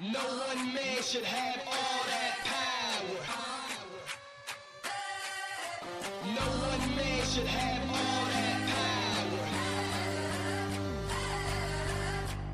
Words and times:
No 0.00 0.18
one 0.18 0.74
man 0.74 1.00
should 1.04 1.22
have 1.22 1.62
all 1.68 2.04
that 2.08 2.36
power. 2.42 3.22
No 6.34 6.42
one 6.42 6.96
man 6.96 7.24
should 7.24 7.46
have 7.46 7.90
all 7.90 8.24
that 8.26 8.68
power. 8.74 9.46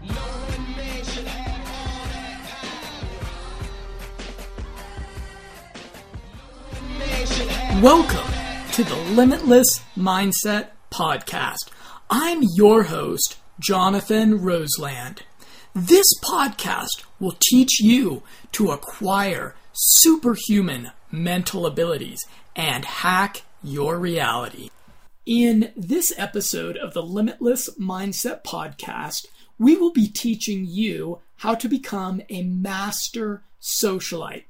No 0.07 0.21
one 0.21 0.77
man 0.77 1.03
should 1.03 1.27
have 1.27 1.61
Welcome 7.83 8.31
to 8.73 8.85
the 8.85 8.97
Limitless 9.15 9.81
Mindset 9.97 10.67
Podcast. 10.91 11.71
I'm 12.11 12.43
your 12.55 12.83
host, 12.83 13.39
Jonathan 13.59 14.43
Roseland. 14.43 15.23
This 15.75 16.19
podcast 16.25 17.05
will 17.21 17.37
teach 17.39 17.81
you 17.81 18.25
to 18.51 18.73
acquire 18.73 19.55
superhuman 19.73 20.91
mental 21.13 21.65
abilities 21.65 22.19
and 22.57 22.85
hack 22.85 23.43
your 23.63 23.97
reality. 23.97 24.71
In 25.25 25.73
this 25.77 26.13
episode 26.19 26.77
of 26.77 26.93
the 26.93 27.05
Limitless 27.05 27.71
Mindset 27.79 28.43
Podcast, 28.43 29.27
we 29.61 29.77
will 29.77 29.93
be 29.93 30.09
teaching 30.09 30.67
you 30.67 31.21
how 31.37 31.55
to 31.55 31.69
become 31.69 32.21
a 32.29 32.43
master 32.43 33.45
socialite. 33.63 34.47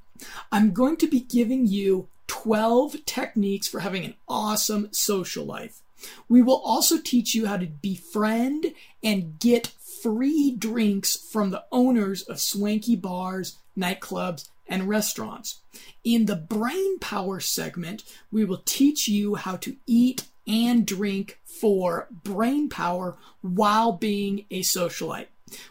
I'm 0.51 0.71
going 0.71 0.97
to 0.97 1.07
be 1.07 1.19
giving 1.19 1.67
you 1.67 2.07
12 2.25 3.05
techniques 3.05 3.67
for 3.67 3.81
having 3.81 4.05
an 4.05 4.15
awesome 4.27 4.89
social 4.91 5.45
life. 5.45 5.81
We 6.27 6.41
will 6.41 6.61
also 6.65 6.97
teach 6.97 7.35
you 7.35 7.45
how 7.45 7.57
to 7.57 7.67
befriend 7.67 8.73
and 9.03 9.37
get 9.39 9.67
free 10.01 10.55
drinks 10.55 11.15
from 11.31 11.51
the 11.51 11.63
owners 11.71 12.23
of 12.23 12.39
swanky 12.39 12.95
bars, 12.95 13.57
nightclubs, 13.77 14.49
and 14.67 14.87
restaurants. 14.87 15.61
In 16.03 16.25
the 16.25 16.35
brain 16.35 16.99
power 16.99 17.39
segment, 17.39 18.03
we 18.31 18.45
will 18.45 18.61
teach 18.65 19.07
you 19.07 19.35
how 19.35 19.57
to 19.57 19.75
eat 19.85 20.25
and 20.47 20.85
drink 20.85 21.39
for 21.43 22.07
brain 22.11 22.69
power 22.69 23.17
while 23.41 23.91
being 23.91 24.45
a 24.49 24.61
socialite. 24.61 25.27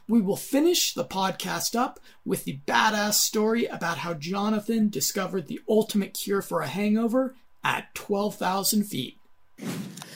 We 0.06 0.20
will 0.20 0.36
finish 0.36 0.92
the 0.92 1.04
podcast 1.04 1.74
up 1.74 1.98
with 2.24 2.44
the 2.44 2.60
badass 2.66 3.14
story 3.14 3.64
about 3.66 3.98
how 3.98 4.14
Jonathan 4.14 4.90
discovered 4.90 5.46
the 5.46 5.60
ultimate 5.68 6.14
cure 6.14 6.42
for 6.42 6.60
a 6.60 6.68
hangover 6.68 7.34
at 7.64 7.94
12,000 7.94 8.84
feet. 8.84 9.16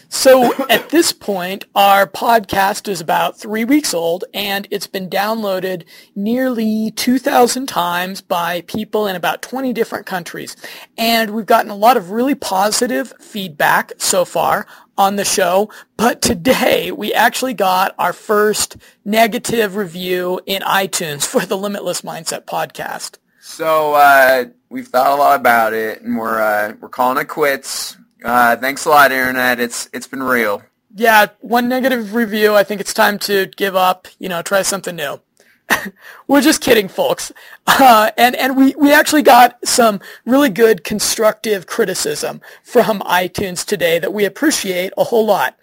So 0.09 0.53
at 0.69 0.91
this 0.91 1.13
point, 1.13 1.65
our 1.75 2.07
podcast 2.07 2.89
is 2.89 3.01
about 3.01 3.39
three 3.39 3.65
weeks 3.65 3.93
old 3.95 4.25
and 4.33 4.67
it's 4.71 4.87
been 4.87 5.09
downloaded 5.09 5.85
nearly 6.15 6.91
2,000 6.93 7.67
times 7.67 8.21
by 8.21 8.63
people 8.63 9.07
in 9.07 9.17
about 9.17 9.43
20 9.43 9.73
different 9.73 10.07
countries. 10.07 10.57
And 10.97 11.31
we've 11.31 11.47
gotten 11.47 11.71
a 11.71 11.77
lot 11.77 11.97
of 11.97 12.11
really 12.11 12.35
positive 12.35 13.13
feedback 13.21 13.93
so 13.99 14.25
far 14.25 14.67
on 14.97 15.17
the 15.17 15.25
show. 15.25 15.71
But 15.97 16.23
today 16.23 16.93
we 16.93 17.13
actually 17.13 17.55
got 17.55 17.95
our 17.99 18.13
first 18.13 18.77
negative 19.05 19.77
review 19.77 20.41
in 20.47 20.63
iTunes 20.63 21.27
for 21.27 21.45
the 21.45 21.57
Limitless 21.57 22.03
Mindset 22.03 22.45
podcast. 22.45 23.19
So 23.41 23.93
uh, 23.93 24.47
we've 24.71 24.89
thought 24.89 25.13
a 25.13 25.17
lot 25.17 25.39
about 25.39 25.75
it, 25.75 26.01
and 26.01 26.17
we're 26.17 26.41
uh, 26.41 26.75
we're 26.81 26.89
calling 26.89 27.19
it 27.19 27.29
quits. 27.29 27.99
Uh, 28.25 28.57
thanks 28.57 28.87
a 28.87 28.89
lot, 28.89 29.13
Internet. 29.13 29.61
It's 29.61 29.91
it's 29.93 30.07
been 30.07 30.23
real. 30.23 30.63
Yeah, 30.97 31.27
one 31.41 31.69
negative 31.69 32.15
review. 32.15 32.55
I 32.55 32.65
think 32.65 32.81
it's 32.81 32.95
time 32.95 33.19
to 33.21 33.47
give 33.57 33.77
up. 33.77 34.09
You 34.19 34.31
know, 34.31 34.41
try 34.41 34.63
something 34.63 34.97
new. 34.97 35.21
We're 36.27 36.41
just 36.41 36.63
kidding, 36.63 36.89
folks. 36.89 37.33
Uh, 37.67 38.11
and 38.17 38.35
and 38.37 38.57
we 38.57 38.75
we 38.77 38.93
actually 38.93 39.23
got 39.23 39.59
some 39.67 40.01
really 40.25 40.49
good 40.49 40.85
constructive 40.85 41.67
criticism 41.67 42.41
from 42.63 43.01
iTunes 43.01 43.65
today 43.65 43.99
that 43.99 44.15
we 44.15 44.25
appreciate 44.25 44.95
a 44.97 45.05
whole 45.05 45.27
lot 45.27 45.59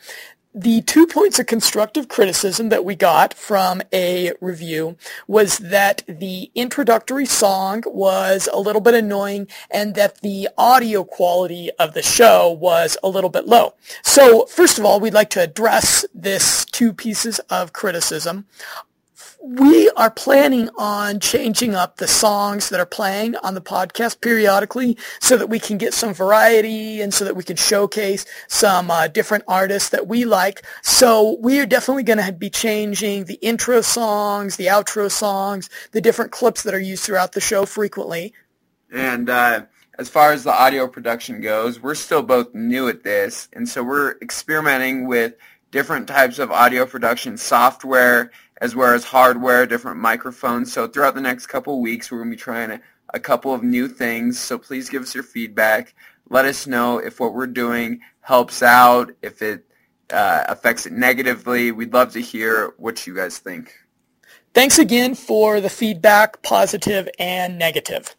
the 0.53 0.81
two 0.81 1.07
points 1.07 1.39
of 1.39 1.45
constructive 1.45 2.09
criticism 2.09 2.69
that 2.69 2.83
we 2.83 2.95
got 2.95 3.33
from 3.33 3.81
a 3.93 4.33
review 4.41 4.97
was 5.27 5.59
that 5.59 6.03
the 6.07 6.51
introductory 6.55 7.25
song 7.25 7.83
was 7.87 8.49
a 8.51 8.59
little 8.59 8.81
bit 8.81 8.93
annoying 8.93 9.47
and 9.69 9.95
that 9.95 10.19
the 10.21 10.49
audio 10.57 11.03
quality 11.05 11.71
of 11.79 11.93
the 11.93 12.01
show 12.01 12.51
was 12.51 12.97
a 13.01 13.07
little 13.07 13.29
bit 13.29 13.47
low. 13.47 13.73
So 14.03 14.45
first 14.45 14.77
of 14.77 14.85
all, 14.85 14.99
we'd 14.99 15.13
like 15.13 15.29
to 15.31 15.41
address 15.41 16.05
this 16.13 16.65
two 16.65 16.91
pieces 16.91 17.39
of 17.49 17.71
criticism 17.71 18.45
we 19.43 19.89
are 19.91 20.11
planning 20.11 20.69
on 20.77 21.19
changing 21.19 21.73
up 21.73 21.97
the 21.97 22.07
songs 22.07 22.69
that 22.69 22.79
are 22.79 22.85
playing 22.85 23.35
on 23.37 23.55
the 23.55 23.61
podcast 23.61 24.21
periodically 24.21 24.97
so 25.19 25.35
that 25.35 25.47
we 25.47 25.59
can 25.59 25.77
get 25.77 25.93
some 25.95 26.13
variety 26.13 27.01
and 27.01 27.11
so 27.11 27.25
that 27.25 27.35
we 27.35 27.43
can 27.43 27.55
showcase 27.55 28.25
some 28.47 28.91
uh, 28.91 29.07
different 29.07 29.43
artists 29.47 29.89
that 29.89 30.07
we 30.07 30.25
like. 30.25 30.63
So 30.83 31.37
we 31.39 31.59
are 31.59 31.65
definitely 31.65 32.03
going 32.03 32.23
to 32.23 32.31
be 32.31 32.51
changing 32.51 33.25
the 33.25 33.35
intro 33.35 33.81
songs, 33.81 34.57
the 34.57 34.67
outro 34.67 35.09
songs, 35.09 35.69
the 35.91 36.01
different 36.01 36.31
clips 36.31 36.61
that 36.63 36.75
are 36.75 36.79
used 36.79 37.03
throughout 37.03 37.31
the 37.31 37.41
show 37.41 37.65
frequently. 37.65 38.33
And 38.91 39.27
uh, 39.27 39.65
as 39.97 40.07
far 40.07 40.33
as 40.33 40.43
the 40.43 40.53
audio 40.53 40.87
production 40.87 41.41
goes, 41.41 41.79
we're 41.79 41.95
still 41.95 42.21
both 42.21 42.53
new 42.53 42.87
at 42.89 43.03
this, 43.03 43.47
and 43.53 43.67
so 43.67 43.81
we're 43.83 44.17
experimenting 44.21 45.07
with 45.07 45.33
different 45.71 46.07
types 46.07 46.37
of 46.37 46.51
audio 46.51 46.85
production 46.85 47.37
software 47.37 48.29
as 48.61 48.75
well 48.75 48.93
as 48.93 49.03
hardware, 49.03 49.65
different 49.65 49.99
microphones. 49.99 50.71
So 50.71 50.87
throughout 50.87 51.15
the 51.15 51.21
next 51.21 51.47
couple 51.47 51.81
weeks, 51.81 52.11
we're 52.11 52.19
going 52.19 52.29
to 52.29 52.37
be 52.37 52.41
trying 52.41 52.71
a, 52.71 52.81
a 53.13 53.19
couple 53.19 53.53
of 53.53 53.63
new 53.63 53.87
things. 53.87 54.39
So 54.39 54.57
please 54.57 54.89
give 54.89 55.01
us 55.01 55.13
your 55.13 55.23
feedback. 55.23 55.95
Let 56.29 56.45
us 56.45 56.67
know 56.67 56.99
if 56.99 57.19
what 57.19 57.33
we're 57.33 57.47
doing 57.47 57.99
helps 58.21 58.63
out, 58.63 59.11
if 59.21 59.41
it 59.41 59.65
uh, 60.13 60.45
affects 60.47 60.85
it 60.85 60.93
negatively. 60.93 61.71
We'd 61.71 61.93
love 61.93 62.13
to 62.13 62.21
hear 62.21 62.73
what 62.77 63.05
you 63.05 63.15
guys 63.15 63.39
think. 63.39 63.73
Thanks 64.53 64.77
again 64.77 65.15
for 65.15 65.59
the 65.59 65.69
feedback, 65.69 66.41
positive 66.43 67.09
and 67.17 67.57
negative. 67.57 68.15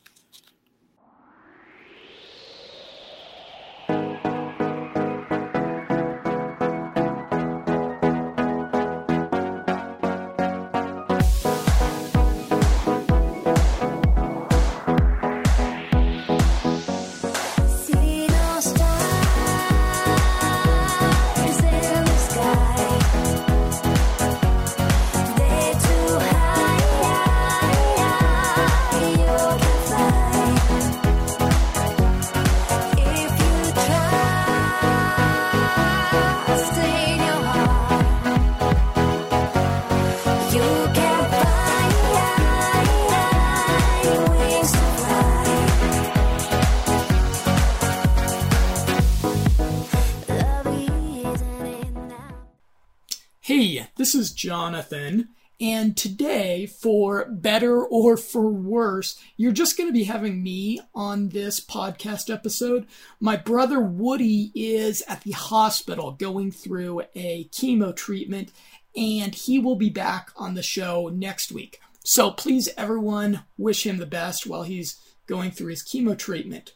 This 54.03 54.17
is 54.17 54.33
Jonathan, 54.33 55.29
and 55.61 55.97
today, 55.97 56.67
for 56.67 57.25
better 57.27 57.85
or 57.85 58.17
for 58.17 58.49
worse, 58.49 59.17
you're 59.37 59.53
just 59.53 59.79
going 59.79 59.89
to 59.89 59.93
be 59.93 60.03
having 60.03 60.43
me 60.43 60.81
on 60.93 61.29
this 61.29 61.65
podcast 61.65 62.29
episode. 62.29 62.85
My 63.21 63.37
brother 63.37 63.79
Woody 63.79 64.51
is 64.57 65.05
at 65.07 65.21
the 65.21 65.31
hospital 65.31 66.11
going 66.11 66.51
through 66.51 67.03
a 67.15 67.45
chemo 67.53 67.95
treatment, 67.95 68.51
and 68.97 69.37
he 69.37 69.61
will 69.61 69.77
be 69.77 69.89
back 69.89 70.33
on 70.35 70.55
the 70.55 70.65
show 70.65 71.09
next 71.09 71.53
week. 71.53 71.81
So 72.03 72.33
please, 72.33 72.69
everyone, 72.77 73.45
wish 73.57 73.87
him 73.87 73.99
the 73.99 74.05
best 74.05 74.49
while 74.49 74.65
he's 74.65 74.99
going 75.29 75.53
through 75.53 75.69
his 75.69 75.85
chemo 75.85 76.19
treatment. 76.19 76.73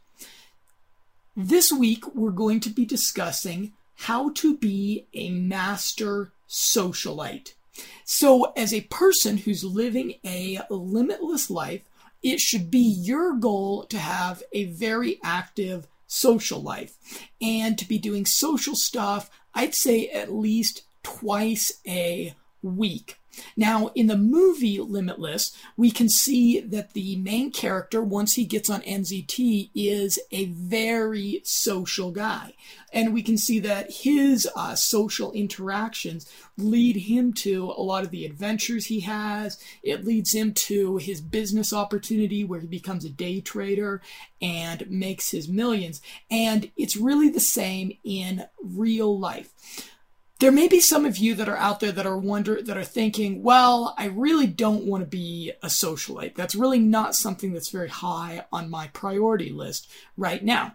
This 1.37 1.73
week, 1.73 2.07
we're 2.15 2.31
going 2.31 2.61
to 2.61 2.71
be 2.71 2.85
discussing 2.85 3.73
how 3.97 4.31
to 4.35 4.57
be 4.57 5.09
a 5.13 5.31
master 5.31 6.31
socialite. 6.49 7.55
So, 8.05 8.53
as 8.57 8.73
a 8.73 8.83
person 8.83 9.39
who's 9.39 9.65
living 9.65 10.15
a 10.25 10.61
limitless 10.71 11.51
life, 11.51 11.83
it 12.23 12.41
should 12.41 12.71
be 12.71 12.79
your 12.79 13.35
goal 13.35 13.85
to 13.85 13.99
have 13.99 14.43
a 14.53 14.65
very 14.65 15.21
active 15.23 15.87
social 16.07 16.63
life 16.63 16.97
and 17.41 17.77
to 17.79 17.87
be 17.87 17.99
doing 17.99 18.25
social 18.25 18.75
stuff, 18.75 19.31
I'd 19.55 19.75
say 19.75 20.09
at 20.09 20.33
least 20.33 20.83
twice 21.03 21.73
a 21.87 22.35
week. 22.63 23.19
Now, 23.57 23.91
in 23.95 24.07
the 24.07 24.17
movie 24.17 24.81
Limitless, 24.81 25.57
we 25.77 25.91
can 25.91 26.09
see 26.09 26.61
that 26.61 26.93
the 26.93 27.17
main 27.17 27.51
character, 27.51 28.03
once 28.03 28.35
he 28.35 28.45
gets 28.45 28.71
on 28.71 28.83
NZT, 28.83 29.71
is 29.75 30.19
a 30.31 30.47
very 30.47 31.41
social 31.45 32.11
guy. 32.11 32.55
And 32.93 33.13
we 33.13 33.23
can 33.23 33.37
see 33.37 33.59
that 33.61 33.91
his 33.91 34.49
uh, 34.57 34.75
social 34.75 35.33
interactions 35.33 36.31
lead 36.57 36.97
him 36.97 37.33
to 37.35 37.73
a 37.77 37.83
lot 37.83 38.05
of 38.05 38.11
the 38.11 38.25
adventures 38.25 38.87
he 38.87 39.01
has. 39.01 39.59
It 39.83 40.05
leads 40.05 40.35
him 40.35 40.55
to 40.55 40.97
his 40.97 41.21
business 41.21 41.73
opportunity 41.73 42.45
where 42.45 42.61
he 42.61 42.67
becomes 42.67 43.05
a 43.05 43.11
day 43.11 43.41
trader 43.41 44.01
and 44.41 44.89
makes 44.91 45.31
his 45.31 45.49
millions. 45.49 46.01
And 46.31 46.71
it's 46.77 46.97
really 46.97 47.29
the 47.29 47.41
same 47.41 47.97
in 48.05 48.47
real 48.63 49.19
life 49.19 49.53
there 50.39 50.53
may 50.53 50.69
be 50.69 50.81
some 50.81 51.07
of 51.07 51.17
you 51.17 51.35
that 51.35 51.49
are 51.49 51.57
out 51.57 51.81
there 51.81 51.93
that 51.93 52.07
are 52.07 52.19
wonder 52.19 52.61
that 52.61 52.77
are 52.77 52.85
thinking, 52.85 53.43
well, 53.43 53.95
I 53.97 54.07
really 54.07 54.47
don't 54.47 54.85
want 54.85 55.03
to 55.03 55.09
be 55.09 55.53
a 55.63 55.69
socialite. 55.69 56.35
That's 56.35 56.55
really 56.55 56.79
not 56.79 57.15
something 57.15 57.53
that's 57.53 57.71
very 57.71 57.89
high 57.89 58.45
on 58.53 58.69
my 58.69 58.89
priority 58.89 59.51
list 59.51 59.91
right 60.17 60.45
now. 60.45 60.75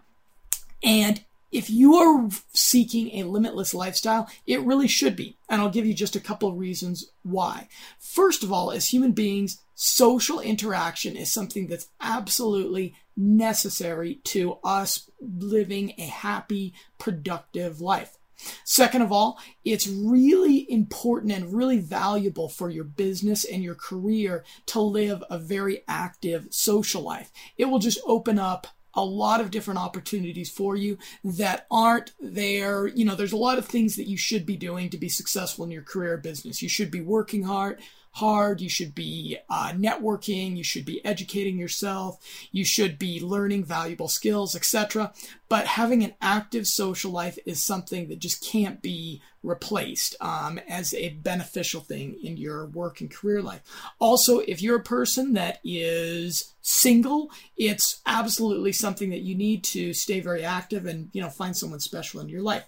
And 0.82 1.22
if 1.52 1.68
you 1.68 1.94
are 1.96 2.28
seeking 2.54 3.10
a 3.12 3.28
limitless 3.28 3.74
lifestyle, 3.74 4.28
it 4.46 4.62
really 4.62 4.88
should 4.88 5.14
be. 5.14 5.36
And 5.48 5.60
I'll 5.60 5.70
give 5.70 5.86
you 5.86 5.94
just 5.94 6.16
a 6.16 6.20
couple 6.20 6.48
of 6.48 6.58
reasons 6.58 7.10
why. 7.22 7.68
First 8.00 8.42
of 8.42 8.50
all, 8.50 8.72
as 8.72 8.88
human 8.88 9.12
beings, 9.12 9.62
social 9.74 10.40
interaction 10.40 11.14
is 11.14 11.32
something 11.32 11.66
that's 11.66 11.88
absolutely 12.00 12.94
necessary 13.16 14.14
to 14.24 14.58
us 14.64 15.10
living 15.20 15.92
a 15.98 16.06
happy, 16.06 16.72
productive 16.98 17.80
life. 17.80 18.16
Second 18.64 19.02
of 19.02 19.12
all, 19.12 19.38
it's 19.64 19.88
really 19.88 20.70
important 20.70 21.32
and 21.32 21.54
really 21.54 21.78
valuable 21.78 22.48
for 22.48 22.70
your 22.70 22.84
business 22.84 23.44
and 23.44 23.62
your 23.62 23.74
career 23.74 24.44
to 24.66 24.80
live 24.80 25.22
a 25.30 25.38
very 25.38 25.82
active 25.88 26.48
social 26.50 27.02
life. 27.02 27.30
It 27.56 27.66
will 27.66 27.78
just 27.78 28.00
open 28.06 28.38
up 28.38 28.66
a 28.94 29.04
lot 29.04 29.40
of 29.40 29.50
different 29.50 29.80
opportunities 29.80 30.50
for 30.50 30.76
you 30.76 30.98
that 31.24 31.66
aren't 31.70 32.12
there. 32.20 32.86
You 32.86 33.04
know, 33.04 33.14
there's 33.14 33.32
a 33.32 33.38
lot 33.38 33.58
of 33.58 33.66
things 33.66 33.96
that 33.96 34.08
you 34.08 34.16
should 34.16 34.44
be 34.44 34.56
doing 34.56 34.90
to 34.90 34.98
be 34.98 35.08
successful 35.08 35.64
in 35.64 35.70
your 35.70 35.82
career 35.82 36.18
business. 36.18 36.62
You 36.62 36.68
should 36.68 36.90
be 36.90 37.00
working 37.00 37.44
hard, 37.44 37.80
hard. 38.12 38.60
You 38.60 38.68
should 38.68 38.94
be 38.94 39.38
uh, 39.48 39.72
networking. 39.72 40.56
You 40.56 40.64
should 40.64 40.84
be 40.84 41.04
educating 41.04 41.58
yourself. 41.58 42.18
You 42.50 42.64
should 42.64 42.98
be 42.98 43.20
learning 43.20 43.64
valuable 43.64 44.08
skills, 44.08 44.54
etc. 44.54 45.12
But 45.48 45.66
having 45.66 46.02
an 46.02 46.14
active 46.20 46.66
social 46.66 47.10
life 47.10 47.38
is 47.44 47.64
something 47.64 48.08
that 48.08 48.18
just 48.18 48.44
can't 48.44 48.80
be 48.82 49.22
replaced 49.42 50.14
um, 50.20 50.60
as 50.68 50.94
a 50.94 51.10
beneficial 51.10 51.80
thing 51.80 52.16
in 52.22 52.36
your 52.36 52.66
work 52.66 53.00
and 53.00 53.10
career 53.10 53.42
life. 53.42 53.62
Also, 53.98 54.38
if 54.40 54.62
you're 54.62 54.76
a 54.76 54.82
person 54.82 55.32
that 55.34 55.58
is 55.64 56.54
single, 56.60 57.30
it's 57.56 58.00
absolutely 58.06 58.72
something 58.72 59.10
that 59.10 59.22
you 59.22 59.34
need 59.34 59.64
to 59.64 59.92
stay 59.92 60.20
very 60.20 60.44
active 60.44 60.86
and 60.86 61.10
you 61.12 61.20
know 61.20 61.28
find 61.30 61.56
someone 61.56 61.80
special 61.80 62.20
in 62.20 62.28
your 62.28 62.42
life. 62.42 62.64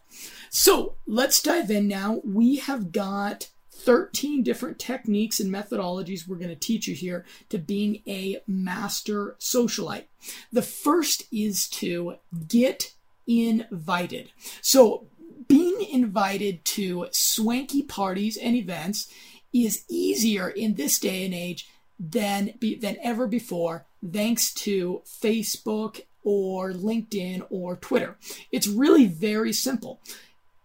So 0.50 0.96
let's 1.06 1.42
dive 1.42 1.70
in 1.70 1.86
now. 1.86 2.20
We 2.24 2.56
have 2.56 2.92
got 2.92 3.48
13 3.84 4.42
different 4.42 4.78
techniques 4.78 5.40
and 5.40 5.52
methodologies 5.52 6.26
we're 6.26 6.36
going 6.36 6.48
to 6.48 6.56
teach 6.56 6.88
you 6.88 6.94
here 6.94 7.24
to 7.50 7.58
being 7.58 8.02
a 8.06 8.38
master 8.46 9.36
socialite. 9.38 10.04
The 10.52 10.62
first 10.62 11.24
is 11.30 11.68
to 11.68 12.16
get 12.48 12.92
invited. 13.26 14.32
So, 14.60 15.06
being 15.46 15.86
invited 15.92 16.64
to 16.64 17.08
swanky 17.10 17.82
parties 17.82 18.38
and 18.38 18.56
events 18.56 19.12
is 19.52 19.84
easier 19.90 20.48
in 20.48 20.74
this 20.74 20.98
day 20.98 21.24
and 21.24 21.34
age 21.34 21.68
than 21.98 22.54
than 22.80 22.96
ever 23.02 23.26
before 23.26 23.86
thanks 24.12 24.52
to 24.54 25.02
Facebook 25.06 26.00
or 26.22 26.72
LinkedIn 26.72 27.46
or 27.50 27.76
Twitter. 27.76 28.16
It's 28.50 28.66
really 28.66 29.06
very 29.06 29.52
simple 29.52 30.00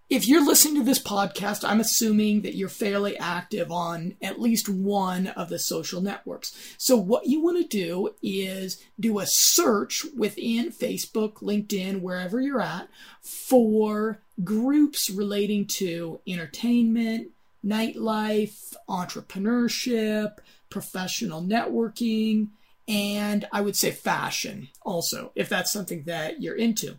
if 0.09 0.27
you're 0.27 0.45
listening 0.45 0.75
to 0.75 0.83
this 0.83 1.01
podcast, 1.01 1.63
I'm 1.63 1.79
assuming 1.79 2.41
that 2.41 2.55
you're 2.55 2.67
fairly 2.67 3.15
active 3.17 3.71
on 3.71 4.15
at 4.23 4.41
least 4.41 4.67
one 4.67 5.27
of 5.27 5.49
the 5.49 5.59
social 5.59 6.01
networks. 6.01 6.51
So, 6.79 6.97
what 6.97 7.27
you 7.27 7.41
want 7.41 7.57
to 7.57 7.67
do 7.67 8.15
is 8.23 8.83
do 8.99 9.19
a 9.19 9.27
search 9.27 10.05
within 10.17 10.71
Facebook, 10.71 11.43
LinkedIn, 11.43 12.01
wherever 12.01 12.41
you're 12.41 12.61
at, 12.61 12.89
for 13.21 14.19
groups 14.43 15.11
relating 15.11 15.67
to 15.67 16.21
entertainment, 16.25 17.29
nightlife, 17.63 18.73
entrepreneurship, 18.89 20.37
professional 20.71 21.43
networking, 21.43 22.47
and 22.87 23.47
I 23.51 23.61
would 23.61 23.75
say 23.75 23.91
fashion 23.91 24.69
also, 24.81 25.31
if 25.35 25.49
that's 25.49 25.71
something 25.71 26.03
that 26.05 26.41
you're 26.41 26.55
into. 26.55 26.97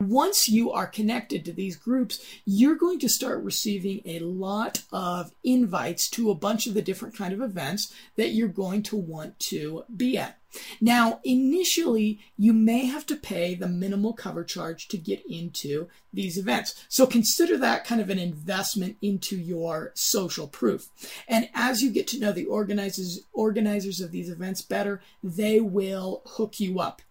Once 0.00 0.46
you 0.46 0.70
are 0.70 0.86
connected 0.86 1.44
to 1.44 1.52
these 1.52 1.76
groups, 1.76 2.22
you're 2.44 2.74
going 2.74 2.98
to 2.98 3.08
start 3.08 3.42
receiving 3.42 4.02
a 4.04 4.18
lot 4.18 4.82
of 4.92 5.32
invites 5.42 6.10
to 6.10 6.30
a 6.30 6.34
bunch 6.34 6.66
of 6.66 6.74
the 6.74 6.82
different 6.82 7.16
kind 7.16 7.32
of 7.32 7.40
events 7.40 7.94
that 8.16 8.28
you're 8.28 8.46
going 8.46 8.82
to 8.82 8.96
want 8.96 9.38
to 9.38 9.84
be 9.96 10.18
at. 10.18 10.38
Now, 10.80 11.20
initially, 11.24 12.20
you 12.36 12.52
may 12.52 12.86
have 12.86 13.06
to 13.06 13.16
pay 13.16 13.54
the 13.54 13.68
minimal 13.68 14.12
cover 14.12 14.44
charge 14.44 14.88
to 14.88 14.98
get 14.98 15.22
into 15.28 15.88
these 16.12 16.38
events. 16.38 16.84
So 16.88 17.06
consider 17.06 17.56
that 17.58 17.84
kind 17.84 18.00
of 18.00 18.10
an 18.10 18.18
investment 18.18 18.96
into 19.02 19.36
your 19.36 19.92
social 19.94 20.46
proof. 20.46 20.88
And 21.26 21.48
as 21.54 21.82
you 21.82 21.90
get 21.90 22.06
to 22.08 22.20
know 22.20 22.32
the 22.32 22.46
organizers 22.46 23.20
organizers 23.32 24.00
of 24.00 24.12
these 24.12 24.30
events 24.30 24.62
better, 24.62 25.00
they 25.22 25.60
will 25.60 26.22
hook 26.24 26.60
you 26.60 26.80
up. 26.80 27.02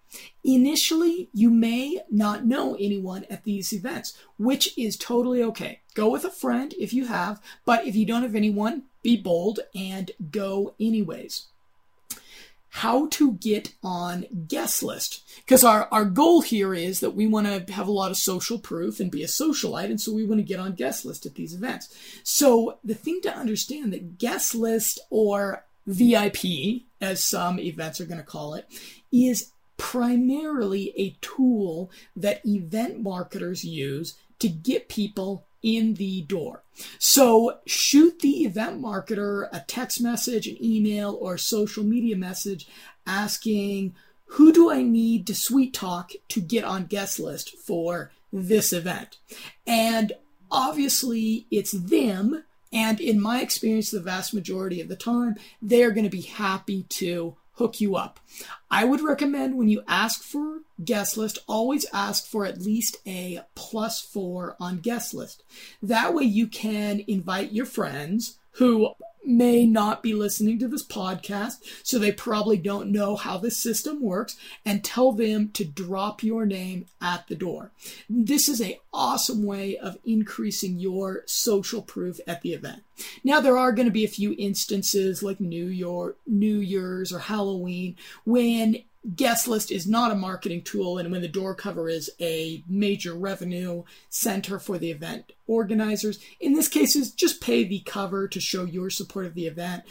Initially, 0.44 1.30
you 1.34 1.50
may 1.50 2.00
not 2.10 2.46
know 2.46 2.76
anyone 2.80 3.26
at 3.30 3.44
these 3.44 3.74
events, 3.74 4.18
which 4.38 4.78
is 4.78 4.96
totally 4.96 5.42
okay. 5.44 5.82
Go 5.94 6.10
with 6.10 6.26
a 6.26 6.30
friend 6.30 6.74
if 6.80 6.94
you 6.94 7.06
have, 7.08 7.42
but 7.66 7.86
if 7.86 7.96
you 7.96 8.06
don't 8.06 8.24
have 8.24 8.36
anyone, 8.36 8.84
be 9.02 9.18
bold 9.18 9.60
and 9.74 10.12
go 10.32 10.76
anyways. 10.80 11.48
How 12.70 13.08
to 13.08 13.34
get 13.34 13.74
on 13.82 14.26
guest 14.48 14.84
list. 14.84 15.24
Because 15.38 15.64
our, 15.64 15.88
our 15.92 16.04
goal 16.04 16.42
here 16.42 16.74
is 16.74 17.00
that 17.00 17.16
we 17.16 17.26
want 17.26 17.48
to 17.48 17.74
have 17.74 17.88
a 17.88 17.92
lot 17.92 18.12
of 18.12 18.18
social 18.18 18.60
proof 18.60 19.00
and 19.00 19.10
be 19.10 19.24
a 19.24 19.28
socialite, 19.28 19.86
and 19.86 20.02
so 20.02 20.12
we 20.12 20.26
want 20.26 20.40
to 20.40 20.44
get 20.44 20.60
on 20.60 20.74
guest 20.74 21.06
list 21.06 21.26
at 21.26 21.36
these 21.36 21.54
events. 21.54 21.96
So 22.24 22.78
the 22.84 22.94
thing 22.94 23.22
to 23.24 23.34
understand 23.34 23.94
that 23.94 24.18
guest 24.18 24.54
list 24.54 25.00
or 25.10 25.66
VIP, 25.88 26.84
as 27.00 27.24
some 27.24 27.60
events 27.60 28.02
are 28.02 28.06
going 28.06 28.20
to 28.20 28.24
call 28.24 28.56
it, 28.56 28.66
is 29.12 29.52
primarily 29.78 30.94
a 30.96 31.16
tool 31.22 31.92
that 32.16 32.46
event 32.46 33.02
marketers 33.02 33.64
use 33.64 34.16
to 34.40 34.48
get 34.48 34.90
people 34.90 35.46
in 35.62 35.96
the 35.96 36.22
door. 36.22 36.62
So 37.00 37.60
shoot 37.66 38.20
the 38.20 38.46
event 38.46 38.82
marketer 38.82 39.50
a 39.52 39.62
text 39.68 40.02
message, 40.02 40.48
an 40.48 40.64
email, 40.64 41.18
or 41.20 41.38
social 41.38 41.84
media 41.84 42.16
message 42.16 42.68
asking, 43.08 43.96
who 44.26 44.52
do 44.52 44.72
I 44.72 44.82
need 44.82 45.26
to 45.28 45.36
sweet 45.36 45.74
talk 45.74 46.12
to 46.30 46.42
get 46.42 46.64
on 46.64 46.86
guest 46.86 47.20
list 47.20 47.58
for 47.58 48.12
this 48.32 48.74
event? 48.74 49.18
And 49.66 50.14
obviously 50.52 51.48
it's 51.50 51.72
them. 51.72 52.44
And 52.74 53.00
in 53.00 53.22
my 53.22 53.42
experience, 53.42 53.90
the 53.90 54.02
vast 54.02 54.34
majority 54.34 54.82
of 54.82 54.88
the 54.88 54.96
time, 54.96 55.36
they're 55.62 55.92
going 55.92 56.04
to 56.04 56.10
be 56.10 56.22
happy 56.22 56.84
to 56.90 57.38
hook 57.56 57.82
you 57.82 57.96
up. 57.96 58.20
I 58.70 58.86
would 58.86 59.02
recommend 59.02 59.58
when 59.58 59.70
you 59.70 59.84
ask 59.88 60.22
for 60.22 60.60
guest 60.84 61.18
list, 61.18 61.40
always 61.48 61.86
ask 61.94 62.26
for 62.28 62.46
at 62.46 62.62
least 62.62 62.98
a 63.08 63.42
plus 63.56 64.02
four 64.02 64.56
on 64.60 64.80
guest 64.80 65.14
list. 65.14 65.44
That 65.82 66.14
way 66.14 66.24
you 66.24 66.48
can 66.48 67.04
invite 67.08 67.52
your 67.52 67.66
friends 67.66 68.38
who 68.58 68.94
may 69.28 69.66
not 69.66 70.04
be 70.04 70.14
listening 70.14 70.60
to 70.60 70.68
this 70.68 70.86
podcast, 70.86 71.56
so 71.82 71.98
they 71.98 72.12
probably 72.12 72.58
don't 72.58 72.92
know 72.92 73.16
how 73.16 73.38
this 73.38 73.58
system 73.58 74.02
works, 74.02 74.38
and 74.64 74.84
tell 74.84 75.12
them 75.12 75.50
to 75.50 75.66
drop 75.66 76.22
your 76.22 76.46
name 76.46 76.86
at 77.02 77.28
the 77.28 77.36
door. 77.36 77.72
This 78.08 78.48
is 78.48 78.62
a 78.62 78.80
awesome 78.94 79.44
way 79.44 79.78
of 79.78 79.98
increasing 80.06 80.80
your 80.80 81.24
social 81.26 81.82
proof 81.82 82.20
at 82.28 82.42
the 82.42 82.54
event. 82.54 82.84
Now 83.24 83.40
there 83.40 83.58
are 83.58 83.72
going 83.72 83.88
to 83.88 83.92
be 83.92 84.06
a 84.06 84.10
few 84.10 84.36
instances 84.38 85.24
like 85.24 85.40
New 85.40 85.66
York, 85.66 86.18
New 86.28 86.60
Year's 86.60 87.12
or 87.12 87.20
Halloween 87.20 87.96
when 88.26 88.84
guest 89.16 89.48
list 89.48 89.72
is 89.72 89.88
not 89.88 90.12
a 90.12 90.16
marketing 90.16 90.62
tool 90.62 90.98
and 90.98 91.12
when 91.12 91.22
the 91.22 91.28
door 91.28 91.54
cover 91.54 91.88
is 91.88 92.10
a 92.20 92.64
major 92.68 93.14
revenue 93.14 93.84
center 94.10 94.58
for 94.58 94.78
the 94.78 94.90
event 94.90 95.34
organizers 95.48 96.20
in 96.40 96.54
this 96.54 96.68
case 96.68 96.96
is 96.96 97.12
just 97.12 97.42
pay 97.42 97.64
the 97.64 97.82
cover 97.82 98.28
to 98.28 98.40
show 98.40 98.64
your 98.64 98.90
support 98.90 99.26
of 99.26 99.36
the 99.36 99.46
event 99.46 99.84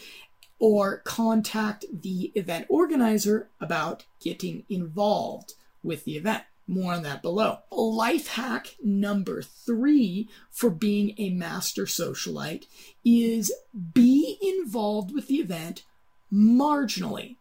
or 0.58 0.98
contact 0.98 1.84
the 1.92 2.32
event 2.34 2.66
organizer 2.68 3.48
about 3.60 4.04
getting 4.20 4.64
involved 4.68 5.54
with 5.82 6.04
the 6.04 6.16
event 6.16 6.42
More 6.66 6.94
on 6.94 7.02
that 7.02 7.20
below. 7.20 7.58
Life 7.70 8.28
hack 8.28 8.76
number 8.82 9.42
three 9.42 10.30
for 10.50 10.70
being 10.70 11.14
a 11.18 11.28
master 11.28 11.84
socialite 11.84 12.64
is 13.04 13.52
be 13.92 14.38
involved 14.40 15.12
with 15.12 15.26
the 15.26 15.36
event 15.36 15.84
marginally. 16.32 17.36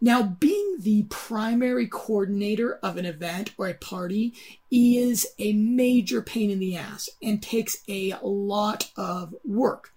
Now, 0.00 0.22
being 0.22 0.76
the 0.80 1.04
primary 1.04 1.86
coordinator 1.86 2.78
of 2.82 2.96
an 2.96 3.06
event 3.06 3.52
or 3.56 3.68
a 3.68 3.74
party 3.74 4.34
is 4.70 5.26
a 5.38 5.52
major 5.52 6.22
pain 6.22 6.50
in 6.50 6.58
the 6.58 6.76
ass 6.76 7.08
and 7.22 7.42
takes 7.42 7.76
a 7.88 8.14
lot 8.22 8.90
of 8.96 9.34
work. 9.44 9.92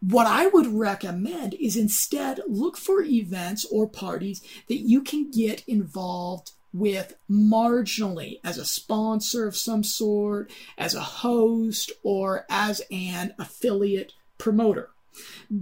What 0.00 0.26
I 0.26 0.48
would 0.48 0.66
recommend 0.66 1.54
is 1.54 1.76
instead 1.76 2.40
look 2.46 2.76
for 2.76 3.02
events 3.02 3.64
or 3.64 3.88
parties 3.88 4.42
that 4.68 4.80
you 4.80 5.02
can 5.02 5.30
get 5.30 5.66
involved 5.66 6.52
with 6.74 7.14
marginally 7.30 8.40
as 8.44 8.58
a 8.58 8.66
sponsor 8.66 9.46
of 9.46 9.56
some 9.56 9.84
sort, 9.84 10.50
as 10.76 10.94
a 10.94 11.00
host, 11.00 11.92
or 12.02 12.44
as 12.50 12.82
an 12.90 13.32
affiliate 13.38 14.12
promoter. 14.36 14.90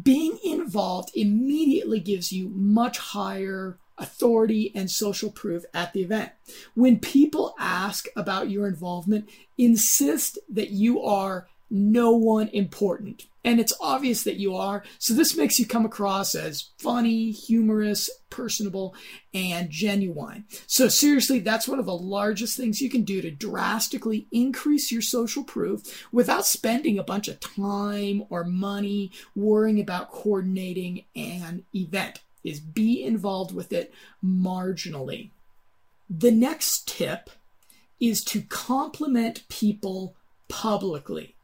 Being 0.02 0.38
involved 0.44 1.11
immediately 1.14 2.00
gives 2.00 2.32
you 2.32 2.49
much 2.49 2.99
higher 2.99 3.78
authority 3.99 4.73
and 4.75 4.90
social 4.90 5.30
proof 5.30 5.64
at 5.75 5.92
the 5.92 6.02
event. 6.02 6.32
When 6.75 6.99
people 6.99 7.54
ask 7.59 8.06
about 8.16 8.50
your 8.50 8.66
involvement, 8.66 9.28
insist 9.59 10.38
that 10.49 10.71
you 10.71 11.02
are 11.02 11.49
no 11.71 12.12
one 12.12 12.49
important. 12.49 13.26
And 13.45 13.59
it's 13.59 13.73
obvious 13.81 14.23
that 14.23 14.37
you 14.37 14.55
are. 14.55 14.85
So 14.99 15.15
this 15.15 15.37
makes 15.37 15.59
you 15.59 15.67
come 15.67 15.85
across 15.85 16.35
as 16.35 16.71
funny, 16.79 17.33
humorous, 17.33 18.09
personable, 18.31 18.95
and 19.35 19.69
genuine. 19.69 20.45
So 20.67 20.89
seriously, 20.89 21.41
that's 21.41 21.67
one 21.67 21.81
of 21.81 21.87
the 21.87 21.97
largest 21.97 22.57
things 22.57 22.81
you 22.81 22.89
can 22.89 23.03
do 23.03 23.21
to 23.21 23.31
drastically 23.31 24.29
increase 24.31 24.93
your 24.93 25.03
social 25.03 25.43
proof 25.43 26.07
without 26.13 26.47
spending 26.47 26.99
a 26.99 27.05
bunch 27.05 27.27
of 27.27 27.41
time 27.41 28.25
or 28.31 28.45
money 28.45 29.11
worrying 29.35 29.81
about 29.81 30.13
coordinating 30.13 31.05
an 31.17 31.65
event 31.75 32.21
is 32.45 32.61
be 32.61 33.03
involved 33.03 33.55
with 33.55 33.73
it 33.73 33.93
marginally. 34.25 35.31
The 36.09 36.33
next 36.33 36.87
tip 36.89 37.31
is 38.01 38.23
to 38.25 38.43
compliment 38.43 39.49
people 39.49 40.17
publicly 40.49 41.37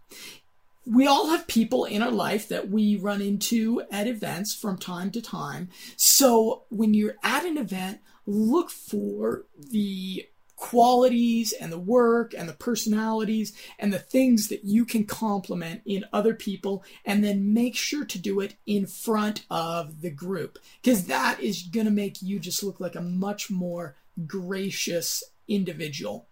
we 0.90 1.06
all 1.06 1.28
have 1.28 1.46
people 1.46 1.84
in 1.84 2.02
our 2.02 2.10
life 2.10 2.48
that 2.48 2.70
we 2.70 2.96
run 2.96 3.20
into 3.20 3.82
at 3.90 4.06
events 4.06 4.54
from 4.54 4.78
time 4.78 5.10
to 5.10 5.20
time. 5.20 5.68
So 5.96 6.64
when 6.70 6.94
you're 6.94 7.16
at 7.22 7.44
an 7.44 7.58
event, 7.58 8.00
look 8.26 8.70
for 8.70 9.44
the 9.58 10.26
qualities 10.56 11.52
and 11.52 11.70
the 11.70 11.78
work 11.78 12.34
and 12.36 12.48
the 12.48 12.54
personalities 12.54 13.52
and 13.78 13.92
the 13.92 13.98
things 13.98 14.48
that 14.48 14.64
you 14.64 14.84
can 14.84 15.04
compliment 15.04 15.82
in 15.84 16.04
other 16.12 16.34
people 16.34 16.82
and 17.04 17.22
then 17.22 17.52
make 17.52 17.76
sure 17.76 18.04
to 18.04 18.18
do 18.18 18.40
it 18.40 18.56
in 18.66 18.86
front 18.86 19.44
of 19.50 20.00
the 20.00 20.10
group 20.10 20.58
because 20.82 21.06
that 21.06 21.40
is 21.40 21.62
going 21.62 21.86
to 21.86 21.92
make 21.92 22.22
you 22.22 22.40
just 22.40 22.62
look 22.62 22.80
like 22.80 22.96
a 22.96 23.00
much 23.00 23.50
more 23.50 23.94
gracious 24.26 25.22
individual. 25.46 26.28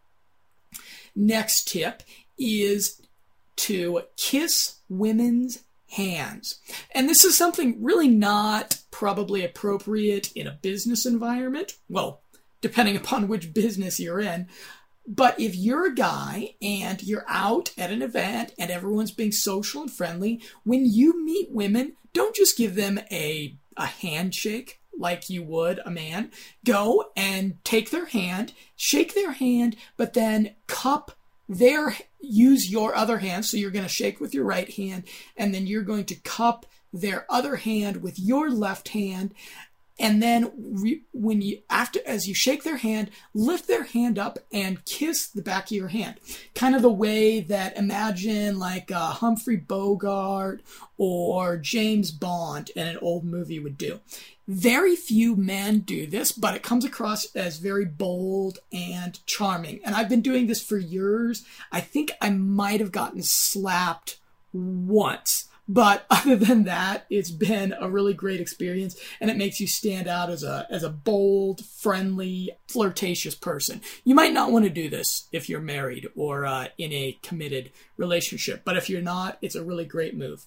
Next 1.15 1.69
tip 1.69 2.03
is 2.37 3.01
to 3.57 4.03
kiss 4.17 4.77
women's 4.89 5.65
hands. 5.91 6.59
And 6.95 7.09
this 7.09 7.25
is 7.25 7.37
something 7.37 7.83
really 7.83 8.09
not 8.09 8.81
probably 8.91 9.45
appropriate 9.45 10.33
in 10.35 10.47
a 10.47 10.59
business 10.63 11.07
environment. 11.07 11.75
Well, 11.89 12.23
depending 12.61 12.97
upon 12.97 13.29
which 13.29 13.55
business 13.55 14.01
you're 14.01 14.21
in. 14.21 14.49
But 15.09 15.39
if 15.39 15.55
you're 15.55 15.87
a 15.87 15.95
guy 15.95 16.55
and 16.61 17.01
you're 17.03 17.25
out 17.29 17.73
at 17.79 17.93
an 17.93 18.03
event 18.03 18.53
and 18.59 18.71
everyone's 18.73 19.13
being 19.13 19.31
social 19.31 19.83
and 19.83 19.91
friendly, 19.91 20.43
when 20.65 20.85
you 20.85 21.25
meet 21.25 21.53
women, 21.53 21.93
don't 22.13 22.35
just 22.35 22.59
give 22.59 22.75
them 22.75 22.99
a, 23.11 23.57
a 23.77 23.87
handshake 23.87 24.81
like 24.99 25.31
you 25.31 25.43
would 25.45 25.81
a 25.85 25.91
man. 25.91 26.33
Go 26.65 27.13
and 27.15 27.63
take 27.65 27.91
their 27.91 28.07
hand, 28.07 28.53
shake 28.75 29.15
their 29.15 29.33
hand, 29.33 29.77
but 29.97 30.15
then 30.15 30.55
cup 30.67 31.13
their 31.49 31.97
use 32.21 32.71
your 32.71 32.95
other 32.95 33.19
hand. 33.19 33.45
So 33.45 33.57
you're 33.57 33.71
going 33.71 33.85
to 33.85 33.88
shake 33.88 34.21
with 34.21 34.35
your 34.35 34.45
right 34.45 34.73
hand, 34.75 35.05
and 35.37 35.55
then 35.55 35.67
you're 35.67 35.83
going 35.83 36.05
to 36.07 36.15
cup 36.17 36.67
their 36.93 37.26
other 37.31 37.57
hand 37.57 38.03
with 38.03 38.19
your 38.19 38.50
left 38.50 38.88
hand. 38.88 39.35
And 39.99 40.23
then 40.23 40.53
re- 40.59 41.03
when 41.12 41.41
you 41.41 41.62
after 41.71 42.00
as 42.07 42.26
you 42.26 42.35
shake 42.35 42.65
their 42.65 42.76
hand, 42.76 43.11
lift 43.33 43.67
their 43.67 43.85
hand 43.85 44.19
up 44.19 44.38
and 44.53 44.85
kiss 44.85 45.26
the 45.26 45.43
back 45.43 45.67
of 45.67 45.73
your 45.73 45.88
hand, 45.88 46.17
kind 46.55 46.75
of 46.75 46.83
the 46.83 46.93
way 46.93 47.41
that 47.41 47.79
imagine 47.79 48.59
like 48.59 48.91
uh, 48.91 49.12
Humphrey 49.12 49.57
Bogart 49.57 50.62
or 50.99 51.57
James 51.57 52.11
Bond 52.11 52.71
in 52.76 52.87
an 52.87 52.99
old 52.99 53.25
movie 53.25 53.59
would 53.59 53.79
do. 53.79 54.00
Very 54.49 54.95
few 54.95 55.35
men 55.35 55.81
do 55.81 56.07
this, 56.07 56.31
but 56.31 56.55
it 56.55 56.62
comes 56.62 56.85
across 56.85 57.35
as 57.35 57.59
very 57.59 57.85
bold 57.85 58.59
and 58.73 59.19
charming. 59.26 59.81
And 59.85 59.95
I've 59.95 60.09
been 60.09 60.21
doing 60.21 60.47
this 60.47 60.62
for 60.62 60.79
years. 60.79 61.45
I 61.73 61.81
think 61.81 62.12
I 62.21 62.31
might 62.31 62.79
have 62.81 62.93
gotten 62.93 63.23
slapped 63.23 64.19
once. 64.53 65.49
But 65.69 66.07
other 66.11 66.37
than 66.37 66.65
that, 66.65 67.07
it's 67.11 67.31
been 67.31 67.75
a 67.79 67.91
really 67.91 68.15
great 68.15 68.41
experience 68.41 68.97
and 69.21 69.31
it 69.31 69.37
makes 69.37 69.61
you 69.61 69.67
stand 69.67 70.09
out 70.09 70.31
as 70.31 70.43
a 70.43 70.67
as 70.71 70.83
a 70.83 70.91
bold, 70.91 71.65
friendly, 71.65 72.51
flirtatious 72.69 73.35
person. 73.35 73.81
You 74.05 74.15
might 74.15 74.33
not 74.33 74.53
want 74.53 74.65
to 74.65 74.71
do 74.71 74.89
this 74.89 75.29
if 75.33 75.49
you're 75.49 75.61
married 75.61 76.09
or 76.15 76.47
uh, 76.47 76.69
in 76.79 76.93
a 76.93 77.19
committed 77.23 77.73
relationship, 77.97 78.63
but 78.65 78.77
if 78.77 78.89
you're 78.89 79.03
not, 79.03 79.39
it's 79.43 79.55
a 79.55 79.65
really 79.65 79.85
great 79.85 80.17
move. 80.17 80.47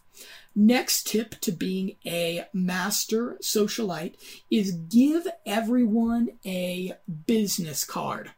Next 0.56 1.08
tip 1.08 1.40
to 1.42 1.52
being 1.52 1.96
a 2.06 2.46
master 2.54 3.38
socialite 3.42 4.16
is 4.50 4.72
give 4.72 5.28
everyone 5.46 6.30
a 6.46 6.94
business 7.28 7.84
card. 7.84 8.32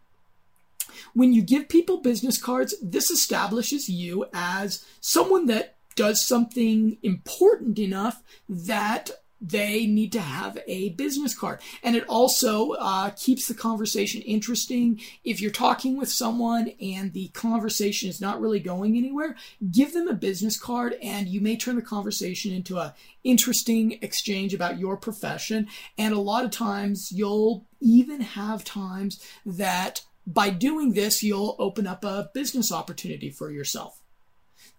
When 1.13 1.33
you 1.33 1.41
give 1.41 1.69
people 1.69 1.97
business 1.97 2.41
cards, 2.41 2.75
this 2.81 3.09
establishes 3.09 3.89
you 3.89 4.25
as 4.33 4.85
someone 4.99 5.47
that 5.47 5.75
does 5.95 6.25
something 6.25 6.97
important 7.03 7.79
enough 7.79 8.21
that 8.47 9.11
they 9.41 9.87
need 9.87 10.11
to 10.11 10.21
have 10.21 10.59
a 10.67 10.89
business 10.89 11.35
card. 11.35 11.59
And 11.81 11.95
it 11.95 12.05
also 12.07 12.73
uh, 12.73 13.09
keeps 13.09 13.47
the 13.47 13.55
conversation 13.55 14.21
interesting. 14.21 15.01
If 15.23 15.41
you're 15.41 15.49
talking 15.49 15.97
with 15.97 16.09
someone 16.09 16.71
and 16.79 17.11
the 17.13 17.29
conversation 17.29 18.07
is 18.07 18.21
not 18.21 18.39
really 18.39 18.59
going 18.59 18.95
anywhere, 18.97 19.35
give 19.71 19.93
them 19.93 20.07
a 20.07 20.13
business 20.13 20.59
card 20.59 20.95
and 21.01 21.27
you 21.27 21.41
may 21.41 21.57
turn 21.57 21.75
the 21.75 21.81
conversation 21.81 22.53
into 22.53 22.77
a 22.77 22.93
interesting 23.23 23.97
exchange 24.03 24.53
about 24.53 24.79
your 24.79 24.95
profession. 24.95 25.67
And 25.97 26.13
a 26.13 26.19
lot 26.19 26.45
of 26.45 26.51
times 26.51 27.11
you'll 27.11 27.65
even 27.79 28.21
have 28.21 28.63
times 28.63 29.25
that 29.43 30.03
by 30.27 30.51
doing 30.51 30.93
this, 30.93 31.23
you'll 31.23 31.55
open 31.57 31.87
up 31.87 32.03
a 32.03 32.29
business 32.35 32.71
opportunity 32.71 33.31
for 33.31 33.49
yourself. 33.49 34.00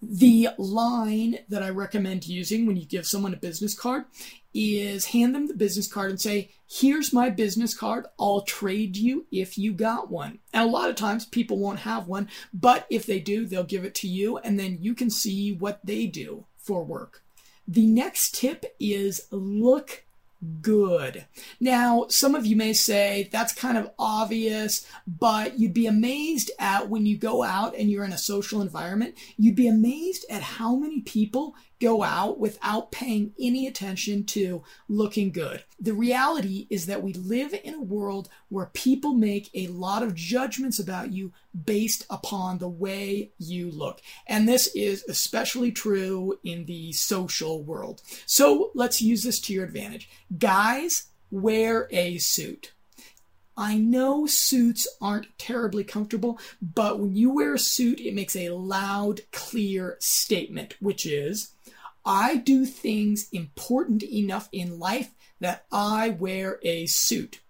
The 0.05 0.49
line 0.59 1.39
that 1.49 1.63
I 1.63 1.71
recommend 1.71 2.27
using 2.27 2.67
when 2.67 2.77
you 2.77 2.85
give 2.85 3.07
someone 3.07 3.33
a 3.33 3.37
business 3.37 3.73
card 3.79 4.05
is 4.53 5.07
hand 5.07 5.33
them 5.33 5.47
the 5.47 5.55
business 5.55 5.91
card 5.91 6.11
and 6.11 6.21
say, 6.21 6.51
Here's 6.69 7.13
my 7.13 7.31
business 7.31 7.77
card. 7.77 8.07
I'll 8.19 8.41
trade 8.43 8.97
you 8.97 9.27
if 9.31 9.57
you 9.57 9.73
got 9.73 10.11
one. 10.11 10.41
And 10.53 10.65
a 10.65 10.73
lot 10.73 10.91
of 10.91 10.97
times 10.97 11.25
people 11.25 11.59
won't 11.59 11.81
have 11.81 12.09
one, 12.09 12.29
but 12.53 12.87
if 12.91 13.07
they 13.07 13.21
do, 13.21 13.47
they'll 13.47 13.63
give 13.63 13.85
it 13.85 13.95
to 13.97 14.09
you 14.09 14.39
and 14.39 14.59
then 14.59 14.79
you 14.81 14.95
can 14.95 15.09
see 15.09 15.53
what 15.53 15.81
they 15.85 16.07
do 16.07 16.47
for 16.57 16.83
work. 16.83 17.23
The 17.69 17.87
next 17.87 18.35
tip 18.35 18.65
is 18.81 19.29
look 19.31 20.05
good. 20.61 21.27
Now, 21.61 22.07
some 22.09 22.35
of 22.35 22.47
you 22.47 22.57
may 22.57 22.73
say 22.73 23.29
that's 23.31 23.53
kind 23.53 23.79
of 23.79 23.91
obvious, 23.99 24.87
but 25.07 25.59
you'd 25.59 25.75
be 25.75 25.87
amazed 25.87 26.51
at 26.59 26.89
when 26.89 27.07
you 27.07 27.17
go 27.17 27.43
out 27.43 27.77
and 27.77 27.91
you're 27.91 28.05
in 28.05 28.13
a 28.13 28.19
social 28.19 28.61
environment, 28.61 29.15
you'd 29.37 29.57
be 29.57 29.69
amazed 29.69 30.25
at 30.31 30.43
how 30.43 30.75
many 30.77 31.01
people 31.01 31.55
go 31.83 32.05
out 32.05 32.39
without 32.39 32.93
paying 32.93 33.33
any 33.41 33.67
attention 33.67 34.25
to 34.25 34.63
looking 34.89 35.33
good. 35.33 35.65
The 35.81 35.95
reality 35.95 36.69
is 36.71 36.87
that 36.87 37.03
we 37.03 37.13
live 37.13 37.53
in 37.65 37.75
a 37.75 37.83
world 37.83 38.29
where 38.49 38.71
people 38.73 39.15
make 39.15 39.51
a 39.53 39.67
lot 39.67 40.05
of 40.05 40.15
judgments 40.15 40.79
about 40.79 41.13
you 41.13 41.33
based 41.65 42.07
upon 42.09 42.59
the 42.59 42.69
way 42.69 43.33
you 43.37 43.71
look. 43.71 44.01
And 44.29 44.49
this 44.49 44.69
is 44.77 45.05
especially 45.09 45.73
true 45.73 46.39
in 46.45 46.67
the 46.67 46.93
social 46.93 47.65
world. 47.65 48.01
So 48.27 48.71
let's 48.75 49.03
use 49.03 49.25
this 49.25 49.41
to 49.41 49.53
your 49.53 49.65
advantage. 49.65 50.09
Guys, 50.39 51.09
wear 51.33 51.89
a 51.91 52.19
suit. 52.19 52.73
I 53.57 53.77
know 53.77 54.27
suits 54.27 54.89
aren't 55.01 55.39
terribly 55.39 55.85
comfortable, 55.85 56.39
but 56.63 56.99
when 56.99 57.15
you 57.15 57.31
wear 57.31 57.55
a 57.55 57.59
suit, 57.59 58.01
it 58.01 58.15
makes 58.15 58.35
a 58.35 58.51
loud, 58.51 59.21
clear 59.31 59.97
statement, 60.01 60.75
which 60.81 61.05
is 61.05 61.53
I 62.05 62.37
do 62.37 62.65
things 62.65 63.29
important 63.31 64.03
enough 64.03 64.49
in 64.53 64.79
life 64.79 65.11
that 65.41 65.67
I 65.71 66.11
wear 66.11 66.59
a 66.63 66.87
suit. 66.87 67.42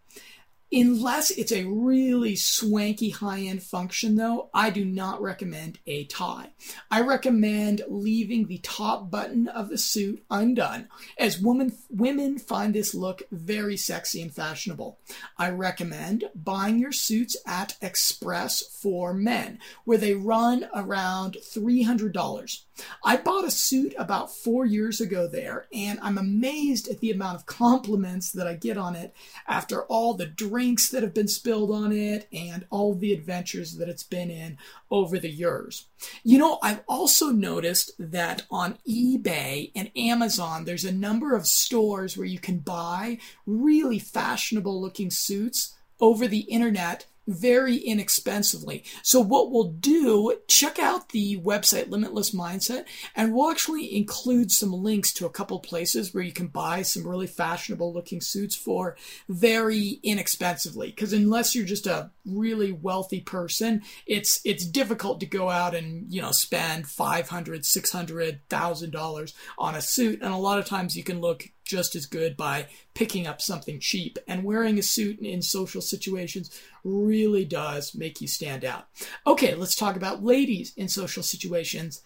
Unless 0.75 1.33
it's 1.33 1.53
a 1.53 1.67
really 1.67 2.35
swanky 2.35 3.11
high 3.11 3.41
end 3.41 3.63
function, 3.63 4.17
though, 4.17 4.49
I 4.55 4.71
do 4.71 4.87
not 4.87 5.21
recommend 5.21 5.79
a 5.87 6.05
tie. 6.05 6.53
I 6.91 7.03
recommend 7.03 7.83
leaving 7.89 8.47
the 8.47 8.57
top 8.59 9.11
button 9.11 9.49
of 9.49 9.69
the 9.69 9.77
suit 9.77 10.25
undone, 10.31 10.89
as 11.19 11.39
women, 11.39 11.77
women 11.91 12.39
find 12.39 12.75
this 12.75 12.95
look 12.95 13.23
very 13.31 13.77
sexy 13.77 14.23
and 14.23 14.35
fashionable. 14.35 14.99
I 15.37 15.51
recommend 15.51 16.25
buying 16.35 16.79
your 16.79 16.93
suits 16.93 17.37
at 17.47 17.77
Express 17.83 18.63
for 18.63 19.13
Men, 19.13 19.59
where 19.85 19.99
they 19.99 20.15
run 20.15 20.69
around 20.75 21.37
$300. 21.55 22.63
I 23.05 23.17
bought 23.17 23.45
a 23.45 23.51
suit 23.51 23.95
about 23.99 24.35
four 24.35 24.65
years 24.65 25.01
ago 25.01 25.27
there, 25.27 25.67
and 25.73 25.99
I'm 26.01 26.19
amazed 26.19 26.89
at 26.89 27.01
the 27.01 27.11
amount 27.11 27.37
of 27.37 27.47
compliments 27.47 28.33
that 28.33 28.47
I 28.47 28.55
get 28.55 28.79
on 28.79 28.95
it 28.95 29.15
after 29.47 29.83
all 29.85 30.15
the 30.15 30.27
drinks 30.27 30.89
that 30.91 31.03
have 31.03 31.15
been 31.15 31.29
spilled 31.29 31.71
on 31.71 31.93
it 31.93 32.29
and 32.33 32.67
all 32.71 32.95
the 32.95 33.13
adventures 33.13 33.77
that 33.77 33.89
it's 33.89 34.03
been 34.03 34.31
in 34.31 34.59
over 34.91 35.19
the 35.19 35.31
years. 35.31 35.87
You 36.23 36.39
know, 36.39 36.59
I've 36.63 36.83
also 36.89 37.31
noticed 37.31 37.93
that 37.99 38.43
on 38.51 38.79
eBay 38.89 39.71
and 39.75 39.91
Amazon, 39.97 40.65
there's 40.65 40.85
a 40.85 40.93
number 40.93 41.35
of 41.35 41.47
stores 41.47 42.17
where 42.17 42.27
you 42.27 42.39
can 42.39 42.59
buy 42.59 43.19
really 43.47 43.99
fashionable 43.99 44.81
looking 44.81 45.11
suits 45.11 45.75
over 46.01 46.27
the 46.27 46.41
internet 46.41 47.07
very 47.33 47.77
inexpensively. 47.77 48.85
So 49.03 49.21
what 49.21 49.51
we'll 49.51 49.73
do, 49.73 50.37
check 50.49 50.79
out 50.79 51.11
the 51.11 51.39
website 51.39 51.91
Limitless 51.91 52.33
Mindset 52.33 52.85
and 53.15 53.35
we'll 53.35 53.51
actually 53.51 53.95
include 53.95 54.51
some 54.51 54.73
links 54.73 55.13
to 55.15 55.27
a 55.27 55.31
couple 55.31 55.59
places 55.61 56.13
where 56.13 56.25
you 56.25 56.33
can 56.33 56.49
buy 56.49 56.83
some 56.83 57.07
really 57.07 57.27
fashionable 57.27 57.93
looking 57.93 58.21
suits 58.21 58.57
for 58.57 58.97
very 59.29 60.01
inexpensively 60.03 60.89
because 60.89 61.13
unless 61.13 61.55
you're 61.55 61.65
just 61.65 61.87
a 61.87 62.11
really 62.25 62.73
wealthy 62.73 63.21
person, 63.21 63.83
it's 64.07 64.41
it's 64.45 64.67
difficult 64.67 65.21
to 65.21 65.27
go 65.27 65.49
out 65.51 65.75
and, 65.75 66.13
you 66.13 66.23
know, 66.23 66.33
spend 66.33 66.87
500, 66.87 67.65
600,000 67.65 68.91
dollars 68.91 69.35
on 69.59 69.75
a 69.75 69.83
suit 69.83 70.21
and 70.23 70.33
a 70.33 70.37
lot 70.37 70.59
of 70.59 70.67
times 70.67 70.97
you 70.97 71.05
can 71.05 71.21
look 71.21 71.49
just 71.73 71.97
as 71.97 72.05
good 72.05 72.37
by 72.37 72.67
picking 72.93 73.27
up 73.27 73.41
something 73.41 73.81
cheap. 73.81 74.19
And 74.29 74.45
wearing 74.45 74.79
a 74.79 74.83
suit 74.83 75.19
in 75.21 75.41
social 75.41 75.81
situations 75.81 76.51
really 76.85 77.47
does 77.47 77.95
make 77.95 78.21
you 78.21 78.29
stand 78.29 78.63
out. 78.63 78.89
Okay, 79.27 79.55
let's 79.55 79.75
talk 79.75 79.97
about 79.97 80.23
ladies 80.23 80.75
in 80.77 80.89
social 80.89 81.23
situations. 81.23 82.03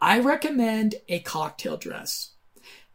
I 0.00 0.20
recommend 0.20 0.94
a 1.08 1.18
cocktail 1.18 1.76
dress. 1.76 2.34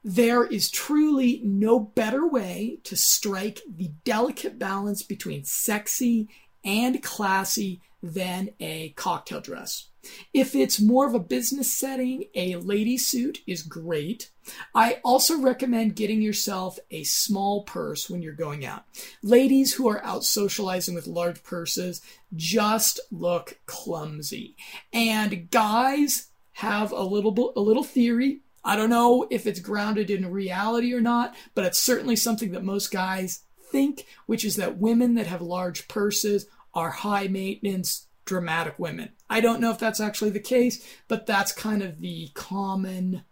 There 0.02 0.46
is 0.46 0.72
truly 0.72 1.42
no 1.44 1.78
better 1.78 2.26
way 2.26 2.80
to 2.86 2.96
strike 2.96 3.60
the 3.70 3.92
delicate 4.06 4.58
balance 4.58 5.04
between 5.04 5.44
sexy 5.44 6.30
and 6.64 7.04
classy 7.04 7.82
than 8.02 8.52
a 8.62 8.92
cocktail 8.92 9.42
dress. 9.42 9.90
If 10.34 10.56
it's 10.56 10.80
more 10.80 11.08
of 11.08 11.14
a 11.14 11.20
business 11.20 11.72
setting, 11.72 12.26
a 12.36 12.56
lady 12.56 12.98
suit 12.98 13.42
is 13.48 13.64
great. 13.64 14.30
I 14.74 15.00
also 15.04 15.40
recommend 15.40 15.96
getting 15.96 16.22
yourself 16.22 16.80
a 16.90 17.04
small 17.04 17.64
purse 17.64 18.10
when 18.10 18.22
you're 18.22 18.34
going 18.34 18.66
out. 18.66 18.86
Ladies 19.22 19.74
who 19.74 19.88
are 19.90 20.04
out 20.04 20.24
socializing 20.24 20.96
with 20.96 21.08
large 21.08 21.44
purses 21.44 22.02
just 22.36 23.00
look 23.12 23.60
clumsy. 23.66 24.56
And 24.94 25.52
guys 25.52 26.28
have 26.54 26.92
a 26.92 27.02
little 27.02 27.54
a 27.56 27.60
little 27.60 27.84
theory. 27.84 28.40
I 28.64 28.76
don't 28.76 28.90
know 28.90 29.28
if 29.30 29.46
it's 29.46 29.60
grounded 29.60 30.10
in 30.10 30.32
reality 30.32 30.94
or 30.94 31.02
not, 31.02 31.36
but 31.56 31.66
it's 31.66 31.82
certainly 31.82 32.16
something 32.16 32.52
that 32.52 32.64
most 32.64 32.92
guys 32.92 33.44
think, 33.72 34.06
which 34.26 34.44
is 34.44 34.56
that 34.56 34.78
women 34.78 35.16
that 35.16 35.28
have 35.28 35.42
large 35.42 35.88
purses 35.88 36.48
are 36.74 36.90
high 36.90 37.28
maintenance, 37.28 38.07
dramatic 38.28 38.78
women. 38.78 39.10
I 39.30 39.42
don't 39.42 39.60
know 39.60 39.72
if 39.72 39.80
that's 39.80 40.00
actually 40.00 40.30
the 40.30 40.40
case, 40.40 40.86
but 41.08 41.26
that's 41.26 41.52
kind 41.52 41.82
of 41.82 42.00
the 42.00 42.30
common 42.36 43.24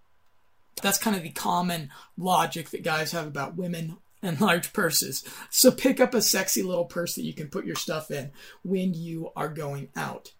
that's 0.81 0.97
kind 0.97 1.15
of 1.15 1.23
the 1.23 1.29
common 1.29 1.89
logic 2.17 2.69
that 2.71 2.83
guys 2.83 3.13
have 3.13 3.27
about 3.27 3.55
women 3.55 3.97
and 4.21 4.41
large 4.41 4.73
purses. 4.73 5.23
So 5.49 5.71
pick 5.71 5.99
up 5.99 6.13
a 6.13 6.21
sexy 6.21 6.63
little 6.63 6.85
purse 6.85 7.15
that 7.15 7.23
you 7.23 7.33
can 7.33 7.47
put 7.47 7.65
your 7.65 7.75
stuff 7.75 8.11
in 8.11 8.31
when 8.63 8.93
you 8.93 9.31
are 9.35 9.47
going 9.47 9.89
out. 9.95 10.33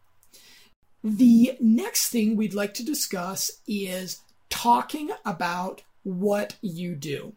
The 1.04 1.58
next 1.62 2.10
thing 2.10 2.36
we'd 2.36 2.54
like 2.54 2.74
to 2.76 2.84
discuss 2.84 3.50
is 3.68 4.22
talking 4.50 5.12
about 5.24 5.84
what 6.04 6.58
you 6.62 6.96
do. 6.96 7.34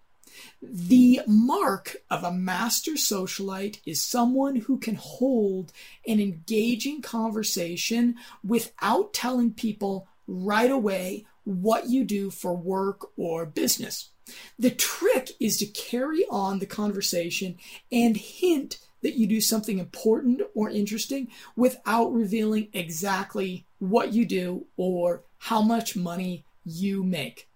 The 0.62 1.20
mark 1.26 1.96
of 2.10 2.24
a 2.24 2.32
master 2.32 2.92
socialite 2.92 3.80
is 3.86 4.00
someone 4.00 4.56
who 4.56 4.78
can 4.78 4.96
hold 4.96 5.72
an 6.06 6.20
engaging 6.20 7.02
conversation 7.02 8.16
without 8.44 9.12
telling 9.12 9.52
people 9.52 10.08
right 10.26 10.70
away 10.70 11.26
what 11.44 11.88
you 11.88 12.04
do 12.04 12.30
for 12.30 12.54
work 12.54 13.08
or 13.16 13.46
business. 13.46 14.10
The 14.58 14.70
trick 14.70 15.30
is 15.40 15.56
to 15.58 15.66
carry 15.66 16.24
on 16.30 16.58
the 16.58 16.66
conversation 16.66 17.56
and 17.90 18.16
hint 18.16 18.78
that 19.02 19.14
you 19.14 19.26
do 19.26 19.40
something 19.40 19.78
important 19.78 20.42
or 20.54 20.68
interesting 20.68 21.28
without 21.56 22.12
revealing 22.12 22.68
exactly 22.72 23.64
what 23.78 24.12
you 24.12 24.26
do 24.26 24.66
or 24.76 25.22
how 25.38 25.62
much 25.62 25.96
money 25.96 26.44
you 26.64 27.02
make. 27.02 27.48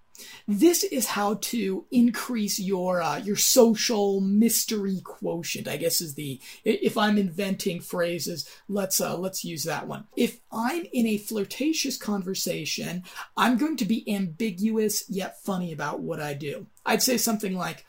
This 0.46 0.84
is 0.84 1.06
how 1.06 1.34
to 1.34 1.86
increase 1.90 2.58
your 2.58 3.02
uh, 3.02 3.18
your 3.18 3.36
social 3.36 4.20
mystery 4.20 5.00
quotient. 5.04 5.68
I 5.68 5.76
guess 5.76 6.00
is 6.00 6.14
the 6.14 6.40
if 6.64 6.96
I'm 6.96 7.18
inventing 7.18 7.80
phrases, 7.80 8.48
let's 8.68 9.00
uh, 9.00 9.16
let's 9.16 9.44
use 9.44 9.64
that 9.64 9.86
one. 9.86 10.06
If 10.16 10.40
I'm 10.50 10.86
in 10.92 11.06
a 11.06 11.18
flirtatious 11.18 11.96
conversation, 11.96 13.04
I'm 13.36 13.56
going 13.56 13.76
to 13.78 13.84
be 13.84 14.10
ambiguous 14.12 15.04
yet 15.08 15.42
funny 15.42 15.72
about 15.72 16.00
what 16.00 16.20
I 16.20 16.34
do. 16.34 16.66
I'd 16.84 17.02
say 17.02 17.16
something 17.16 17.56
like, 17.56 17.84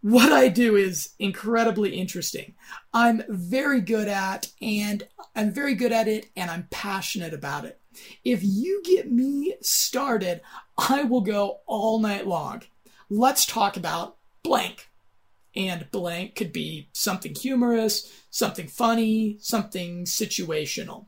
what 0.00 0.32
I 0.32 0.48
do 0.48 0.76
is 0.76 1.10
incredibly 1.18 1.96
interesting. 1.96 2.54
I'm 2.94 3.22
very 3.28 3.80
good 3.80 4.08
at 4.08 4.48
and 4.62 5.06
I'm 5.34 5.52
very 5.52 5.74
good 5.74 5.92
at 5.92 6.06
it 6.06 6.30
and 6.36 6.50
I'm 6.50 6.68
passionate 6.70 7.34
about 7.34 7.64
it. 7.64 7.80
If 8.24 8.40
you 8.42 8.82
get 8.84 9.10
me 9.10 9.54
started, 9.60 10.40
I 10.76 11.04
will 11.04 11.20
go 11.20 11.60
all 11.66 11.98
night 11.98 12.26
long. 12.26 12.62
Let's 13.10 13.46
talk 13.46 13.76
about 13.76 14.16
blank. 14.42 14.88
And 15.56 15.90
blank 15.90 16.36
could 16.36 16.52
be 16.52 16.88
something 16.92 17.34
humorous, 17.34 18.12
something 18.30 18.68
funny, 18.68 19.38
something 19.40 20.04
situational. 20.04 21.06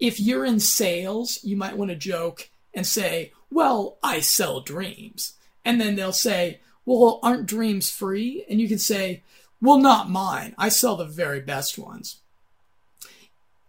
If 0.00 0.18
you're 0.18 0.44
in 0.44 0.60
sales, 0.60 1.38
you 1.42 1.56
might 1.56 1.76
want 1.76 1.90
to 1.90 1.96
joke 1.96 2.50
and 2.74 2.86
say, 2.86 3.32
Well, 3.50 3.98
I 4.02 4.20
sell 4.20 4.60
dreams. 4.60 5.34
And 5.64 5.80
then 5.80 5.94
they'll 5.94 6.12
say, 6.12 6.60
Well, 6.84 7.20
aren't 7.22 7.46
dreams 7.46 7.90
free? 7.90 8.44
And 8.48 8.60
you 8.60 8.68
can 8.68 8.78
say, 8.78 9.22
Well, 9.60 9.78
not 9.78 10.10
mine. 10.10 10.54
I 10.58 10.68
sell 10.68 10.96
the 10.96 11.04
very 11.04 11.40
best 11.40 11.78
ones 11.78 12.20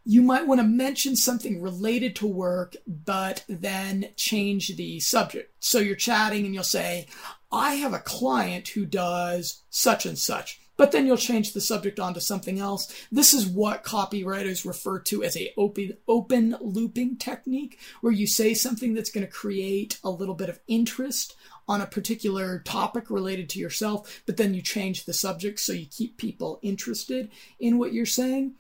you 0.10 0.24
might 0.24 0.48
want 0.48 0.60
to 0.60 0.66
mention 0.66 1.16
something 1.16 1.62
related 1.62 2.16
to 2.16 2.26
work, 2.26 2.76
but 2.88 3.44
then 3.48 4.10
change 4.16 4.76
the 4.76 5.00
subject. 5.00 5.54
So 5.60 5.78
you're 5.78 5.96
chatting 5.96 6.46
and 6.46 6.54
you'll 6.56 6.64
say, 6.64 7.06
I 7.52 7.76
have 7.76 7.94
a 7.94 8.00
client 8.00 8.70
who 8.70 8.88
does 8.88 9.62
such 9.70 10.08
and 10.08 10.18
such. 10.18 10.62
But 10.78 10.92
then 10.92 11.06
you'll 11.06 11.16
change 11.16 11.54
the 11.54 11.62
subject 11.62 12.00
onto 12.00 12.22
something 12.22 12.58
else. 12.58 12.92
This 13.12 13.36
is 13.36 13.46
what 13.46 13.84
copywriters 13.84 14.66
refer 14.66 14.98
to 15.02 15.24
as 15.24 15.38
a 15.38 15.54
open, 15.56 15.96
open 16.08 16.56
looping 16.60 17.18
technique, 17.18 17.78
where 18.02 18.14
you 18.14 18.26
say 18.26 18.56
something 18.56 18.96
that's 18.96 19.12
going 19.12 19.28
to 19.28 19.32
create 19.32 20.00
a 20.04 20.10
little 20.10 20.34
bit 20.34 20.50
of 20.50 20.60
interest 20.68 21.36
on 21.68 21.82
a 21.82 21.86
particular 21.86 22.64
topic 22.66 23.12
related 23.12 23.48
to 23.50 23.60
yourself, 23.60 24.24
but 24.26 24.38
then 24.38 24.56
you 24.56 24.62
change 24.64 25.06
the 25.06 25.14
subject 25.14 25.60
so 25.60 25.72
you 25.72 25.86
keep 25.86 26.18
people 26.18 26.58
interested 26.64 27.30
in 27.60 27.78
what 27.78 27.94
you're 27.94 28.08
saying 28.08 28.56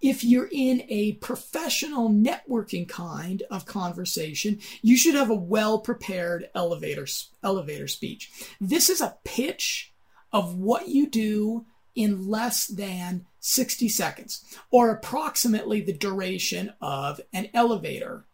if 0.00 0.22
you're 0.22 0.48
in 0.50 0.82
a 0.88 1.12
professional 1.14 2.10
networking 2.10 2.88
kind 2.88 3.42
of 3.50 3.66
conversation, 3.66 4.60
you 4.82 4.96
should 4.96 5.14
have 5.14 5.30
a 5.30 5.34
well 5.34 5.78
prepared 5.78 6.48
elevator, 6.54 7.06
elevator 7.42 7.88
speech. 7.88 8.30
This 8.60 8.90
is 8.90 9.00
a 9.00 9.16
pitch 9.24 9.92
of 10.32 10.54
what 10.56 10.88
you 10.88 11.08
do 11.08 11.66
in 11.94 12.28
less 12.28 12.66
than 12.66 13.26
60 13.40 13.88
seconds, 13.88 14.44
or 14.70 14.90
approximately 14.90 15.80
the 15.80 15.96
duration 15.96 16.72
of 16.80 17.20
an 17.32 17.48
elevator 17.54 18.26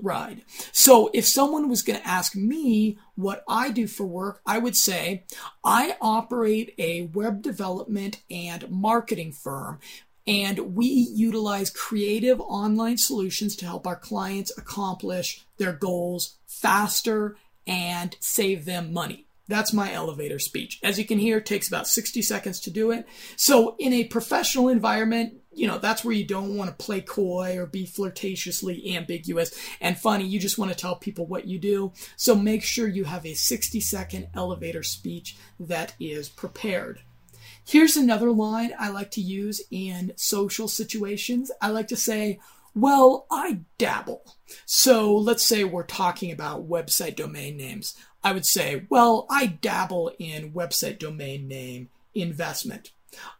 ride. 0.00 0.42
So 0.72 1.10
if 1.12 1.26
someone 1.26 1.68
was 1.68 1.82
going 1.82 1.98
to 1.98 2.06
ask 2.06 2.36
me 2.36 2.98
what 3.16 3.42
I 3.48 3.70
do 3.70 3.86
for 3.86 4.06
work, 4.06 4.40
I 4.46 4.58
would 4.58 4.76
say 4.76 5.24
I 5.64 5.96
operate 6.00 6.74
a 6.78 7.02
web 7.02 7.42
development 7.42 8.22
and 8.30 8.70
marketing 8.70 9.32
firm 9.32 9.80
and 10.28 10.76
we 10.76 10.86
utilize 10.86 11.70
creative 11.70 12.38
online 12.38 12.98
solutions 12.98 13.56
to 13.56 13.64
help 13.64 13.86
our 13.86 13.96
clients 13.96 14.56
accomplish 14.58 15.46
their 15.56 15.72
goals 15.72 16.36
faster 16.46 17.36
and 17.66 18.14
save 18.20 18.66
them 18.66 18.92
money. 18.92 19.26
That's 19.48 19.72
my 19.72 19.90
elevator 19.90 20.38
speech. 20.38 20.78
As 20.82 20.98
you 20.98 21.06
can 21.06 21.18
hear, 21.18 21.38
it 21.38 21.46
takes 21.46 21.68
about 21.68 21.88
60 21.88 22.20
seconds 22.20 22.60
to 22.60 22.70
do 22.70 22.90
it. 22.90 23.06
So 23.36 23.74
in 23.78 23.94
a 23.94 24.04
professional 24.04 24.68
environment, 24.68 25.38
you 25.50 25.66
know, 25.66 25.78
that's 25.78 26.04
where 26.04 26.14
you 26.14 26.26
don't 26.26 26.54
want 26.54 26.68
to 26.68 26.84
play 26.84 27.00
coy 27.00 27.56
or 27.56 27.64
be 27.64 27.86
flirtatiously 27.86 28.94
ambiguous 28.94 29.58
and 29.80 29.98
funny. 29.98 30.26
You 30.26 30.38
just 30.38 30.58
want 30.58 30.70
to 30.70 30.76
tell 30.76 30.96
people 30.96 31.26
what 31.26 31.46
you 31.46 31.58
do. 31.58 31.92
So 32.16 32.34
make 32.34 32.62
sure 32.62 32.86
you 32.86 33.04
have 33.04 33.24
a 33.24 33.32
60 33.32 33.80
second 33.80 34.28
elevator 34.34 34.82
speech 34.82 35.38
that 35.58 35.94
is 35.98 36.28
prepared. 36.28 37.00
Here's 37.68 37.98
another 37.98 38.30
line 38.32 38.72
I 38.78 38.88
like 38.88 39.10
to 39.10 39.20
use 39.20 39.60
in 39.70 40.14
social 40.16 40.68
situations. 40.68 41.50
I 41.60 41.68
like 41.68 41.88
to 41.88 41.96
say, 41.96 42.40
well, 42.74 43.26
I 43.30 43.60
dabble. 43.76 44.24
So 44.64 45.14
let's 45.14 45.46
say 45.46 45.64
we're 45.64 45.82
talking 45.82 46.32
about 46.32 46.66
website 46.66 47.16
domain 47.16 47.58
names. 47.58 47.94
I 48.24 48.32
would 48.32 48.46
say, 48.46 48.86
well, 48.88 49.26
I 49.28 49.44
dabble 49.44 50.12
in 50.18 50.52
website 50.52 50.98
domain 50.98 51.46
name 51.46 51.90
investment. 52.14 52.92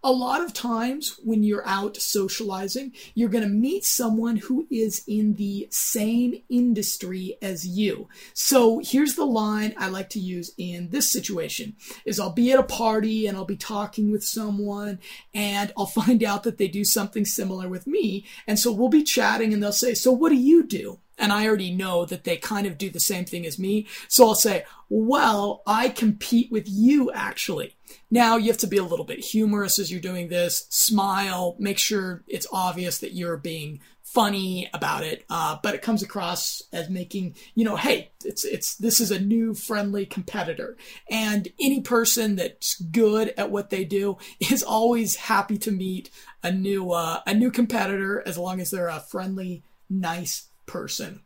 A 0.02 0.12
lot 0.12 0.42
of 0.42 0.52
times 0.52 1.18
when 1.22 1.42
you're 1.42 1.66
out 1.66 1.96
socializing, 1.96 2.92
you're 3.14 3.28
going 3.28 3.44
to 3.44 3.50
meet 3.50 3.84
someone 3.84 4.36
who 4.36 4.66
is 4.70 5.02
in 5.06 5.34
the 5.34 5.68
same 5.70 6.42
industry 6.48 7.36
as 7.42 7.66
you. 7.66 8.08
So 8.32 8.80
here's 8.82 9.14
the 9.14 9.26
line 9.26 9.74
I 9.76 9.88
like 9.88 10.10
to 10.10 10.20
use 10.20 10.52
in 10.56 10.90
this 10.90 11.12
situation 11.12 11.76
is 12.04 12.18
I'll 12.18 12.32
be 12.32 12.52
at 12.52 12.58
a 12.58 12.64
party 12.64 13.26
and 13.26 13.36
I'll 13.36 13.44
be 13.44 13.56
talking 13.56 14.10
with 14.10 14.24
someone 14.24 14.98
and 15.34 15.72
I'll 15.76 15.86
find 15.86 16.22
out 16.22 16.44
that 16.44 16.58
they 16.58 16.68
do 16.68 16.84
something 16.84 17.24
similar 17.24 17.68
with 17.68 17.86
me. 17.86 18.24
And 18.46 18.58
so 18.58 18.72
we'll 18.72 18.88
be 18.88 19.02
chatting 19.02 19.52
and 19.52 19.62
they'll 19.62 19.72
say, 19.72 19.94
"So 19.94 20.12
what 20.12 20.30
do 20.30 20.36
you 20.36 20.64
do?" 20.64 20.98
And 21.18 21.32
I 21.32 21.46
already 21.46 21.70
know 21.70 22.04
that 22.04 22.24
they 22.24 22.36
kind 22.36 22.66
of 22.66 22.78
do 22.78 22.90
the 22.90 23.00
same 23.00 23.24
thing 23.24 23.44
as 23.46 23.58
me. 23.58 23.86
So 24.08 24.26
I'll 24.26 24.34
say, 24.34 24.64
well, 24.88 25.62
I 25.66 25.88
compete 25.88 26.50
with 26.50 26.64
you 26.68 27.10
actually. 27.12 27.76
Now 28.10 28.36
you 28.36 28.48
have 28.48 28.58
to 28.58 28.66
be 28.66 28.78
a 28.78 28.82
little 28.82 29.04
bit 29.04 29.24
humorous 29.24 29.78
as 29.78 29.90
you're 29.90 30.00
doing 30.00 30.28
this. 30.28 30.66
Smile, 30.70 31.56
make 31.58 31.78
sure 31.78 32.22
it's 32.26 32.46
obvious 32.52 32.98
that 32.98 33.12
you're 33.12 33.36
being 33.36 33.80
funny 34.02 34.70
about 34.72 35.04
it, 35.04 35.24
uh, 35.28 35.58
but 35.62 35.74
it 35.74 35.82
comes 35.82 36.02
across 36.02 36.62
as 36.72 36.88
making 36.88 37.34
you 37.54 37.64
know, 37.64 37.76
hey, 37.76 38.10
it's 38.24 38.44
it's 38.44 38.76
this 38.76 39.00
is 39.00 39.10
a 39.10 39.20
new 39.20 39.52
friendly 39.54 40.06
competitor, 40.06 40.76
and 41.10 41.48
any 41.60 41.80
person 41.80 42.36
that's 42.36 42.80
good 42.80 43.34
at 43.36 43.50
what 43.50 43.70
they 43.70 43.84
do 43.84 44.16
is 44.50 44.62
always 44.62 45.16
happy 45.16 45.58
to 45.58 45.70
meet 45.70 46.10
a 46.42 46.50
new 46.50 46.90
uh, 46.92 47.20
a 47.26 47.34
new 47.34 47.50
competitor 47.50 48.22
as 48.26 48.38
long 48.38 48.60
as 48.60 48.70
they're 48.70 48.88
a 48.88 49.00
friendly, 49.00 49.62
nice 49.90 50.47
person. 50.68 51.22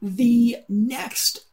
The 0.00 0.56
next 0.68 1.46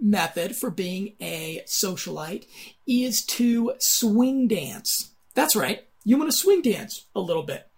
method 0.00 0.54
for 0.56 0.70
being 0.70 1.14
a 1.20 1.62
socialite 1.66 2.46
is 2.86 3.24
to 3.24 3.72
swing 3.78 4.46
dance. 4.46 5.14
That's 5.34 5.56
right, 5.56 5.84
you 6.04 6.18
want 6.18 6.30
to 6.30 6.36
swing 6.36 6.62
dance 6.62 7.06
a 7.14 7.20
little 7.20 7.42
bit. 7.42 7.68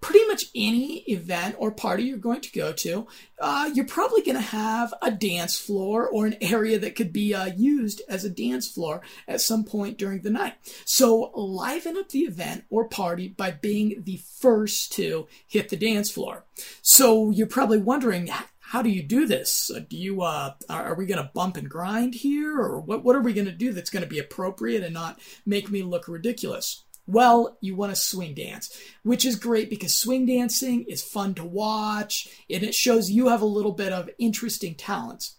Pretty 0.00 0.26
much 0.26 0.44
any 0.54 0.98
event 1.10 1.56
or 1.58 1.70
party 1.70 2.04
you're 2.04 2.18
going 2.18 2.40
to 2.40 2.52
go 2.52 2.72
to, 2.72 3.06
uh, 3.38 3.70
you're 3.74 3.86
probably 3.86 4.22
going 4.22 4.36
to 4.36 4.40
have 4.40 4.94
a 5.02 5.10
dance 5.10 5.58
floor 5.58 6.08
or 6.08 6.26
an 6.26 6.36
area 6.40 6.78
that 6.78 6.96
could 6.96 7.12
be 7.12 7.34
uh, 7.34 7.46
used 7.56 8.00
as 8.08 8.24
a 8.24 8.30
dance 8.30 8.66
floor 8.66 9.02
at 9.28 9.40
some 9.40 9.64
point 9.64 9.98
during 9.98 10.22
the 10.22 10.30
night. 10.30 10.54
So 10.84 11.30
liven 11.34 11.96
up 11.98 12.08
the 12.08 12.20
event 12.20 12.64
or 12.70 12.88
party 12.88 13.28
by 13.28 13.50
being 13.50 14.02
the 14.04 14.20
first 14.38 14.92
to 14.92 15.28
hit 15.46 15.68
the 15.68 15.76
dance 15.76 16.10
floor. 16.10 16.44
So 16.80 17.30
you're 17.30 17.46
probably 17.46 17.78
wondering, 17.78 18.30
how 18.60 18.82
do 18.82 18.88
you 18.88 19.02
do 19.02 19.26
this? 19.26 19.70
Do 19.88 19.96
you 19.96 20.22
uh, 20.22 20.54
are 20.68 20.94
we 20.94 21.04
going 21.04 21.22
to 21.22 21.30
bump 21.34 21.56
and 21.56 21.68
grind 21.68 22.14
here, 22.14 22.56
or 22.56 22.80
what? 22.80 23.02
What 23.02 23.16
are 23.16 23.20
we 23.20 23.32
going 23.32 23.46
to 23.46 23.52
do 23.52 23.72
that's 23.72 23.90
going 23.90 24.04
to 24.04 24.08
be 24.08 24.20
appropriate 24.20 24.84
and 24.84 24.94
not 24.94 25.18
make 25.44 25.70
me 25.70 25.82
look 25.82 26.06
ridiculous? 26.06 26.84
Well, 27.10 27.58
you 27.60 27.74
want 27.74 27.90
to 27.90 28.00
swing 28.00 28.34
dance, 28.34 28.70
which 29.02 29.24
is 29.24 29.34
great 29.34 29.68
because 29.68 29.98
swing 29.98 30.26
dancing 30.26 30.84
is 30.88 31.02
fun 31.02 31.34
to 31.34 31.44
watch 31.44 32.28
and 32.48 32.62
it 32.62 32.72
shows 32.72 33.10
you 33.10 33.28
have 33.28 33.42
a 33.42 33.46
little 33.46 33.72
bit 33.72 33.92
of 33.92 34.08
interesting 34.20 34.76
talents. 34.76 35.36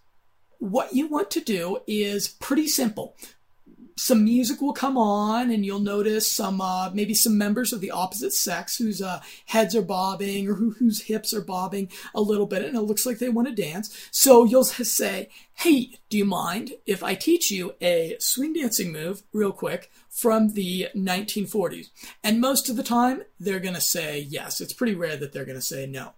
What 0.59 0.93
you 0.93 1.07
want 1.07 1.31
to 1.31 1.39
do 1.39 1.79
is 1.87 2.27
pretty 2.27 2.67
simple 2.67 3.15
some 3.97 4.23
music 4.23 4.61
will 4.61 4.73
come 4.73 4.97
on 4.97 5.51
and 5.51 5.65
you'll 5.65 5.79
notice 5.79 6.31
some 6.31 6.61
uh, 6.61 6.89
maybe 6.93 7.13
some 7.13 7.37
members 7.37 7.73
of 7.73 7.81
the 7.81 7.91
opposite 7.91 8.33
sex 8.33 8.77
whose 8.77 9.01
uh, 9.01 9.21
heads 9.45 9.75
are 9.75 9.81
bobbing 9.81 10.47
or 10.47 10.55
who, 10.55 10.71
whose 10.71 11.03
hips 11.03 11.33
are 11.33 11.41
bobbing 11.41 11.89
a 12.13 12.21
little 12.21 12.45
bit 12.45 12.63
and 12.63 12.75
it 12.75 12.81
looks 12.81 13.05
like 13.05 13.19
they 13.19 13.29
want 13.29 13.47
to 13.47 13.53
dance. 13.53 14.09
So 14.11 14.43
you'll 14.43 14.63
say 14.63 15.29
hey 15.61 15.91
do 16.09 16.17
you 16.17 16.25
mind 16.25 16.71
if 16.87 17.03
i 17.03 17.13
teach 17.13 17.51
you 17.51 17.73
a 17.81 18.15
swing 18.19 18.53
dancing 18.53 18.91
move 18.91 19.21
real 19.31 19.51
quick 19.51 19.91
from 20.09 20.53
the 20.53 20.87
1940s 20.95 21.89
and 22.23 22.41
most 22.41 22.67
of 22.69 22.77
the 22.77 22.83
time 22.83 23.21
they're 23.39 23.59
going 23.59 23.75
to 23.75 23.81
say 23.81 24.19
yes. 24.19 24.61
It's 24.61 24.73
pretty 24.73 24.95
rare 24.95 25.17
that 25.17 25.33
they're 25.33 25.45
going 25.45 25.57
to 25.57 25.61
say 25.61 25.85
no 25.85 26.13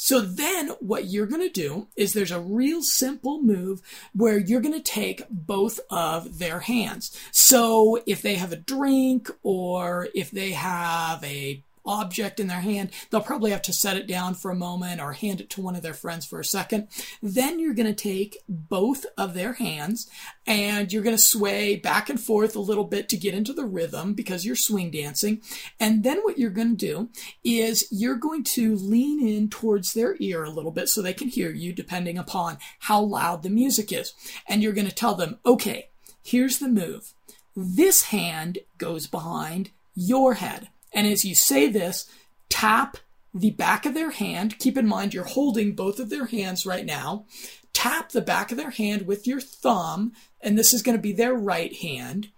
so 0.00 0.20
then 0.20 0.68
what 0.78 1.06
you're 1.06 1.26
going 1.26 1.42
to 1.42 1.48
do 1.48 1.88
is 1.96 2.12
there's 2.12 2.30
a 2.30 2.38
real 2.38 2.82
simple 2.82 3.42
move 3.42 3.82
where 4.14 4.38
you're 4.38 4.60
going 4.60 4.72
to 4.72 4.80
take 4.80 5.24
both 5.28 5.80
of 5.90 6.38
their 6.38 6.60
hands. 6.60 7.18
So 7.32 8.00
if 8.06 8.22
they 8.22 8.36
have 8.36 8.52
a 8.52 8.56
drink 8.56 9.28
or 9.42 10.06
if 10.14 10.30
they 10.30 10.52
have 10.52 11.24
a 11.24 11.64
object 11.88 12.38
in 12.38 12.46
their 12.46 12.60
hand. 12.60 12.90
They'll 13.10 13.20
probably 13.20 13.50
have 13.50 13.62
to 13.62 13.72
set 13.72 13.96
it 13.96 14.06
down 14.06 14.34
for 14.34 14.50
a 14.50 14.56
moment 14.56 15.00
or 15.00 15.14
hand 15.14 15.40
it 15.40 15.50
to 15.50 15.62
one 15.62 15.74
of 15.74 15.82
their 15.82 15.94
friends 15.94 16.26
for 16.26 16.38
a 16.38 16.44
second. 16.44 16.88
Then 17.22 17.58
you're 17.58 17.74
going 17.74 17.92
to 17.92 17.94
take 17.94 18.38
both 18.48 19.06
of 19.16 19.34
their 19.34 19.54
hands 19.54 20.08
and 20.46 20.92
you're 20.92 21.02
going 21.02 21.16
to 21.16 21.22
sway 21.22 21.76
back 21.76 22.08
and 22.08 22.20
forth 22.20 22.54
a 22.54 22.60
little 22.60 22.84
bit 22.84 23.08
to 23.08 23.16
get 23.16 23.34
into 23.34 23.52
the 23.52 23.64
rhythm 23.64 24.14
because 24.14 24.44
you're 24.44 24.54
swing 24.54 24.90
dancing. 24.90 25.40
And 25.80 26.04
then 26.04 26.18
what 26.18 26.38
you're 26.38 26.50
going 26.50 26.76
to 26.76 26.86
do 26.86 27.08
is 27.42 27.88
you're 27.90 28.16
going 28.16 28.44
to 28.44 28.76
lean 28.76 29.26
in 29.26 29.48
towards 29.48 29.94
their 29.94 30.16
ear 30.20 30.44
a 30.44 30.50
little 30.50 30.70
bit 30.70 30.88
so 30.88 31.00
they 31.00 31.14
can 31.14 31.28
hear 31.28 31.50
you 31.50 31.72
depending 31.72 32.18
upon 32.18 32.58
how 32.80 33.00
loud 33.00 33.42
the 33.42 33.50
music 33.50 33.92
is. 33.92 34.12
And 34.46 34.62
you're 34.62 34.72
going 34.72 34.86
to 34.86 34.94
tell 34.94 35.14
them, 35.14 35.38
okay, 35.46 35.88
here's 36.22 36.58
the 36.58 36.68
move. 36.68 37.14
This 37.56 38.04
hand 38.04 38.58
goes 38.76 39.06
behind 39.06 39.70
your 39.94 40.34
head. 40.34 40.68
And 40.92 41.06
as 41.06 41.24
you 41.24 41.34
say 41.34 41.68
this, 41.68 42.10
tap 42.48 42.98
the 43.34 43.50
back 43.50 43.86
of 43.86 43.94
their 43.94 44.10
hand. 44.10 44.58
Keep 44.58 44.78
in 44.78 44.86
mind 44.86 45.14
you're 45.14 45.24
holding 45.24 45.74
both 45.74 45.98
of 45.98 46.10
their 46.10 46.26
hands 46.26 46.66
right 46.66 46.84
now. 46.84 47.26
Tap 47.72 48.10
the 48.10 48.22
back 48.22 48.50
of 48.50 48.56
their 48.56 48.70
hand 48.70 49.06
with 49.06 49.26
your 49.26 49.40
thumb, 49.40 50.12
and 50.40 50.58
this 50.58 50.72
is 50.72 50.82
going 50.82 50.96
to 50.96 51.02
be 51.02 51.12
their 51.12 51.34
right 51.34 51.74
hand, 51.76 52.30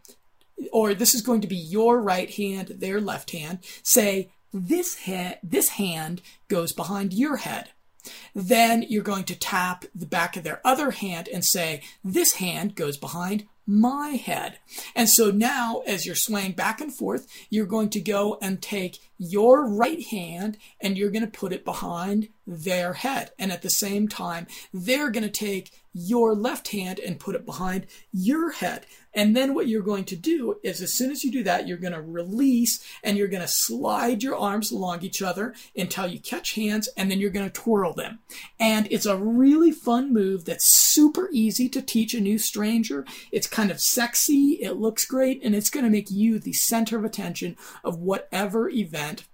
or 0.72 0.92
this 0.92 1.14
is 1.14 1.22
going 1.22 1.40
to 1.40 1.46
be 1.46 1.56
your 1.56 2.00
right 2.00 2.30
hand, 2.30 2.68
their 2.68 3.00
left 3.00 3.30
hand. 3.30 3.60
Say, 3.82 4.30
this, 4.52 4.96
head, 4.96 5.38
this 5.42 5.70
hand 5.70 6.20
goes 6.48 6.72
behind 6.72 7.14
your 7.14 7.36
head. 7.36 7.70
Then 8.34 8.82
you're 8.88 9.02
going 9.02 9.24
to 9.24 9.38
tap 9.38 9.84
the 9.94 10.06
back 10.06 10.36
of 10.36 10.42
their 10.42 10.60
other 10.64 10.90
hand 10.90 11.28
and 11.28 11.44
say, 11.44 11.82
This 12.02 12.34
hand 12.34 12.74
goes 12.74 12.96
behind 12.96 13.46
my 13.66 14.10
head. 14.10 14.58
And 14.94 15.08
so 15.08 15.30
now, 15.30 15.82
as 15.86 16.06
you're 16.06 16.14
swaying 16.14 16.52
back 16.52 16.80
and 16.80 16.92
forth, 16.92 17.26
you're 17.50 17.66
going 17.66 17.90
to 17.90 18.00
go 18.00 18.38
and 18.42 18.60
take 18.60 18.98
your 19.18 19.68
right 19.68 20.02
hand 20.06 20.56
and 20.80 20.96
you're 20.96 21.10
going 21.10 21.28
to 21.28 21.38
put 21.38 21.52
it 21.52 21.64
behind 21.64 22.28
their 22.46 22.94
head. 22.94 23.30
And 23.38 23.52
at 23.52 23.62
the 23.62 23.70
same 23.70 24.08
time, 24.08 24.46
they're 24.72 25.10
going 25.10 25.24
to 25.24 25.30
take 25.30 25.79
your 25.92 26.34
left 26.34 26.68
hand 26.68 26.98
and 26.98 27.18
put 27.18 27.34
it 27.34 27.46
behind 27.46 27.86
your 28.12 28.52
head. 28.52 28.86
And 29.12 29.36
then 29.36 29.54
what 29.54 29.66
you're 29.66 29.82
going 29.82 30.04
to 30.04 30.16
do 30.16 30.58
is 30.62 30.80
as 30.80 30.94
soon 30.94 31.10
as 31.10 31.24
you 31.24 31.32
do 31.32 31.42
that, 31.42 31.66
you're 31.66 31.76
going 31.76 31.92
to 31.92 32.00
release 32.00 32.84
and 33.02 33.16
you're 33.18 33.28
going 33.28 33.42
to 33.42 33.48
slide 33.48 34.22
your 34.22 34.36
arms 34.36 34.70
along 34.70 35.02
each 35.02 35.20
other 35.20 35.54
until 35.76 36.06
you 36.06 36.20
catch 36.20 36.54
hands 36.54 36.88
and 36.96 37.10
then 37.10 37.18
you're 37.18 37.30
going 37.30 37.50
to 37.50 37.60
twirl 37.60 37.92
them. 37.92 38.20
And 38.60 38.86
it's 38.90 39.06
a 39.06 39.16
really 39.16 39.72
fun 39.72 40.14
move 40.14 40.44
that's 40.44 40.76
super 40.92 41.28
easy 41.32 41.68
to 41.70 41.82
teach 41.82 42.14
a 42.14 42.20
new 42.20 42.38
stranger. 42.38 43.04
It's 43.32 43.48
kind 43.48 43.70
of 43.70 43.80
sexy, 43.80 44.58
it 44.60 44.74
looks 44.74 45.04
great, 45.04 45.40
and 45.42 45.54
it's 45.54 45.70
going 45.70 45.84
to 45.84 45.90
make 45.90 46.10
you 46.10 46.38
the 46.38 46.52
center 46.52 46.96
of 46.96 47.04
attention 47.04 47.56
of 47.82 47.98
whatever 47.98 48.68
event 48.68 49.24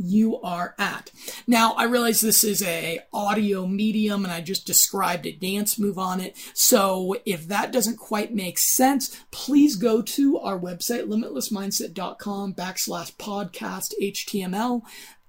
you 0.00 0.40
are 0.40 0.74
at. 0.78 1.10
Now, 1.46 1.72
I 1.74 1.84
realize 1.84 2.20
this 2.20 2.42
is 2.42 2.62
a 2.62 3.00
audio 3.12 3.66
medium 3.66 4.24
and 4.24 4.32
I 4.32 4.40
just 4.40 4.66
described 4.66 5.26
a 5.26 5.32
dance 5.32 5.78
move 5.78 5.98
on 5.98 6.20
it. 6.20 6.36
So 6.54 7.16
if 7.26 7.48
that 7.48 7.72
doesn't 7.72 7.98
quite 7.98 8.34
make 8.34 8.58
sense, 8.58 9.22
please 9.30 9.76
go 9.76 10.02
to 10.02 10.38
our 10.38 10.58
website, 10.58 11.06
limitlessmindset.com 11.06 12.54
backslash 12.54 13.16
podcast 13.16 13.92
HTML, 14.00 14.82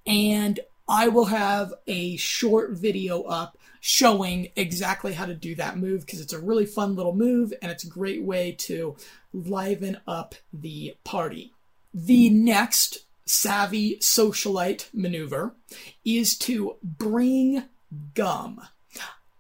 and 0.05 0.59
I 0.87 1.07
will 1.07 1.25
have 1.25 1.73
a 1.87 2.17
short 2.17 2.71
video 2.71 3.23
up 3.23 3.57
showing 3.79 4.49
exactly 4.55 5.13
how 5.13 5.25
to 5.25 5.33
do 5.33 5.55
that 5.55 5.77
move 5.77 6.01
because 6.01 6.21
it's 6.21 6.33
a 6.33 6.39
really 6.39 6.65
fun 6.65 6.95
little 6.95 7.15
move 7.15 7.53
and 7.61 7.71
it's 7.71 7.83
a 7.83 7.89
great 7.89 8.23
way 8.23 8.51
to 8.51 8.95
liven 9.33 9.97
up 10.07 10.35
the 10.53 10.95
party. 11.03 11.53
The 11.93 12.29
next 12.29 13.05
savvy 13.25 13.97
socialite 13.97 14.87
maneuver 14.93 15.55
is 16.03 16.37
to 16.39 16.77
bring 16.83 17.63
gum. 18.13 18.61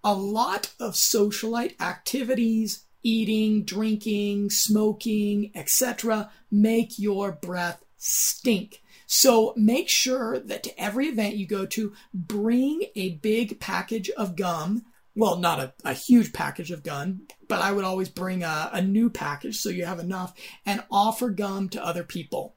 A 0.03 0.13
lot 0.13 0.73
of 0.79 0.93
socialite 0.93 1.79
activities 1.79 2.85
eating, 3.03 3.63
drinking, 3.63 4.49
smoking, 4.49 5.51
etc., 5.55 6.31
make 6.51 6.99
your 6.99 7.31
breath 7.31 7.83
stink. 7.97 8.81
So 9.07 9.53
make 9.57 9.89
sure 9.89 10.39
that 10.39 10.63
to 10.63 10.81
every 10.81 11.07
event 11.07 11.35
you 11.35 11.45
go 11.45 11.65
to, 11.67 11.93
bring 12.13 12.85
a 12.95 13.15
big 13.15 13.59
package 13.59 14.09
of 14.11 14.35
gum. 14.35 14.85
Well, 15.15 15.37
not 15.37 15.59
a, 15.59 15.73
a 15.83 15.93
huge 15.93 16.31
package 16.31 16.71
of 16.71 16.83
gum, 16.83 17.27
but 17.47 17.61
I 17.61 17.73
would 17.73 17.83
always 17.83 18.07
bring 18.07 18.43
a, 18.43 18.69
a 18.71 18.81
new 18.81 19.09
package 19.09 19.57
so 19.57 19.69
you 19.69 19.85
have 19.85 19.99
enough 19.99 20.33
and 20.65 20.83
offer 20.89 21.29
gum 21.29 21.67
to 21.69 21.85
other 21.85 22.03
people. 22.03 22.55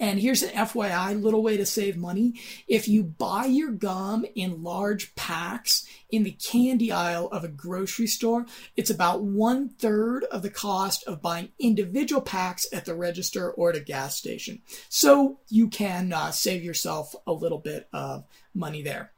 And 0.00 0.20
here's 0.20 0.42
an 0.42 0.50
FYI 0.50 1.20
little 1.20 1.42
way 1.42 1.56
to 1.56 1.66
save 1.66 1.96
money. 1.96 2.34
If 2.66 2.88
you 2.88 3.02
buy 3.02 3.46
your 3.46 3.70
gum 3.70 4.24
in 4.34 4.62
large 4.62 5.14
packs 5.14 5.86
in 6.10 6.24
the 6.24 6.32
candy 6.50 6.90
aisle 6.92 7.28
of 7.28 7.44
a 7.44 7.48
grocery 7.48 8.06
store, 8.06 8.46
it's 8.76 8.90
about 8.90 9.22
one 9.22 9.68
third 9.68 10.24
of 10.24 10.42
the 10.42 10.50
cost 10.50 11.04
of 11.06 11.22
buying 11.22 11.50
individual 11.58 12.22
packs 12.22 12.66
at 12.72 12.84
the 12.84 12.94
register 12.94 13.50
or 13.50 13.70
at 13.70 13.76
a 13.76 13.80
gas 13.80 14.16
station. 14.16 14.62
So 14.88 15.40
you 15.48 15.68
can 15.68 16.12
uh, 16.12 16.30
save 16.30 16.62
yourself 16.62 17.14
a 17.26 17.32
little 17.32 17.58
bit 17.58 17.88
of 17.92 18.24
money 18.54 18.82
there. 18.82 19.11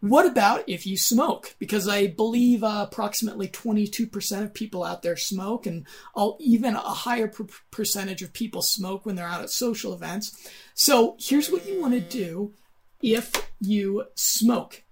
What 0.00 0.26
about 0.26 0.64
if 0.68 0.86
you 0.86 0.96
smoke? 0.96 1.56
Because 1.58 1.88
I 1.88 2.06
believe 2.06 2.62
uh, 2.62 2.86
approximately 2.88 3.48
22% 3.48 4.42
of 4.42 4.54
people 4.54 4.84
out 4.84 5.02
there 5.02 5.16
smoke, 5.16 5.66
and 5.66 5.86
all, 6.14 6.36
even 6.40 6.74
a 6.74 6.80
higher 6.80 7.28
per- 7.28 7.46
percentage 7.70 8.22
of 8.22 8.32
people 8.32 8.62
smoke 8.62 9.04
when 9.04 9.16
they're 9.16 9.26
out 9.26 9.42
at 9.42 9.50
social 9.50 9.92
events. 9.92 10.48
So 10.74 11.16
here's 11.18 11.50
what 11.50 11.66
you 11.66 11.80
want 11.80 11.94
to 11.94 12.00
do 12.00 12.54
if 13.02 13.32
you 13.60 14.04
smoke 14.14 14.82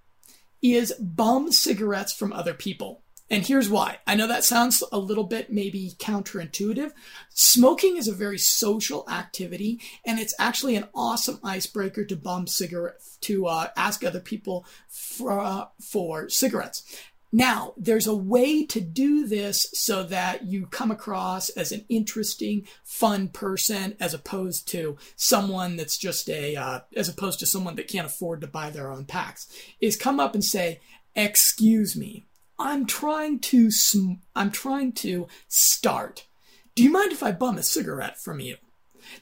is 0.62 0.92
bum 0.94 1.52
cigarettes 1.52 2.12
from 2.12 2.32
other 2.32 2.54
people. 2.54 3.02
And 3.28 3.44
here's 3.44 3.68
why. 3.68 3.98
I 4.06 4.14
know 4.14 4.28
that 4.28 4.44
sounds 4.44 4.84
a 4.92 4.98
little 4.98 5.24
bit 5.24 5.52
maybe 5.52 5.94
counterintuitive. 5.98 6.92
Smoking 7.30 7.96
is 7.96 8.06
a 8.06 8.14
very 8.14 8.38
social 8.38 9.08
activity, 9.10 9.80
and 10.04 10.20
it's 10.20 10.34
actually 10.38 10.76
an 10.76 10.88
awesome 10.94 11.40
icebreaker 11.42 12.04
to 12.04 12.16
bum 12.16 12.46
cigarettes, 12.46 13.18
to 13.22 13.46
uh, 13.46 13.68
ask 13.76 14.04
other 14.04 14.20
people 14.20 14.64
for, 14.88 15.40
uh, 15.40 15.66
for 15.80 16.28
cigarettes. 16.28 16.84
Now, 17.32 17.74
there's 17.76 18.06
a 18.06 18.14
way 18.14 18.64
to 18.66 18.80
do 18.80 19.26
this 19.26 19.66
so 19.74 20.04
that 20.04 20.46
you 20.46 20.66
come 20.66 20.92
across 20.92 21.48
as 21.50 21.72
an 21.72 21.84
interesting, 21.88 22.66
fun 22.84 23.28
person 23.28 23.96
as 23.98 24.14
opposed 24.14 24.68
to 24.68 24.96
someone 25.16 25.76
that's 25.76 25.98
just 25.98 26.30
a, 26.30 26.54
uh, 26.54 26.80
as 26.94 27.08
opposed 27.08 27.40
to 27.40 27.46
someone 27.46 27.74
that 27.74 27.88
can't 27.88 28.06
afford 28.06 28.40
to 28.42 28.46
buy 28.46 28.70
their 28.70 28.90
own 28.90 29.04
packs, 29.04 29.48
is 29.80 29.96
come 29.96 30.20
up 30.20 30.34
and 30.34 30.44
say, 30.44 30.80
Excuse 31.16 31.96
me, 31.96 32.26
I'm 32.58 32.86
trying 32.86 33.40
to, 33.40 33.70
sm- 33.70 34.22
I'm 34.34 34.50
trying 34.50 34.92
to 34.92 35.28
start. 35.48 36.26
Do 36.74 36.82
you 36.82 36.90
mind 36.90 37.12
if 37.12 37.22
I 37.22 37.32
bum 37.32 37.58
a 37.58 37.62
cigarette 37.62 38.18
from 38.18 38.40
you? 38.40 38.56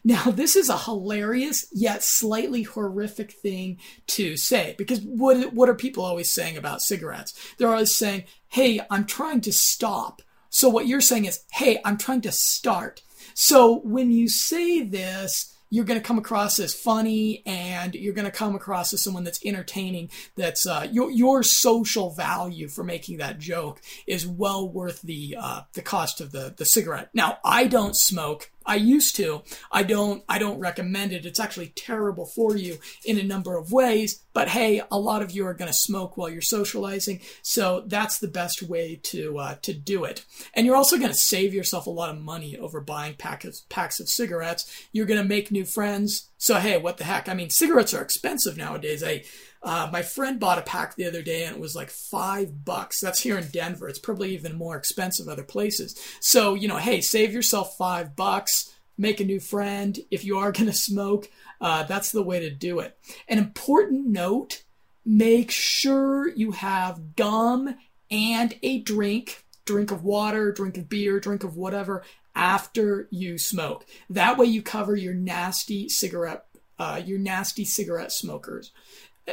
Now, 0.03 0.25
this 0.25 0.57
is 0.57 0.69
a 0.69 0.79
hilarious 0.79 1.67
yet 1.73 2.03
slightly 2.03 2.63
horrific 2.63 3.33
thing 3.33 3.79
to 4.09 4.37
say 4.37 4.75
because 4.79 5.01
what, 5.01 5.53
what 5.53 5.69
are 5.69 5.75
people 5.75 6.05
always 6.05 6.31
saying 6.31 6.57
about 6.57 6.83
cigarettes? 6.83 7.35
They're 7.59 7.71
always 7.71 7.95
saying, 7.95 8.25
hey, 8.49 8.81
I'm 8.91 9.07
trying 9.07 9.41
to 9.43 9.53
stop. 9.53 10.23
So, 10.51 10.69
what 10.69 10.87
you're 10.87 11.01
saying 11.01 11.25
is, 11.25 11.41
hey, 11.53 11.81
I'm 11.85 11.97
trying 11.97 12.21
to 12.23 12.33
start. 12.33 13.03
So, 13.35 13.81
when 13.81 14.11
you 14.11 14.29
say 14.29 14.83
this, 14.83 15.54
you're 15.71 15.85
going 15.85 16.01
to 16.01 16.07
come 16.07 16.19
across 16.19 16.59
as 16.59 16.75
funny 16.75 17.43
and 17.47 17.95
you're 17.95 18.15
going 18.15 18.25
to 18.25 18.31
come 18.31 18.55
across 18.55 18.93
as 18.93 19.03
someone 19.03 19.25
that's 19.25 19.45
entertaining 19.45 20.11
that's 20.37 20.67
uh, 20.67 20.87
your, 20.91 21.11
your 21.11 21.43
social 21.43 22.11
value 22.11 22.69
for 22.69 22.85
making 22.85 23.19
that 23.19 23.39
joke 23.39 23.81
is 24.07 24.27
well 24.27 24.69
worth 24.69 25.03
the 25.03 25.37
uh, 25.39 25.63
the 25.73 25.83
cost 25.83 26.21
of 26.21 26.33
the 26.33 26.55
the 26.57 26.65
cigarette. 26.65 27.11
Now 27.15 27.39
i 27.45 27.67
don't 27.67 27.97
smoke 27.97 28.51
I 28.67 28.77
used 28.77 29.17
to. 29.17 29.43
I 29.71 29.83
don't 29.83 30.25
I 30.29 30.39
don't 30.39 30.59
recommend 30.59 31.13
it. 31.13 31.27
It's 31.27 31.41
actually 31.41 31.69
terrible 31.69 32.27
for 32.27 32.57
you 32.57 32.79
in 33.05 33.19
a 33.19 33.23
number 33.23 33.57
of 33.57 33.73
ways, 33.73 34.23
but 34.33 34.49
hey, 34.49 34.83
a 34.91 34.99
lot 34.99 35.23
of 35.23 35.31
you 35.31 35.47
are 35.47 35.55
going 35.55 35.71
to 35.71 35.77
smoke 35.77 36.17
while 36.17 36.31
you're 36.31 36.43
socializing, 36.43 37.21
so 37.43 37.85
that's 37.87 38.19
the 38.19 38.29
best 38.29 38.63
way 38.63 38.99
to 39.05 39.39
uh, 39.39 39.55
to 39.63 39.73
do 39.73 40.05
it. 40.05 40.25
And 40.55 40.67
you're 40.67 40.77
also 40.77 40.97
going 40.97 41.11
to 41.11 41.15
save 41.15 41.55
yourself 41.55 41.87
a 41.87 41.91
lot 41.91 42.11
of 42.11 42.21
money 42.21 42.57
over 42.57 42.81
buying 42.81 43.15
packets 43.15 43.65
packs 43.69 44.01
of 44.01 44.09
cigarettes. 44.09 44.89
You're 44.93 45.07
going 45.07 45.23
to 45.23 45.29
make 45.29 45.51
new 45.51 45.65
friends. 45.65 46.31
So 46.39 46.57
hey, 46.57 46.79
what 46.79 46.99
the 46.99 47.05
heck? 47.05 47.29
I 47.29 47.35
mean, 47.35 47.51
cigarettes 47.51 47.95
are 47.95 48.03
expensive 48.03 48.57
nowadays. 48.57 49.03
I 49.03 49.25
uh, 49.65 49.89
my 49.91 50.03
friend 50.03 50.39
bought 50.39 50.59
a 50.59 50.63
pack 50.63 50.95
the 50.95 51.07
other 51.07 51.23
day 51.23 51.45
and 51.45 51.57
it 51.57 51.61
was 51.61 51.75
like 51.75 51.91
five 51.91 52.65
bucks. 52.65 53.01
That's 53.01 53.21
here 53.21 53.39
in 53.39 53.49
Denver. 53.49 53.89
It's 53.89 53.99
probably 53.99 54.35
even 54.35 54.57
more 54.57 54.77
expensive 54.77 55.27
other 55.27 55.43
places. 55.43 55.99
So, 56.21 56.55
you 56.55 56.69
know, 56.69 56.77
hey, 56.77 57.01
save 57.01 57.33
yourself 57.33 57.77
five 57.77 58.15
bucks, 58.15 58.73
make 58.99 59.21
a 59.21 59.25
new 59.25 59.41
friend. 59.41 59.99
If 60.11 60.25
you 60.25 60.39
are 60.39 60.53
going 60.53 60.67
to 60.67 60.73
smoke, 60.73 61.31
uh, 61.61 61.85
that's 61.85 62.13
the 62.13 62.23
way 62.23 62.41
to 62.41 62.51
do 62.51 62.79
it. 62.79 62.99
An 63.27 63.39
important 63.39 64.07
note 64.07 64.63
make 65.07 65.51
sure 65.51 66.29
you 66.29 66.53
have 66.53 67.15
gum 67.15 67.75
and 68.11 68.55
a 68.63 68.81
drink 68.81 69.45
drink 69.65 69.91
of 69.91 70.05
water, 70.05 70.53
drink 70.53 70.77
of 70.77 70.89
beer, 70.89 71.19
drink 71.19 71.43
of 71.43 71.57
whatever 71.57 72.03
after 72.35 73.09
you 73.11 73.39
smoke. 73.39 73.87
That 74.11 74.37
way 74.37 74.47
you 74.47 74.63
cover 74.63 74.95
your 74.95 75.15
nasty 75.15 75.89
cigarette, 75.89 76.45
uh, 76.79 77.01
your 77.05 77.19
nasty 77.19 77.65
cigarette 77.65 78.13
smokers 78.13 78.73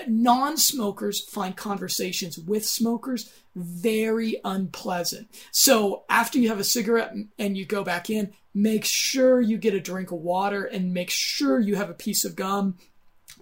non-smokers 0.07 1.21
find 1.29 1.55
conversations 1.55 2.37
with 2.37 2.65
smokers 2.65 3.31
very 3.55 4.39
unpleasant. 4.45 5.29
So 5.51 6.03
after 6.09 6.39
you 6.39 6.49
have 6.49 6.59
a 6.59 6.63
cigarette 6.63 7.13
and 7.37 7.57
you 7.57 7.65
go 7.65 7.83
back 7.83 8.09
in, 8.09 8.33
make 8.53 8.85
sure 8.85 9.41
you 9.41 9.57
get 9.57 9.73
a 9.73 9.79
drink 9.79 10.11
of 10.11 10.19
water 10.19 10.63
and 10.63 10.93
make 10.93 11.09
sure 11.09 11.59
you 11.59 11.75
have 11.75 11.89
a 11.89 11.95
piece 11.95 12.25
of 12.25 12.35
gum 12.35 12.77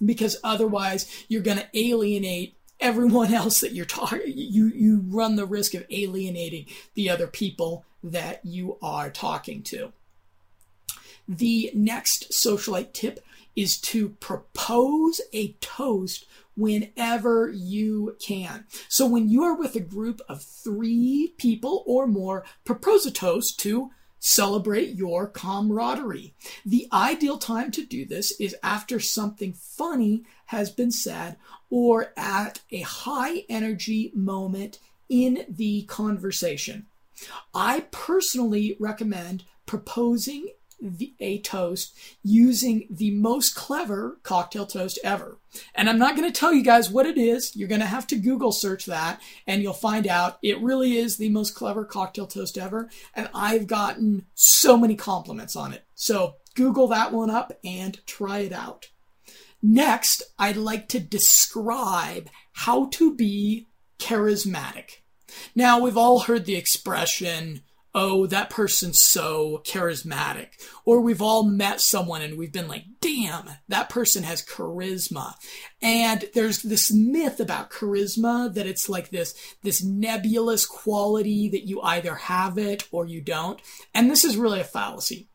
because 0.04 0.38
otherwise 0.44 1.26
you're 1.28 1.42
going 1.42 1.58
to 1.58 1.70
alienate 1.74 2.56
everyone 2.80 3.34
else 3.34 3.60
that 3.60 3.74
you're 3.74 3.86
talking 3.86 4.22
you 4.26 4.68
you 4.68 5.04
run 5.08 5.36
the 5.36 5.46
risk 5.46 5.74
of 5.74 5.86
alienating 5.90 6.66
the 6.94 7.10
other 7.10 7.28
people 7.28 7.86
that 8.04 8.46
you 8.46 8.78
are 8.82 9.10
talking 9.10 9.62
to. 9.62 9.92
The 11.28 11.72
next 11.76 12.32
socialite 12.32 12.94
tip 12.94 13.20
is 13.56 13.80
to 13.82 14.10
propose 14.10 15.22
a 15.34 15.54
toast 15.62 16.26
whenever 16.56 17.50
you 17.50 18.18
can. 18.22 18.66
So 18.88 19.08
when 19.08 19.30
you 19.30 19.44
are 19.44 19.56
with 19.56 19.76
a 19.76 19.82
group 19.82 20.22
of 20.28 20.44
three 20.44 21.34
people 21.38 21.84
or 21.88 22.06
more, 22.08 22.44
propose 22.66 23.06
a 23.06 23.12
toast 23.12 23.60
to 23.62 23.92
celebrate 24.20 24.96
your 24.96 25.28
camaraderie. 25.28 26.36
The 26.66 26.88
ideal 26.92 27.38
time 27.38 27.72
to 27.72 27.86
do 27.86 28.06
this 28.06 28.38
is 28.40 28.56
after 28.62 29.00
something 29.00 29.54
funny 29.54 30.24
has 30.48 30.70
been 30.70 30.92
said 30.92 31.38
or 31.70 32.14
at 32.18 32.60
a 32.72 32.82
high 32.82 33.46
energy 33.48 34.12
moment 34.14 34.80
in 35.08 35.46
the 35.50 35.84
conversation. 35.84 36.88
I 37.54 37.86
personally 37.92 38.76
recommend 38.80 39.46
proposing 39.66 40.50
the, 40.82 41.14
a 41.20 41.40
toast 41.42 41.98
using 42.24 42.88
the 42.90 43.12
most 43.12 43.56
clever 43.56 44.20
cocktail 44.24 44.66
toast 44.66 45.00
ever. 45.04 45.40
And 45.76 45.90
I'm 45.90 46.00
not 46.00 46.16
going 46.16 46.32
to 46.32 46.40
tell 46.40 46.54
you 46.54 46.64
guys 46.64 46.90
what 46.90 47.06
it 47.06 47.18
is. 47.18 47.56
You're 47.56 47.68
going 47.68 47.82
to 47.82 47.88
have 47.88 48.08
to 48.08 48.16
Google 48.16 48.52
search 48.52 48.86
that 48.86 49.22
and 49.48 49.62
you'll 49.62 49.74
find 49.74 50.08
out 50.08 50.38
it 50.44 50.62
really 50.62 50.98
is 50.98 51.18
the 51.18 51.30
most 51.30 51.56
clever 51.56 51.86
cocktail 51.86 52.28
toast 52.28 52.58
ever. 52.58 52.90
And 53.14 53.30
I've 53.34 53.68
gotten 53.68 54.26
so 54.36 54.78
many 54.78 54.96
compliments 54.96 55.56
on 55.56 55.74
it. 55.74 55.86
So 55.96 56.36
Google 56.56 56.88
that 56.88 57.12
one 57.12 57.30
up 57.30 57.54
and 57.64 58.06
try 58.06 58.40
it 58.40 58.54
out. 58.54 58.90
Next, 59.62 60.24
I'd 60.38 60.58
like 60.58 60.88
to 60.90 61.00
describe 61.00 62.30
how 62.54 62.86
to 62.92 63.14
be 63.16 63.68
charismatic. 64.00 65.02
Now, 65.54 65.80
we've 65.80 65.98
all 65.98 66.22
heard 66.22 66.46
the 66.46 66.56
expression, 66.56 67.62
oh, 67.96 68.28
that 68.28 68.50
person's 68.50 69.00
so 69.00 69.62
charismatic. 69.66 70.50
Or 70.86 71.02
we've 71.02 71.22
all 71.22 71.44
met 71.44 71.82
someone 71.82 72.22
and 72.22 72.38
we've 72.38 72.54
been 72.54 72.68
like, 72.68 72.86
damn, 73.02 73.50
that 73.68 73.90
person 73.90 74.24
has 74.24 74.46
charisma. 74.46 75.34
And 75.82 76.26
there's 76.34 76.62
this 76.62 76.92
myth 76.94 77.40
about 77.40 77.72
charisma 77.72 78.54
that 78.54 78.68
it's 78.68 78.90
like 78.90 79.10
this, 79.10 79.34
this 79.64 79.84
nebulous 79.84 80.66
quality 80.66 81.50
that 81.50 81.68
you 81.68 81.82
either 81.82 82.16
have 82.16 82.58
it 82.58 82.88
or 82.92 83.06
you 83.06 83.22
don't. 83.22 83.62
And 83.94 84.10
this 84.10 84.24
is 84.24 84.38
really 84.38 84.60
a 84.60 84.66
fallacy. 84.66 85.30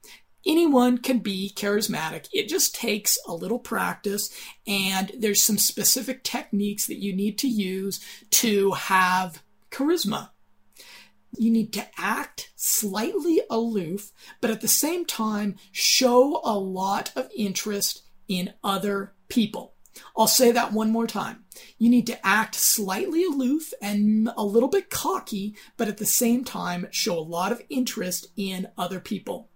Anyone 0.47 0.99
can 0.99 1.21
be 1.21 1.51
charismatic. 1.57 2.29
It 2.33 2.49
just 2.49 2.75
takes 2.75 3.17
a 3.27 3.33
little 3.33 3.59
practice, 3.59 4.29
and 4.67 5.11
there's 5.19 5.43
some 5.43 5.57
specific 5.57 6.23
techniques 6.23 6.87
that 6.87 7.03
you 7.03 7.17
need 7.17 7.39
to 7.39 7.49
use 7.49 7.99
to 8.31 8.73
have 8.73 9.43
charisma 9.71 10.29
you 11.39 11.51
need 11.51 11.73
to 11.75 11.87
act 11.99 12.51
slightly 12.57 13.41
aloof, 13.51 14.13
but 14.41 14.51
at 14.51 14.61
the 14.61 14.69
same 14.69 15.05
time 15.05 15.57
show 15.73 16.41
a 16.45 16.59
lot 16.59 17.11
of 17.17 17.31
interest 17.37 18.03
in 18.29 18.53
other 18.63 19.13
people. 19.29 19.75
I'll 20.17 20.27
say 20.27 20.51
that 20.53 20.73
one 20.73 20.91
more 20.91 21.07
time. 21.07 21.45
You 21.79 21.89
need 21.89 22.07
to 22.09 22.27
act 22.27 22.57
slightly 22.57 23.25
aloof 23.25 23.73
and 23.81 24.29
a 24.37 24.45
little 24.45 24.69
bit 24.69 24.91
cocky, 24.91 25.57
but 25.77 25.89
at 25.89 25.99
the 25.99 26.07
same 26.07 26.45
time 26.45 26.89
show 26.91 27.19
a 27.19 27.21
lot 27.21 27.53
of 27.53 27.63
interest 27.69 28.29
in 28.37 28.69
other 28.77 29.01
people. 29.01 29.51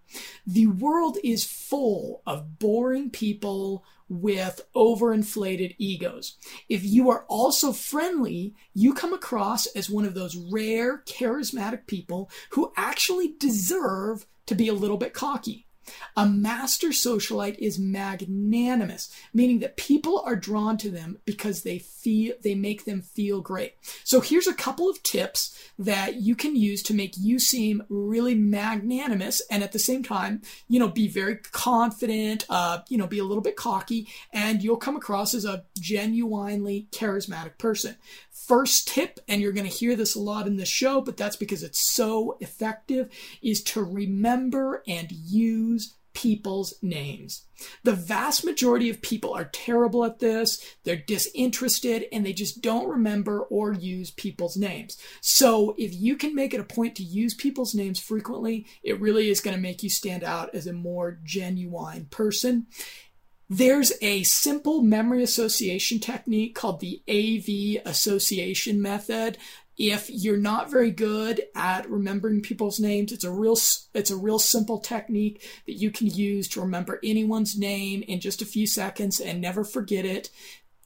The 0.46 0.66
world 0.66 1.18
is 1.22 1.44
full 1.44 2.22
of 2.26 2.58
boring 2.58 3.10
people 3.10 3.84
with 4.08 4.62
overinflated 4.74 5.74
egos. 5.78 6.36
If 6.68 6.84
you 6.84 7.10
are 7.10 7.24
also 7.28 7.72
friendly, 7.72 8.54
you 8.74 8.94
come 8.94 9.12
across 9.12 9.66
as 9.66 9.90
one 9.90 10.04
of 10.04 10.14
those 10.14 10.36
rare, 10.36 11.02
charismatic 11.06 11.86
people 11.86 12.30
who 12.50 12.72
actually 12.76 13.34
deserve 13.38 14.26
to 14.46 14.54
be 14.54 14.68
a 14.68 14.74
little 14.74 14.96
bit 14.96 15.12
cocky. 15.12 15.67
A 16.16 16.26
master 16.26 16.88
socialite 16.88 17.58
is 17.58 17.78
magnanimous, 17.78 19.10
meaning 19.32 19.60
that 19.60 19.76
people 19.76 20.22
are 20.24 20.36
drawn 20.36 20.76
to 20.78 20.90
them 20.90 21.18
because 21.24 21.62
they 21.62 21.78
feel 21.78 22.34
they 22.42 22.54
make 22.54 22.84
them 22.84 23.02
feel 23.02 23.40
great. 23.40 23.74
So 24.04 24.20
here's 24.20 24.46
a 24.46 24.54
couple 24.54 24.88
of 24.88 25.02
tips 25.02 25.58
that 25.78 26.16
you 26.16 26.34
can 26.34 26.56
use 26.56 26.82
to 26.84 26.94
make 26.94 27.14
you 27.18 27.38
seem 27.38 27.82
really 27.88 28.34
magnanimous 28.34 29.42
and 29.50 29.62
at 29.62 29.72
the 29.72 29.78
same 29.78 30.02
time, 30.02 30.42
you 30.68 30.78
know, 30.78 30.88
be 30.88 31.08
very 31.08 31.36
confident, 31.36 32.44
uh, 32.48 32.80
you 32.88 32.98
know, 32.98 33.06
be 33.06 33.18
a 33.18 33.24
little 33.24 33.42
bit 33.42 33.56
cocky, 33.56 34.08
and 34.32 34.62
you'll 34.62 34.76
come 34.76 34.96
across 34.96 35.34
as 35.34 35.44
a 35.44 35.64
genuinely 35.78 36.88
charismatic 36.90 37.58
person. 37.58 37.96
First 38.48 38.88
tip, 38.88 39.20
and 39.28 39.42
you're 39.42 39.52
going 39.52 39.68
to 39.68 39.72
hear 39.72 39.94
this 39.94 40.14
a 40.14 40.20
lot 40.20 40.46
in 40.46 40.56
the 40.56 40.64
show, 40.64 41.02
but 41.02 41.18
that's 41.18 41.36
because 41.36 41.62
it's 41.62 41.94
so 41.94 42.38
effective, 42.40 43.10
is 43.42 43.62
to 43.64 43.82
remember 43.82 44.82
and 44.88 45.12
use 45.12 45.98
people's 46.14 46.74
names. 46.82 47.44
The 47.84 47.92
vast 47.92 48.44
majority 48.44 48.90
of 48.90 49.02
people 49.02 49.34
are 49.34 49.44
terrible 49.44 50.04
at 50.04 50.18
this. 50.18 50.60
They're 50.82 50.96
disinterested 50.96 52.06
and 52.10 52.26
they 52.26 52.32
just 52.32 52.60
don't 52.62 52.88
remember 52.88 53.42
or 53.42 53.72
use 53.72 54.10
people's 54.10 54.56
names. 54.56 54.96
So 55.20 55.76
if 55.78 55.94
you 55.94 56.16
can 56.16 56.34
make 56.34 56.54
it 56.54 56.60
a 56.60 56.64
point 56.64 56.96
to 56.96 57.04
use 57.04 57.34
people's 57.34 57.74
names 57.74 58.00
frequently, 58.00 58.66
it 58.82 59.00
really 59.00 59.28
is 59.28 59.40
going 59.40 59.56
to 59.56 59.62
make 59.62 59.82
you 59.82 59.90
stand 59.90 60.24
out 60.24 60.54
as 60.54 60.66
a 60.66 60.72
more 60.72 61.20
genuine 61.22 62.06
person. 62.06 62.66
There's 63.50 63.92
a 64.02 64.24
simple 64.24 64.82
memory 64.82 65.22
association 65.22 66.00
technique 66.00 66.54
called 66.54 66.80
the 66.80 67.02
AV 67.08 67.82
association 67.86 68.82
method. 68.82 69.38
If 69.78 70.10
you're 70.10 70.36
not 70.36 70.70
very 70.70 70.90
good 70.90 71.42
at 71.54 71.88
remembering 71.88 72.42
people's 72.42 72.78
names, 72.78 73.10
it's 73.10 73.24
a 73.24 73.30
real 73.30 73.56
it's 73.94 74.10
a 74.10 74.16
real 74.16 74.38
simple 74.38 74.80
technique 74.80 75.48
that 75.66 75.74
you 75.74 75.90
can 75.90 76.08
use 76.08 76.48
to 76.48 76.60
remember 76.60 77.00
anyone's 77.02 77.56
name 77.56 78.02
in 78.02 78.20
just 78.20 78.42
a 78.42 78.46
few 78.46 78.66
seconds 78.66 79.18
and 79.18 79.40
never 79.40 79.64
forget 79.64 80.04
it. 80.04 80.30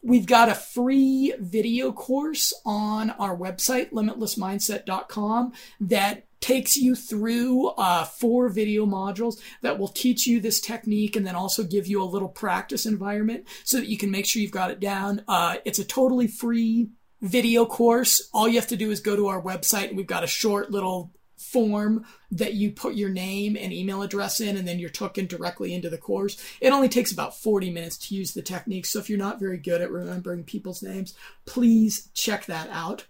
We've 0.03 0.27
got 0.27 0.49
a 0.49 0.55
free 0.55 1.33
video 1.39 1.91
course 1.91 2.53
on 2.65 3.11
our 3.11 3.37
website, 3.37 3.93
limitlessmindset.com, 3.93 5.53
that 5.81 6.27
takes 6.43 6.77
you 6.77 6.95
through 6.95 7.69
uh, 7.69 8.05
four 8.05 8.51
video 8.51 8.85
modules 8.85 9.41
that 9.63 9.79
will 9.79 9.89
teach 9.89 10.27
you 10.27 10.41
this 10.41 10.61
technique 10.61 11.17
and 11.17 11.27
then 11.27 11.37
also 11.37 11.63
give 11.63 11.87
you 11.87 12.03
a 12.03 12.05
little 12.05 12.29
practice 12.29 12.85
environment 12.85 13.47
so 13.65 13.79
that 13.79 13.89
you 13.89 13.97
can 13.97 14.11
make 14.11 14.27
sure 14.27 14.43
you've 14.43 14.51
got 14.51 14.71
it 14.71 14.81
down. 14.81 15.23
Uh, 15.29 15.57
it's 15.65 15.79
a 15.79 15.85
totally 15.85 16.27
free 16.27 16.91
video 17.23 17.65
course. 17.65 18.29
All 18.35 18.49
you 18.49 18.57
have 18.57 18.69
to 18.69 18.77
do 18.77 18.91
is 18.91 19.01
go 19.01 19.17
to 19.17 19.29
our 19.29 19.41
website 19.41 19.89
and 19.89 19.97
we've 19.97 20.07
got 20.07 20.25
a 20.25 20.29
short 20.29 20.71
little 20.71 21.13
form 21.37 22.05
that 22.31 22.55
you 22.55 22.71
put 22.71 22.95
your 22.95 23.09
name 23.09 23.57
and 23.57 23.73
email 23.73 24.03
address 24.03 24.41
in 24.41 24.57
and 24.57 24.67
then 24.67 24.79
you're 24.79 24.91
taken 24.91 25.27
directly 25.27 25.75
into 25.75 25.91
the 25.91 25.99
course. 25.99 26.43
It 26.61 26.73
only 26.73 26.89
takes 26.89 27.13
about 27.13 27.37
40 27.37 27.71
minutes 27.71 27.97
to 27.99 28.15
use 28.15 28.33
the 28.33 28.43
technique. 28.43 28.87
So 28.87 28.99
if 28.99 29.09
you're 29.09 29.19
not 29.19 29.41
very 29.41 29.59
good 29.59 29.81
at 29.81 29.91
remembering 29.91 30.45
people's 30.45 30.83
names, 30.83 31.15
please 31.45 32.09
check 32.15 32.47
that 32.47 32.69
out. 32.71 33.07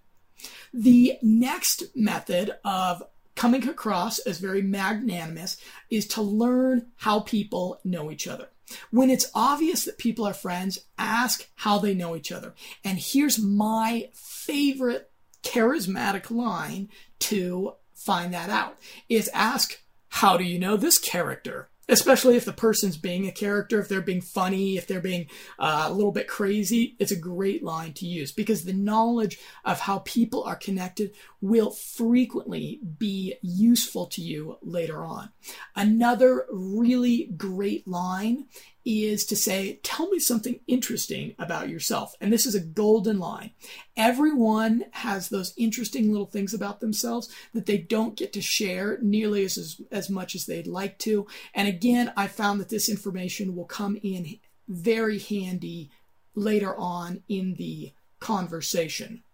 The 0.73 1.19
next 1.23 1.85
method 1.95 2.53
of 2.65 3.03
coming 3.35 3.69
across 3.69 4.19
as 4.21 4.39
very 4.39 4.63
magnanimous 4.63 5.57
is 5.91 6.07
to 6.09 6.23
learn 6.23 6.87
how 6.97 7.21
people 7.21 7.81
know 7.85 8.11
each 8.11 8.29
other. 8.29 8.49
When 8.91 9.11
it's 9.11 9.31
obvious 9.35 9.85
that 9.85 9.99
people 9.99 10.25
are 10.27 10.35
friends, 10.35 10.79
ask 10.99 11.49
how 11.57 11.79
they 11.79 11.95
know 11.95 12.17
each 12.17 12.33
other. 12.33 12.55
And 12.85 12.99
here's 12.99 13.39
my 13.39 14.09
favorite 14.15 15.11
charismatic 15.43 16.31
line 16.31 16.89
to 17.21 17.75
find 17.95 18.33
that 18.35 18.51
out 18.51 18.79
is 19.09 19.29
ask, 19.33 19.81
how 20.09 20.37
do 20.37 20.45
you 20.45 20.59
know 20.59 20.77
this 20.77 20.99
character? 20.99 21.69
Especially 21.89 22.37
if 22.37 22.45
the 22.45 22.53
person's 22.53 22.97
being 22.97 23.27
a 23.27 23.33
character, 23.33 23.81
if 23.81 23.89
they're 23.89 24.01
being 24.01 24.21
funny, 24.21 24.77
if 24.77 24.87
they're 24.87 25.01
being 25.01 25.27
uh, 25.59 25.87
a 25.89 25.93
little 25.93 26.13
bit 26.13 26.29
crazy, 26.29 26.97
it's 26.99 27.11
a 27.11 27.17
great 27.17 27.63
line 27.63 27.93
to 27.95 28.07
use 28.07 28.33
because 28.33 28.65
the 28.65 28.73
knowledge 28.73 29.39
of 29.65 29.81
how 29.81 29.99
people 30.01 30.45
are 30.45 30.57
connected 30.57 31.13
will 31.43 31.73
frequently 31.73 32.79
be 32.99 33.35
useful 33.43 34.07
to 34.07 34.23
you 34.23 34.57
later 34.63 35.05
on. 35.05 35.29
Another 35.75 36.47
really 36.51 37.25
great 37.37 37.87
line 37.87 38.47
is 38.85 39.27
to 39.27 39.37
say, 39.37 39.81
Tell 39.83 40.09
me 40.09 40.21
something 40.21 40.61
interesting 40.69 41.35
about 41.39 41.69
yourself. 41.69 42.15
And 42.21 42.33
this 42.33 42.47
is 42.47 42.55
a 42.55 42.61
golden 42.61 43.19
line. 43.19 43.51
Everyone 43.97 44.85
has 44.93 45.29
those 45.29 45.53
interesting 45.57 46.13
little 46.13 46.27
things 46.27 46.55
about 46.55 46.81
themselves 46.81 47.29
that 47.53 47.67
they 47.67 47.79
don't 47.79 48.17
get 48.17 48.33
to 48.35 48.41
share 48.41 48.99
nearly 49.03 49.45
as, 49.45 49.81
as, 49.91 50.09
much 50.09 50.37
as 50.37 50.47
they'd 50.47 50.69
like 50.69 50.99
to. 51.01 51.27
And 51.55 51.67
again, 51.67 52.13
I 52.17 52.29
found 52.29 52.61
that 52.61 52.69
this 52.69 52.89
information 52.89 53.57
will 53.57 53.65
come 53.65 53.99
in 54.03 54.39
very 54.69 55.19
handy 55.19 55.91
later 56.37 56.75
on 56.77 57.23
in 57.29 57.55
the 57.55 57.93
conversation. 58.21 59.25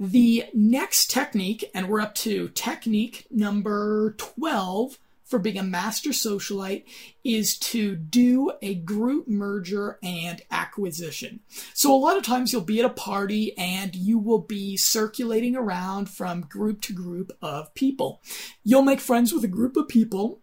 The 0.00 0.46
next 0.54 1.10
technique, 1.10 1.70
and 1.74 1.86
we're 1.86 2.00
up 2.00 2.14
to 2.16 2.48
technique 2.48 3.26
number 3.30 4.14
12 4.16 4.98
for 5.26 5.38
being 5.38 5.58
a 5.58 5.62
master 5.62 6.08
socialite, 6.08 6.84
is 7.22 7.58
to 7.58 7.96
do 7.96 8.50
a 8.62 8.76
group 8.76 9.28
merger 9.28 9.98
and 10.02 10.40
acquisition. 10.50 11.40
So, 11.74 11.94
a 11.94 12.00
lot 12.00 12.16
of 12.16 12.22
times 12.22 12.50
you'll 12.50 12.62
be 12.62 12.80
at 12.80 12.86
a 12.86 12.88
party 12.88 13.56
and 13.58 13.94
you 13.94 14.18
will 14.18 14.40
be 14.40 14.78
circulating 14.78 15.54
around 15.54 16.08
from 16.08 16.40
group 16.40 16.80
to 16.82 16.94
group 16.94 17.36
of 17.42 17.74
people. 17.74 18.22
You'll 18.64 18.80
make 18.80 19.00
friends 19.00 19.34
with 19.34 19.44
a 19.44 19.48
group 19.48 19.76
of 19.76 19.86
people. 19.86 20.40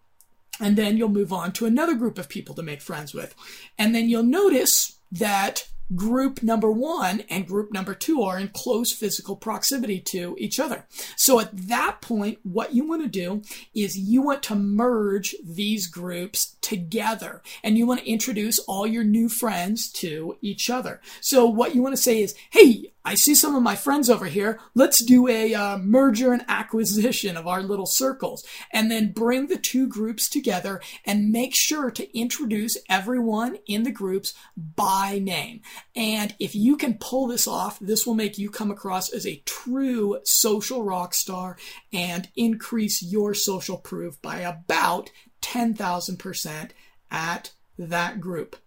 And 0.59 0.75
then 0.75 0.97
you'll 0.97 1.09
move 1.09 1.31
on 1.31 1.51
to 1.53 1.67
another 1.67 1.93
group 1.93 2.17
of 2.17 2.29
people 2.29 2.55
to 2.55 2.63
make 2.63 2.81
friends 2.81 3.13
with. 3.13 3.35
And 3.77 3.93
then 3.93 4.09
you'll 4.09 4.23
notice 4.23 4.99
that 5.11 5.67
group 5.95 6.43
number 6.43 6.71
one 6.71 7.21
and 7.30 7.47
group 7.47 7.71
number 7.71 7.93
two 7.93 8.21
are 8.23 8.39
in 8.39 8.50
close 8.50 8.93
physical 8.93 9.36
proximity 9.36 10.00
to 10.00 10.36
each 10.38 10.60
other. 10.60 10.86
So 11.15 11.39
at 11.39 11.56
that 11.67 12.02
point, 12.02 12.39
what 12.43 12.73
you 12.73 12.88
want 12.88 13.04
to 13.04 13.08
do 13.08 13.41
is 13.73 13.97
you 13.97 14.21
want 14.21 14.43
to 14.43 14.56
merge 14.56 15.36
these 15.43 15.88
groups 15.88 16.56
together 16.62 17.41
and 17.63 17.78
you 17.78 17.86
want 17.86 18.02
to 18.02 18.10
introduce 18.10 18.60
all 18.60 18.86
your 18.86 19.04
new 19.04 19.30
friends 19.30 19.91
to 19.93 20.38
each 20.41 20.69
other. 20.69 21.02
So 21.21 21.45
what 21.45 21.76
you 21.76 21.82
want 21.82 21.95
to 21.95 22.02
say 22.02 22.21
is, 22.21 22.36
hey, 22.52 22.91
I 23.07 23.15
see 23.15 23.35
some 23.35 23.55
of 23.55 23.63
my 23.63 23.77
friends 23.77 24.09
over 24.09 24.25
here. 24.25 24.59
Let's 24.75 25.01
do 25.01 25.29
a 25.29 25.53
uh, 25.53 25.77
merger 25.77 26.33
and 26.33 26.43
acquisition 26.49 27.37
of 27.37 27.47
our 27.47 27.63
little 27.63 27.85
circles 27.85 28.45
and 28.73 28.91
then 28.91 29.13
bring 29.13 29.47
the 29.47 29.55
two 29.55 29.87
groups 29.87 30.27
together 30.27 30.81
and 31.05 31.31
make 31.31 31.53
sure 31.55 31.89
to 31.89 32.17
introduce 32.17 32.75
everyone 32.89 33.59
in 33.65 33.83
the 33.83 33.93
groups 33.93 34.33
by 34.57 35.21
name. 35.23 35.61
And 35.95 36.35
if 36.37 36.53
you 36.53 36.75
can 36.75 36.95
pull 36.95 37.27
this 37.27 37.47
off, 37.47 37.79
this 37.79 38.05
will 38.05 38.13
make 38.13 38.37
you 38.37 38.49
come 38.49 38.71
across 38.71 39.09
as 39.13 39.25
a 39.25 39.41
true 39.45 40.19
social 40.25 40.83
rock 40.83 41.13
star 41.13 41.55
and 41.93 42.27
increase 42.35 43.01
your 43.01 43.33
social 43.33 43.77
proof 43.77 44.21
by 44.21 44.39
about 44.39 45.11
10,000% 45.41 46.71
at 47.09 47.51
that 47.79 48.19
group. 48.19 48.57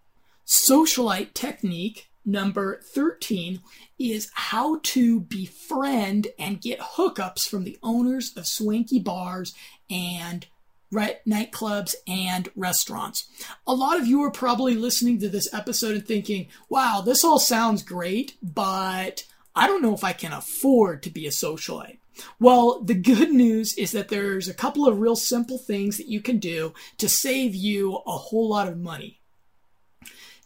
Socialite 0.46 1.34
technique 1.34 2.09
number 2.24 2.80
13 2.94 3.60
is 3.98 4.30
how 4.34 4.80
to 4.82 5.20
befriend 5.20 6.28
and 6.38 6.60
get 6.60 6.80
hookups 6.80 7.48
from 7.48 7.64
the 7.64 7.78
owners 7.82 8.32
of 8.36 8.46
swanky 8.46 8.98
bars 8.98 9.54
and 9.88 10.46
nightclubs 10.92 11.94
and 12.06 12.48
restaurants. 12.56 13.28
A 13.66 13.74
lot 13.74 13.98
of 13.98 14.06
you 14.06 14.22
are 14.22 14.30
probably 14.30 14.74
listening 14.74 15.18
to 15.20 15.28
this 15.28 15.52
episode 15.54 15.94
and 15.94 16.06
thinking, 16.06 16.48
"Wow, 16.68 17.00
this 17.00 17.24
all 17.24 17.38
sounds 17.38 17.82
great, 17.82 18.36
but 18.42 19.24
I 19.54 19.66
don't 19.66 19.82
know 19.82 19.94
if 19.94 20.04
I 20.04 20.12
can 20.12 20.32
afford 20.32 21.02
to 21.04 21.10
be 21.10 21.26
a 21.26 21.30
socialite." 21.30 21.98
Well, 22.38 22.82
the 22.82 22.94
good 22.94 23.32
news 23.32 23.74
is 23.78 23.92
that 23.92 24.08
there's 24.08 24.48
a 24.48 24.54
couple 24.54 24.86
of 24.86 24.98
real 24.98 25.16
simple 25.16 25.58
things 25.58 25.96
that 25.96 26.08
you 26.08 26.20
can 26.20 26.38
do 26.38 26.74
to 26.98 27.08
save 27.08 27.54
you 27.54 27.96
a 28.06 28.12
whole 28.12 28.48
lot 28.48 28.68
of 28.68 28.78
money. 28.78 29.19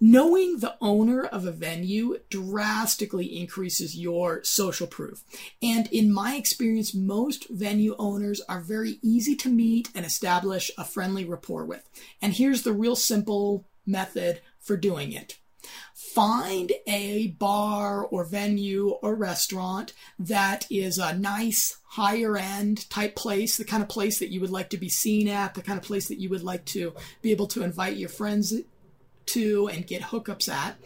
Knowing 0.06 0.58
the 0.58 0.76
owner 0.82 1.24
of 1.24 1.46
a 1.46 1.50
venue 1.50 2.18
drastically 2.28 3.38
increases 3.40 3.96
your 3.96 4.44
social 4.44 4.86
proof. 4.86 5.24
And 5.62 5.86
in 5.86 6.12
my 6.12 6.36
experience, 6.36 6.92
most 6.92 7.48
venue 7.48 7.96
owners 7.98 8.42
are 8.46 8.60
very 8.60 8.98
easy 9.00 9.34
to 9.36 9.48
meet 9.48 9.88
and 9.94 10.04
establish 10.04 10.70
a 10.76 10.84
friendly 10.84 11.24
rapport 11.24 11.64
with. 11.64 11.88
And 12.20 12.34
here's 12.34 12.64
the 12.64 12.74
real 12.74 12.96
simple 12.96 13.64
method 13.86 14.42
for 14.60 14.76
doing 14.76 15.10
it. 15.10 15.38
Find 15.94 16.70
a 16.86 17.28
bar 17.38 18.04
or 18.04 18.26
venue 18.26 18.90
or 18.90 19.14
restaurant 19.14 19.94
that 20.18 20.66
is 20.70 20.98
a 20.98 21.16
nice 21.16 21.78
higher 21.86 22.36
end 22.36 22.90
type 22.90 23.16
place, 23.16 23.56
the 23.56 23.64
kind 23.64 23.82
of 23.82 23.88
place 23.88 24.18
that 24.18 24.30
you 24.30 24.42
would 24.42 24.50
like 24.50 24.68
to 24.68 24.76
be 24.76 24.90
seen 24.90 25.28
at, 25.28 25.54
the 25.54 25.62
kind 25.62 25.78
of 25.78 25.84
place 25.86 26.08
that 26.08 26.20
you 26.20 26.28
would 26.28 26.42
like 26.42 26.66
to 26.66 26.92
be 27.22 27.30
able 27.30 27.46
to 27.46 27.62
invite 27.62 27.96
your 27.96 28.10
friends 28.10 28.52
to 29.26 29.68
and 29.68 29.86
get 29.86 30.02
hookups 30.02 30.48
at, 30.48 30.76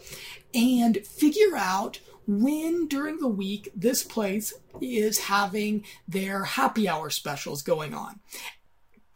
and 0.53 1.05
figure 1.05 1.55
out 1.55 1.99
when 2.27 2.87
during 2.87 3.17
the 3.17 3.27
week 3.27 3.71
this 3.75 4.03
place 4.03 4.53
is 4.81 5.17
having 5.17 5.83
their 6.07 6.43
happy 6.43 6.87
hour 6.87 7.09
specials 7.09 7.63
going 7.63 7.93
on. 7.93 8.19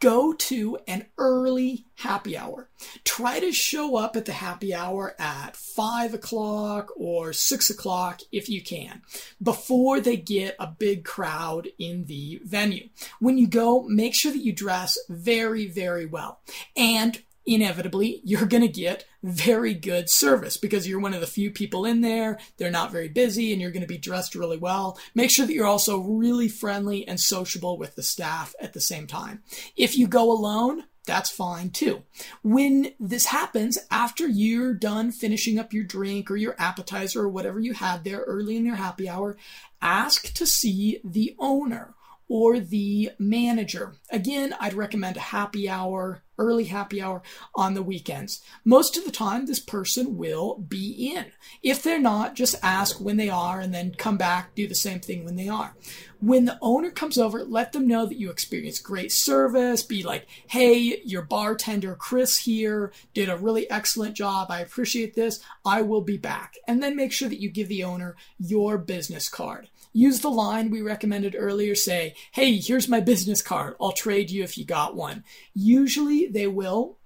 Go 0.00 0.34
to 0.34 0.76
an 0.86 1.06
early 1.16 1.86
happy 1.94 2.36
hour. 2.36 2.68
Try 3.04 3.40
to 3.40 3.52
show 3.52 3.96
up 3.96 4.16
at 4.16 4.26
the 4.26 4.32
happy 4.32 4.74
hour 4.74 5.14
at 5.18 5.56
five 5.56 6.12
o'clock 6.12 6.90
or 6.96 7.32
six 7.32 7.70
o'clock 7.70 8.20
if 8.30 8.50
you 8.50 8.62
can, 8.62 9.00
before 9.40 10.00
they 10.00 10.16
get 10.16 10.56
a 10.58 10.66
big 10.66 11.04
crowd 11.04 11.68
in 11.78 12.04
the 12.04 12.40
venue. 12.44 12.88
When 13.18 13.38
you 13.38 13.46
go, 13.46 13.82
make 13.82 14.14
sure 14.14 14.32
that 14.32 14.44
you 14.44 14.52
dress 14.52 14.98
very, 15.08 15.68
very 15.68 16.04
well. 16.04 16.40
And 16.76 17.22
inevitably 17.46 18.20
you're 18.24 18.46
going 18.46 18.62
to 18.62 18.68
get 18.68 19.04
very 19.22 19.74
good 19.74 20.10
service 20.10 20.56
because 20.56 20.86
you're 20.86 21.00
one 21.00 21.14
of 21.14 21.20
the 21.20 21.26
few 21.26 21.50
people 21.50 21.84
in 21.84 22.00
there. 22.00 22.38
They're 22.56 22.70
not 22.70 22.92
very 22.92 23.08
busy 23.08 23.52
and 23.52 23.60
you're 23.60 23.70
going 23.70 23.82
to 23.82 23.86
be 23.86 23.98
dressed 23.98 24.34
really 24.34 24.58
well. 24.58 24.98
Make 25.14 25.30
sure 25.30 25.46
that 25.46 25.52
you're 25.52 25.66
also 25.66 25.98
really 25.98 26.48
friendly 26.48 27.06
and 27.06 27.20
sociable 27.20 27.78
with 27.78 27.96
the 27.96 28.02
staff 28.02 28.54
at 28.60 28.72
the 28.72 28.80
same 28.80 29.06
time. 29.06 29.42
If 29.76 29.96
you 29.96 30.06
go 30.06 30.30
alone, 30.30 30.84
that's 31.06 31.30
fine 31.30 31.70
too. 31.70 32.02
When 32.42 32.92
this 32.98 33.26
happens, 33.26 33.78
after 33.90 34.26
you're 34.26 34.72
done 34.72 35.12
finishing 35.12 35.58
up 35.58 35.72
your 35.72 35.84
drink 35.84 36.30
or 36.30 36.36
your 36.36 36.56
appetizer 36.58 37.22
or 37.22 37.28
whatever 37.28 37.60
you 37.60 37.74
had 37.74 38.04
there 38.04 38.20
early 38.20 38.56
in 38.56 38.64
their 38.64 38.76
happy 38.76 39.08
hour, 39.08 39.36
ask 39.82 40.32
to 40.34 40.46
see 40.46 41.00
the 41.04 41.34
owner 41.38 41.94
or 42.26 42.58
the 42.58 43.10
manager. 43.18 43.96
Again, 44.10 44.54
I'd 44.58 44.74
recommend 44.74 45.18
a 45.18 45.20
happy 45.20 45.68
hour, 45.68 46.22
early 46.38 46.64
happy 46.64 47.00
hour 47.00 47.22
on 47.54 47.74
the 47.74 47.82
weekends. 47.82 48.40
Most 48.64 48.96
of 48.96 49.04
the 49.04 49.10
time, 49.10 49.46
this 49.46 49.60
person 49.60 50.16
will 50.16 50.56
be 50.56 51.12
in. 51.14 51.26
If 51.62 51.82
they're 51.82 52.00
not, 52.00 52.34
just 52.34 52.56
ask 52.62 53.00
when 53.00 53.16
they 53.16 53.30
are 53.30 53.60
and 53.60 53.72
then 53.72 53.94
come 53.94 54.16
back, 54.16 54.54
do 54.54 54.66
the 54.66 54.74
same 54.74 55.00
thing 55.00 55.24
when 55.24 55.36
they 55.36 55.48
are. 55.48 55.74
When 56.20 56.46
the 56.46 56.58
owner 56.62 56.90
comes 56.90 57.18
over, 57.18 57.44
let 57.44 57.72
them 57.72 57.86
know 57.86 58.06
that 58.06 58.18
you 58.18 58.30
experienced 58.30 58.82
great 58.82 59.12
service. 59.12 59.82
Be 59.82 60.02
like, 60.02 60.26
hey, 60.46 61.02
your 61.04 61.22
bartender 61.22 61.94
Chris 61.94 62.38
here 62.38 62.92
did 63.12 63.28
a 63.28 63.36
really 63.36 63.70
excellent 63.70 64.16
job. 64.16 64.50
I 64.50 64.60
appreciate 64.60 65.14
this. 65.14 65.40
I 65.66 65.82
will 65.82 66.00
be 66.00 66.16
back. 66.16 66.54
And 66.66 66.82
then 66.82 66.96
make 66.96 67.12
sure 67.12 67.28
that 67.28 67.40
you 67.40 67.50
give 67.50 67.68
the 67.68 67.84
owner 67.84 68.16
your 68.38 68.78
business 68.78 69.28
card 69.28 69.68
use 69.94 70.20
the 70.20 70.28
line 70.28 70.68
we 70.68 70.82
recommended 70.82 71.34
earlier 71.38 71.74
say 71.74 72.14
hey 72.32 72.58
here's 72.58 72.88
my 72.88 73.00
business 73.00 73.40
card. 73.40 73.76
I'll 73.80 73.92
trade 73.92 74.30
you 74.30 74.42
if 74.42 74.58
you 74.58 74.66
got 74.66 74.94
one. 74.94 75.24
Usually 75.54 76.26
they 76.26 76.46
will. 76.46 76.98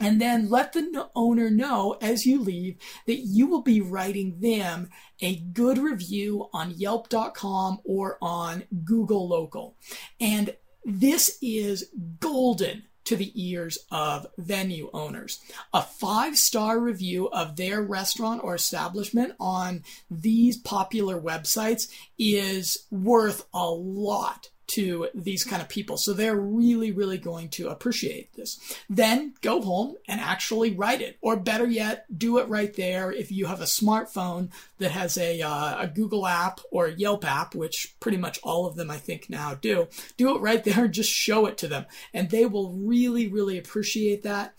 And 0.00 0.20
then 0.20 0.48
let 0.48 0.74
the 0.74 1.10
owner 1.16 1.50
know 1.50 1.98
as 2.00 2.24
you 2.24 2.40
leave 2.40 2.76
that 3.06 3.18
you 3.18 3.48
will 3.48 3.62
be 3.62 3.80
writing 3.80 4.38
them 4.38 4.90
a 5.20 5.40
good 5.40 5.76
review 5.76 6.48
on 6.52 6.70
yelp.com 6.70 7.80
or 7.84 8.16
on 8.22 8.62
google 8.84 9.28
local. 9.28 9.76
And 10.20 10.54
this 10.84 11.36
is 11.42 11.90
golden 12.20 12.84
to 13.08 13.16
the 13.16 13.32
ears 13.34 13.78
of 13.90 14.26
venue 14.36 14.90
owners. 14.92 15.40
A 15.72 15.80
five 15.80 16.36
star 16.36 16.78
review 16.78 17.28
of 17.30 17.56
their 17.56 17.80
restaurant 17.80 18.44
or 18.44 18.54
establishment 18.54 19.32
on 19.40 19.82
these 20.10 20.58
popular 20.58 21.18
websites 21.18 21.88
is 22.18 22.86
worth 22.90 23.46
a 23.54 23.64
lot 23.64 24.50
to 24.68 25.08
these 25.14 25.44
kind 25.44 25.62
of 25.62 25.68
people. 25.68 25.96
So 25.96 26.12
they're 26.12 26.36
really, 26.36 26.92
really 26.92 27.18
going 27.18 27.48
to 27.50 27.68
appreciate 27.68 28.34
this. 28.34 28.58
Then 28.88 29.34
go 29.40 29.62
home 29.62 29.96
and 30.06 30.20
actually 30.20 30.72
write 30.72 31.00
it. 31.00 31.18
Or 31.20 31.36
better 31.36 31.66
yet, 31.66 32.06
do 32.16 32.38
it 32.38 32.48
right 32.48 32.72
there 32.74 33.10
if 33.10 33.32
you 33.32 33.46
have 33.46 33.60
a 33.60 33.64
smartphone 33.64 34.50
that 34.78 34.90
has 34.90 35.16
a, 35.16 35.40
uh, 35.42 35.82
a 35.82 35.86
Google 35.88 36.26
app 36.26 36.60
or 36.70 36.86
a 36.86 36.92
Yelp 36.92 37.24
app, 37.24 37.54
which 37.54 37.94
pretty 37.98 38.18
much 38.18 38.38
all 38.42 38.66
of 38.66 38.76
them 38.76 38.90
I 38.90 38.98
think 38.98 39.30
now 39.30 39.54
do. 39.54 39.88
Do 40.16 40.36
it 40.36 40.40
right 40.40 40.62
there 40.62 40.84
and 40.84 40.94
just 40.94 41.10
show 41.10 41.46
it 41.46 41.58
to 41.58 41.68
them. 41.68 41.86
And 42.12 42.30
they 42.30 42.46
will 42.46 42.72
really, 42.72 43.26
really 43.26 43.58
appreciate 43.58 44.22
that. 44.22 44.54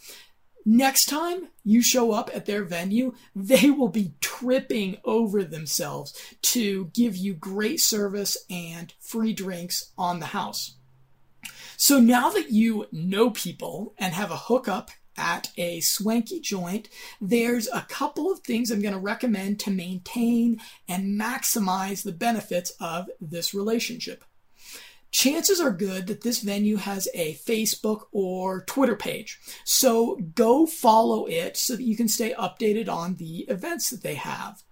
Next 0.66 1.06
time 1.06 1.48
you 1.64 1.82
show 1.82 2.12
up 2.12 2.30
at 2.34 2.46
their 2.46 2.64
venue, 2.64 3.14
they 3.36 3.70
will 3.70 3.90
be 3.90 4.14
tripping 4.22 4.98
over 5.04 5.44
themselves 5.44 6.14
to 6.42 6.86
give 6.94 7.16
you 7.16 7.34
great 7.34 7.80
service 7.80 8.38
and 8.50 8.94
free 9.00 9.34
drinks 9.34 9.92
on 9.98 10.20
the 10.20 10.28
house. 10.28 10.76
So 11.78 12.00
now 12.00 12.30
that 12.32 12.52
you 12.52 12.88
know 12.92 13.30
people 13.30 13.94
and 13.98 14.14
have 14.14 14.32
a 14.32 14.38
hookup 14.38 14.92
at 15.18 15.52
a 15.58 15.80
swanky 15.82 16.40
joint, 16.40 16.90
there's 17.22 17.68
a 17.68 17.86
couple 17.90 18.32
of 18.32 18.40
things 18.40 18.70
I'm 18.70 18.82
going 18.82 18.94
to 18.94 19.00
recommend 19.00 19.60
to 19.62 19.72
maintain 19.72 20.60
and 20.88 21.20
maximize 21.20 22.04
the 22.04 22.12
benefits 22.12 22.72
of 22.80 23.10
this 23.20 23.54
relationship 23.54 24.24
chances 25.12 25.60
are 25.60 25.72
good 25.72 26.08
that 26.08 26.22
this 26.22 26.40
venue 26.40 26.78
has 26.78 27.08
a 27.14 27.36
Facebook 27.36 28.04
or 28.12 28.64
Twitter 28.66 28.96
page. 28.96 29.40
So 29.66 30.18
go 30.36 30.66
follow 30.66 31.26
it 31.26 31.58
so 31.58 31.76
that 31.76 31.84
you 31.84 31.98
can 31.98 32.08
stay 32.08 32.34
updated 32.34 32.90
on 32.90 33.16
the 33.16 33.46
events 33.50 33.90
that 33.90 34.04
they 34.04 34.16
have 34.16 34.64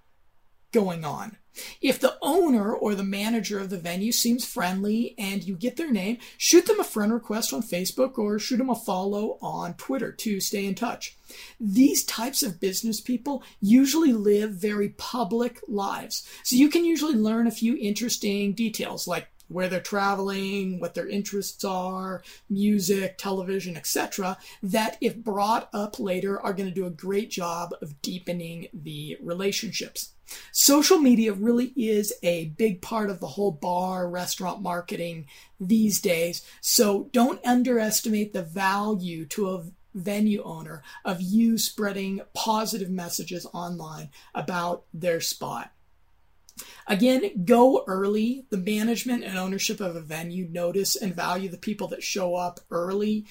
going 0.72 1.06
on. 1.06 1.38
If 1.82 2.00
the 2.00 2.18
owner 2.22 2.72
or 2.74 2.94
the 2.94 3.04
manager 3.04 3.60
of 3.60 3.72
the 3.72 3.80
venue 3.80 4.12
seems 4.12 4.46
friendly 4.46 5.16
and 5.18 5.44
you 5.44 5.56
get 5.56 5.76
their 5.76 5.92
name, 5.92 6.18
shoot 6.38 6.68
them 6.68 6.80
a 6.80 6.84
friend 6.84 7.12
request 7.12 7.52
on 7.52 7.64
Facebook 7.64 8.18
or 8.18 8.38
shoot 8.38 8.58
them 8.58 8.70
a 8.70 8.76
follow 8.76 9.40
on 9.42 9.74
Twitter 9.74 10.12
to 10.12 10.40
stay 10.40 10.66
in 10.66 10.76
touch. 10.76 11.18
These 11.60 12.06
types 12.06 12.44
of 12.44 12.60
business 12.60 13.02
people 13.02 13.44
usually 13.60 14.14
live 14.14 14.52
very 14.52 14.90
public 14.90 15.60
lives. 15.68 16.28
So 16.44 16.56
you 16.56 16.70
can 16.70 16.86
usually 16.86 17.16
learn 17.16 17.48
a 17.48 17.52
few 17.52 17.76
interesting 17.78 18.54
details 18.54 19.08
like 19.08 19.28
where 19.48 19.68
they're 19.68 19.80
traveling, 19.80 20.80
what 20.80 20.94
their 20.94 21.08
interests 21.08 21.64
are, 21.64 22.24
music, 22.50 23.18
television, 23.18 23.78
etc., 23.78 24.38
that 24.62 24.98
if 25.02 25.16
brought 25.16 25.70
up 25.74 26.00
later 26.00 26.40
are 26.40 26.54
going 26.54 26.70
to 26.70 26.76
do 26.76 26.86
a 26.86 26.92
great 26.92 27.30
job 27.30 27.74
of 27.82 28.02
deepening 28.02 28.68
the 28.74 29.18
relationships. 29.22 30.14
Social 30.52 30.98
media 30.98 31.32
really 31.32 31.72
is 31.76 32.14
a 32.22 32.50
big 32.58 32.82
part 32.82 33.10
of 33.10 33.20
the 33.20 33.28
whole 33.28 33.52
bar 33.52 34.10
restaurant 34.10 34.62
marketing 34.62 35.26
these 35.60 36.02
days. 36.02 36.46
So 36.60 37.10
don't 37.14 37.46
underestimate 37.46 38.34
the 38.34 38.44
value 38.44 39.26
to 39.28 39.50
a 39.50 39.64
venue 39.94 40.44
owner 40.44 40.84
of 41.04 41.22
you 41.22 41.58
spreading 41.58 42.22
positive 42.34 42.90
messages 42.90 43.48
online 43.54 44.10
about 44.36 44.84
their 44.94 45.22
spot. 45.22 45.72
Again, 46.88 47.46
go 47.46 47.84
early. 47.88 48.46
The 48.50 48.58
management 48.58 49.24
and 49.24 49.38
ownership 49.38 49.80
of 49.80 49.96
a 49.96 50.02
venue 50.02 50.48
notice 50.50 50.96
and 50.96 51.16
value 51.16 51.50
the 51.50 51.58
people 51.58 51.88
that 51.90 52.04
show 52.04 52.36
up 52.36 52.60
early 52.72 53.26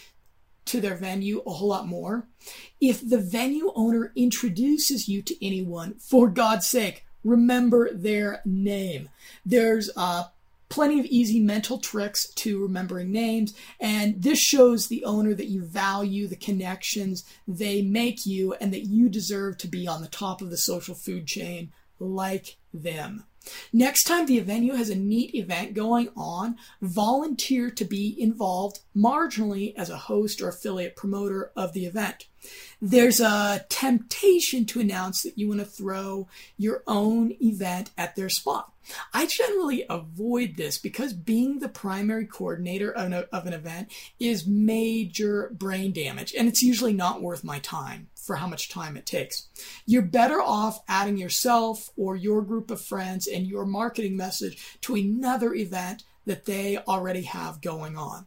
to 0.66 0.80
their 0.80 0.96
venue 0.96 1.42
a 1.46 1.50
whole 1.50 1.68
lot 1.68 1.86
more. 1.86 2.26
If 2.80 3.08
the 3.08 3.18
venue 3.18 3.72
owner 3.74 4.12
introduces 4.16 5.08
you 5.08 5.22
to 5.22 5.46
anyone, 5.46 5.94
for 5.94 6.28
God's 6.28 6.66
sake, 6.66 7.06
remember 7.24 7.92
their 7.92 8.42
name. 8.44 9.08
There's 9.44 9.90
uh, 9.96 10.24
plenty 10.68 10.98
of 10.98 11.06
easy 11.06 11.40
mental 11.40 11.78
tricks 11.78 12.28
to 12.34 12.62
remembering 12.62 13.12
names, 13.12 13.54
and 13.80 14.22
this 14.22 14.40
shows 14.40 14.88
the 14.88 15.04
owner 15.04 15.34
that 15.34 15.46
you 15.46 15.62
value 15.62 16.26
the 16.26 16.36
connections 16.36 17.24
they 17.46 17.82
make 17.82 18.26
you 18.26 18.54
and 18.54 18.72
that 18.72 18.86
you 18.86 19.08
deserve 19.08 19.58
to 19.58 19.68
be 19.68 19.86
on 19.86 20.02
the 20.02 20.08
top 20.08 20.42
of 20.42 20.50
the 20.50 20.56
social 20.56 20.94
food 20.94 21.26
chain 21.26 21.72
like 21.98 22.56
them. 22.72 23.24
Next 23.72 24.04
time 24.04 24.26
the 24.26 24.40
venue 24.40 24.74
has 24.74 24.90
a 24.90 24.96
neat 24.96 25.34
event 25.34 25.74
going 25.74 26.08
on, 26.16 26.56
volunteer 26.82 27.70
to 27.70 27.84
be 27.84 28.20
involved 28.20 28.80
marginally 28.96 29.74
as 29.76 29.90
a 29.90 29.96
host 29.96 30.40
or 30.40 30.48
affiliate 30.48 30.96
promoter 30.96 31.52
of 31.56 31.72
the 31.72 31.86
event. 31.86 32.26
There's 32.80 33.20
a 33.20 33.64
temptation 33.68 34.66
to 34.66 34.80
announce 34.80 35.22
that 35.22 35.38
you 35.38 35.48
want 35.48 35.60
to 35.60 35.66
throw 35.66 36.28
your 36.56 36.82
own 36.86 37.34
event 37.40 37.90
at 37.96 38.16
their 38.16 38.28
spot. 38.28 38.72
I 39.12 39.26
generally 39.26 39.84
avoid 39.90 40.56
this 40.56 40.78
because 40.78 41.12
being 41.12 41.58
the 41.58 41.68
primary 41.68 42.24
coordinator 42.26 42.92
of 42.92 43.06
an, 43.06 43.24
of 43.32 43.46
an 43.46 43.52
event 43.52 43.92
is 44.20 44.46
major 44.46 45.50
brain 45.58 45.92
damage, 45.92 46.34
and 46.38 46.46
it's 46.46 46.62
usually 46.62 46.92
not 46.92 47.20
worth 47.20 47.42
my 47.42 47.58
time 47.58 48.08
for 48.26 48.36
how 48.36 48.46
much 48.46 48.68
time 48.68 48.96
it 48.96 49.06
takes. 49.06 49.48
You're 49.86 50.02
better 50.02 50.40
off 50.40 50.82
adding 50.88 51.16
yourself 51.16 51.90
or 51.96 52.16
your 52.16 52.42
group 52.42 52.70
of 52.70 52.80
friends 52.80 53.26
and 53.26 53.46
your 53.46 53.64
marketing 53.64 54.16
message 54.16 54.78
to 54.82 54.94
another 54.94 55.54
event 55.54 56.02
that 56.26 56.44
they 56.44 56.78
already 56.78 57.22
have 57.22 57.60
going 57.60 57.96
on. 57.96 58.26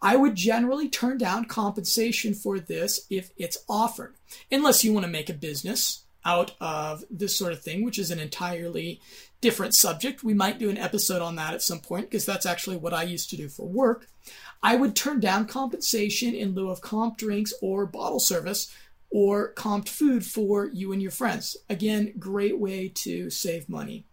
I 0.00 0.16
would 0.16 0.34
generally 0.34 0.88
turn 0.88 1.18
down 1.18 1.46
compensation 1.46 2.34
for 2.34 2.58
this 2.58 3.06
if 3.10 3.30
it's 3.36 3.58
offered, 3.68 4.14
unless 4.50 4.84
you 4.84 4.92
want 4.92 5.06
to 5.06 5.12
make 5.12 5.28
a 5.28 5.34
business 5.34 6.02
out 6.24 6.52
of 6.60 7.04
this 7.10 7.36
sort 7.36 7.52
of 7.52 7.62
thing, 7.62 7.84
which 7.84 7.98
is 7.98 8.10
an 8.10 8.18
entirely 8.18 9.00
different 9.40 9.74
subject. 9.74 10.24
We 10.24 10.34
might 10.34 10.58
do 10.58 10.70
an 10.70 10.78
episode 10.78 11.22
on 11.22 11.36
that 11.36 11.54
at 11.54 11.62
some 11.62 11.78
point 11.78 12.10
because 12.10 12.26
that's 12.26 12.46
actually 12.46 12.76
what 12.76 12.94
I 12.94 13.04
used 13.04 13.30
to 13.30 13.36
do 13.36 13.48
for 13.48 13.66
work. 13.66 14.08
I 14.62 14.74
would 14.74 14.96
turn 14.96 15.20
down 15.20 15.46
compensation 15.46 16.34
in 16.34 16.54
lieu 16.54 16.70
of 16.70 16.80
comp 16.80 17.16
drinks 17.16 17.52
or 17.62 17.86
bottle 17.86 18.18
service 18.18 18.74
or 19.16 19.54
comped 19.54 19.88
food 19.88 20.26
for 20.26 20.66
you 20.74 20.92
and 20.92 21.00
your 21.00 21.10
friends. 21.10 21.56
Again, 21.70 22.12
great 22.18 22.60
way 22.60 22.86
to 22.86 23.30
save 23.30 23.66
money. 23.66 24.04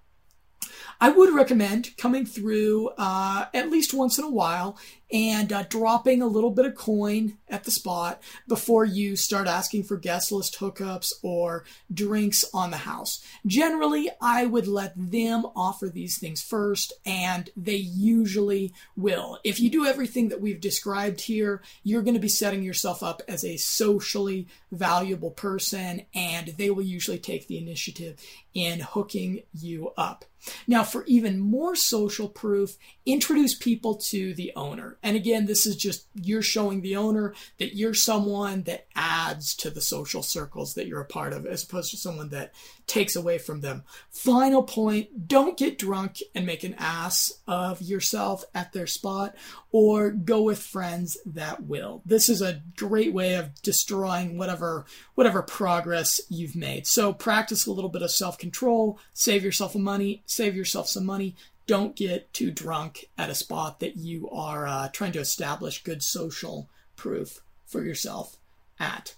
I 1.02 1.10
would 1.10 1.34
recommend 1.34 1.98
coming 1.98 2.26
through 2.26 2.88
uh, 2.98 3.48
at 3.54 3.70
least 3.70 3.94
once 3.94 4.18
in 4.18 4.24
a 4.24 4.30
while 4.30 4.78
and 5.14 5.54
uh, 5.54 5.64
dropping 5.70 6.24
a 6.24 6.28
little 6.28 6.50
bit 6.50 6.66
of 6.66 6.74
coin 6.74 7.38
at 7.48 7.64
the 7.64 7.72
spot 7.72 8.22
before 8.48 8.84
you 8.84 9.16
start 9.16 9.48
asking 9.48 9.84
for 9.84 9.96
guest 9.96 10.32
list 10.32 10.58
hookups 10.60 11.12
or 11.22 11.64
drinks 11.94 12.44
on 12.52 12.72
the 12.72 12.78
house. 12.78 13.24
Generally, 13.46 14.10
I 14.20 14.48
would 14.48 14.68
let 14.68 14.94
them 14.96 15.46
offer 15.56 15.88
these 15.88 16.18
things 16.18 16.42
first, 16.42 16.94
and 17.06 17.52
they 17.56 17.76
usually 17.76 18.74
will. 18.98 19.38
If 19.44 19.60
you 19.60 19.70
do 19.70 19.86
everything 19.86 20.30
that 20.30 20.42
we've 20.42 20.60
described 20.60 21.22
here, 21.22 21.62
you're 21.84 22.02
going 22.02 22.16
to 22.16 22.20
be 22.20 22.28
setting 22.28 22.64
yourself 22.64 23.04
up 23.04 23.22
as 23.28 23.46
a 23.46 23.58
socially 23.58 24.48
valuable 24.72 25.32
person, 25.32 26.08
and 26.16 26.48
they 26.58 26.72
will 26.72 26.82
usually 26.82 27.20
take 27.20 27.48
the 27.48 27.60
initiative 27.60 28.20
in 28.56 28.80
hooking 28.80 29.44
you 29.54 29.92
up. 29.96 30.26
Now, 30.68 30.84
for 30.84 31.06
even 31.06 31.40
more 31.40 31.76
social 31.76 32.28
proof, 32.28 32.78
introduce 33.06 33.56
people 33.56 33.96
to 34.10 34.34
the 34.34 34.52
owner. 34.56 34.98
And 35.04 35.18
again, 35.18 35.46
this 35.46 35.66
is 35.66 35.76
just 35.76 36.08
you're 36.16 36.42
showing 36.42 36.82
the 36.82 36.96
owner 36.96 37.34
that 37.60 37.76
you're 37.76 37.94
someone 37.94 38.64
that 38.64 38.88
adds 38.96 39.54
to 39.58 39.70
the 39.70 39.82
social 39.82 40.24
circles 40.24 40.74
that 40.74 40.88
you're 40.88 41.02
a 41.02 41.06
part 41.06 41.34
of, 41.34 41.46
as 41.46 41.64
opposed 41.64 41.92
to 41.92 41.98
someone 41.98 42.30
that 42.30 42.54
takes 42.88 43.16
away 43.16 43.38
from 43.38 43.62
them. 43.62 43.84
Final 44.10 44.64
point 44.64 45.28
don't 45.28 45.58
get 45.58 45.78
drunk 45.78 46.22
and 46.34 46.46
make 46.46 46.64
an 46.64 46.76
ass 46.78 47.32
of 47.48 47.82
yourself 47.82 48.46
at 48.56 48.72
their 48.72 48.88
spot, 48.88 49.36
or 49.72 50.10
go 50.10 50.42
with 50.42 50.60
friends 50.60 51.18
that 51.26 51.64
will. 51.64 52.02
This 52.06 52.30
is 52.30 52.42
a 52.42 52.62
great 52.78 53.14
way 53.14 53.36
of 53.36 53.62
destroying 53.62 54.38
whatever 54.38 54.86
whatever 55.16 55.42
progress 55.42 56.22
you've 56.30 56.56
made. 56.56 56.88
So 56.88 57.12
practice 57.12 57.66
a 57.66 57.72
little 57.72 57.90
bit 57.90 58.02
of 58.02 58.12
self-control, 58.12 59.00
save 59.14 59.44
yourself 59.44 59.76
money, 59.76 60.24
save 60.26 60.56
yourself 60.56 60.88
some 60.88 61.06
money. 61.06 61.36
Don't 61.66 61.96
get 61.96 62.34
too 62.34 62.52
drunk 62.52 63.10
at 63.18 63.30
a 63.30 63.36
spot 63.36 63.80
that 63.80 63.96
you 63.96 64.30
are 64.30 64.68
uh, 64.68 64.90
trying 64.90 65.14
to 65.14 65.20
establish 65.20 65.84
good 65.84 66.04
social 66.04 66.70
proof 66.96 67.42
for 67.66 67.84
yourself 67.84 68.38
at. 68.80 69.16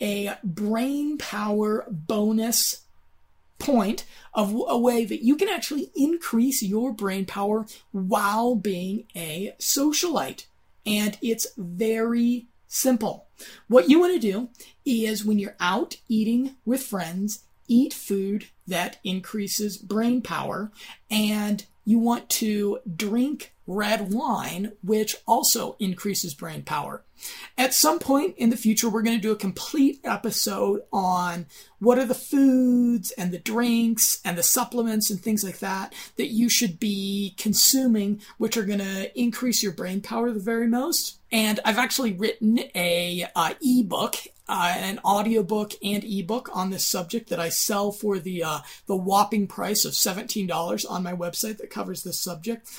A 0.00 0.34
brain 0.42 1.16
power 1.16 1.86
bonus 1.88 2.82
point 3.58 4.04
of 4.34 4.54
a 4.68 4.78
way 4.78 5.04
that 5.04 5.24
you 5.24 5.36
can 5.36 5.48
actually 5.48 5.90
increase 5.94 6.62
your 6.62 6.92
brain 6.92 7.24
power 7.24 7.66
while 7.92 8.54
being 8.54 9.04
a 9.14 9.54
socialite. 9.58 10.46
And 10.84 11.16
it's 11.22 11.46
very 11.56 12.46
simple. 12.66 13.26
What 13.68 13.88
you 13.88 13.98
want 13.98 14.14
to 14.14 14.18
do 14.18 14.48
is 14.84 15.24
when 15.24 15.38
you're 15.38 15.56
out 15.60 15.96
eating 16.08 16.56
with 16.64 16.82
friends, 16.82 17.44
eat 17.68 17.94
food 17.94 18.46
that 18.66 18.98
increases 19.04 19.78
brain 19.78 20.22
power 20.22 20.70
and 21.10 21.64
you 21.86 21.98
want 21.98 22.28
to 22.28 22.80
drink 22.96 23.54
red 23.66 24.12
wine, 24.12 24.72
which 24.82 25.16
also 25.26 25.76
increases 25.78 26.34
brain 26.34 26.62
power. 26.62 27.02
At 27.56 27.74
some 27.74 27.98
point 27.98 28.34
in 28.36 28.50
the 28.50 28.56
future, 28.56 28.90
we're 28.90 29.02
going 29.02 29.16
to 29.16 29.22
do 29.22 29.32
a 29.32 29.36
complete 29.36 30.00
episode 30.04 30.82
on 30.92 31.46
what 31.78 31.98
are 31.98 32.04
the 32.04 32.14
foods 32.14 33.10
and 33.12 33.32
the 33.32 33.38
drinks 33.38 34.20
and 34.24 34.36
the 34.36 34.42
supplements 34.42 35.10
and 35.10 35.20
things 35.20 35.42
like 35.42 35.60
that 35.60 35.94
that 36.16 36.28
you 36.28 36.50
should 36.50 36.78
be 36.78 37.34
consuming, 37.38 38.20
which 38.38 38.56
are 38.56 38.64
going 38.64 38.80
to 38.80 39.18
increase 39.18 39.62
your 39.62 39.72
brain 39.72 40.00
power 40.00 40.30
the 40.30 40.40
very 40.40 40.68
most. 40.68 41.18
And 41.36 41.60
I've 41.66 41.76
actually 41.76 42.14
written 42.14 42.58
a 42.74 43.26
uh, 43.36 43.52
ebook 43.60 44.16
uh, 44.48 44.74
an 44.74 44.98
audiobook 45.04 45.72
and 45.82 46.02
ebook 46.02 46.48
on 46.54 46.70
this 46.70 46.86
subject 46.86 47.28
that 47.28 47.38
I 47.38 47.50
sell 47.50 47.92
for 47.92 48.18
the 48.18 48.42
uh, 48.42 48.60
the 48.86 48.96
whopping 48.96 49.46
price 49.46 49.84
of 49.84 49.92
$17 49.92 50.90
on 50.90 51.02
my 51.02 51.12
website 51.12 51.58
that 51.58 51.68
covers 51.68 52.04
this 52.04 52.18
subject. 52.18 52.70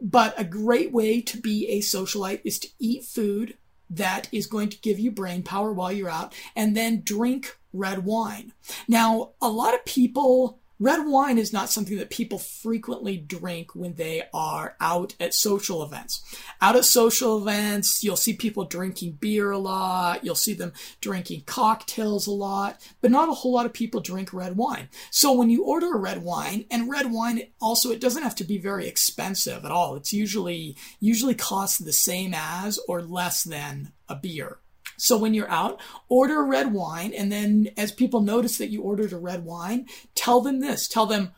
But 0.00 0.34
a 0.36 0.42
great 0.42 0.90
way 0.90 1.20
to 1.20 1.40
be 1.40 1.68
a 1.68 1.78
socialite 1.78 2.40
is 2.42 2.58
to 2.58 2.68
eat 2.80 3.04
food 3.04 3.56
that 3.90 4.28
is 4.32 4.48
going 4.48 4.70
to 4.70 4.80
give 4.80 4.98
you 4.98 5.12
brain 5.12 5.44
power 5.44 5.72
while 5.72 5.92
you're 5.92 6.10
out 6.10 6.34
and 6.56 6.76
then 6.76 7.02
drink 7.04 7.58
red 7.72 8.04
wine. 8.04 8.52
Now, 8.88 9.30
a 9.40 9.48
lot 9.48 9.74
of 9.74 9.84
people 9.84 10.59
Red 10.82 11.06
wine 11.06 11.36
is 11.36 11.52
not 11.52 11.68
something 11.68 11.98
that 11.98 12.08
people 12.08 12.38
frequently 12.38 13.18
drink 13.18 13.74
when 13.74 13.96
they 13.96 14.22
are 14.32 14.76
out 14.80 15.14
at 15.20 15.34
social 15.34 15.82
events. 15.82 16.24
Out 16.62 16.74
at 16.74 16.86
social 16.86 17.36
events, 17.36 18.02
you'll 18.02 18.16
see 18.16 18.32
people 18.32 18.64
drinking 18.64 19.18
beer 19.20 19.50
a 19.50 19.58
lot, 19.58 20.24
you'll 20.24 20.34
see 20.34 20.54
them 20.54 20.72
drinking 21.02 21.42
cocktails 21.44 22.26
a 22.26 22.30
lot, 22.30 22.80
but 23.02 23.10
not 23.10 23.28
a 23.28 23.34
whole 23.34 23.52
lot 23.52 23.66
of 23.66 23.74
people 23.74 24.00
drink 24.00 24.32
red 24.32 24.56
wine. 24.56 24.88
So 25.10 25.34
when 25.34 25.50
you 25.50 25.64
order 25.64 25.92
a 25.92 25.98
red 25.98 26.22
wine, 26.22 26.64
and 26.70 26.90
red 26.90 27.12
wine 27.12 27.42
also 27.60 27.90
it 27.90 28.00
doesn't 28.00 28.22
have 28.22 28.36
to 28.36 28.44
be 28.44 28.56
very 28.56 28.88
expensive 28.88 29.66
at 29.66 29.70
all. 29.70 29.96
It's 29.96 30.14
usually 30.14 30.76
usually 30.98 31.34
costs 31.34 31.76
the 31.76 31.92
same 31.92 32.32
as 32.34 32.78
or 32.88 33.02
less 33.02 33.44
than 33.44 33.92
a 34.08 34.14
beer. 34.14 34.60
So 35.00 35.16
when 35.16 35.34
you're 35.34 35.50
out, 35.50 35.80
order 36.08 36.44
red 36.44 36.72
wine, 36.72 37.12
and 37.16 37.32
then 37.32 37.68
as 37.76 37.90
people 37.90 38.20
notice 38.20 38.58
that 38.58 38.70
you 38.70 38.82
ordered 38.82 39.12
a 39.12 39.18
red 39.18 39.44
wine, 39.44 39.86
tell 40.14 40.40
them 40.42 40.60
this. 40.60 40.86
Tell 40.86 41.06
them, 41.06 41.32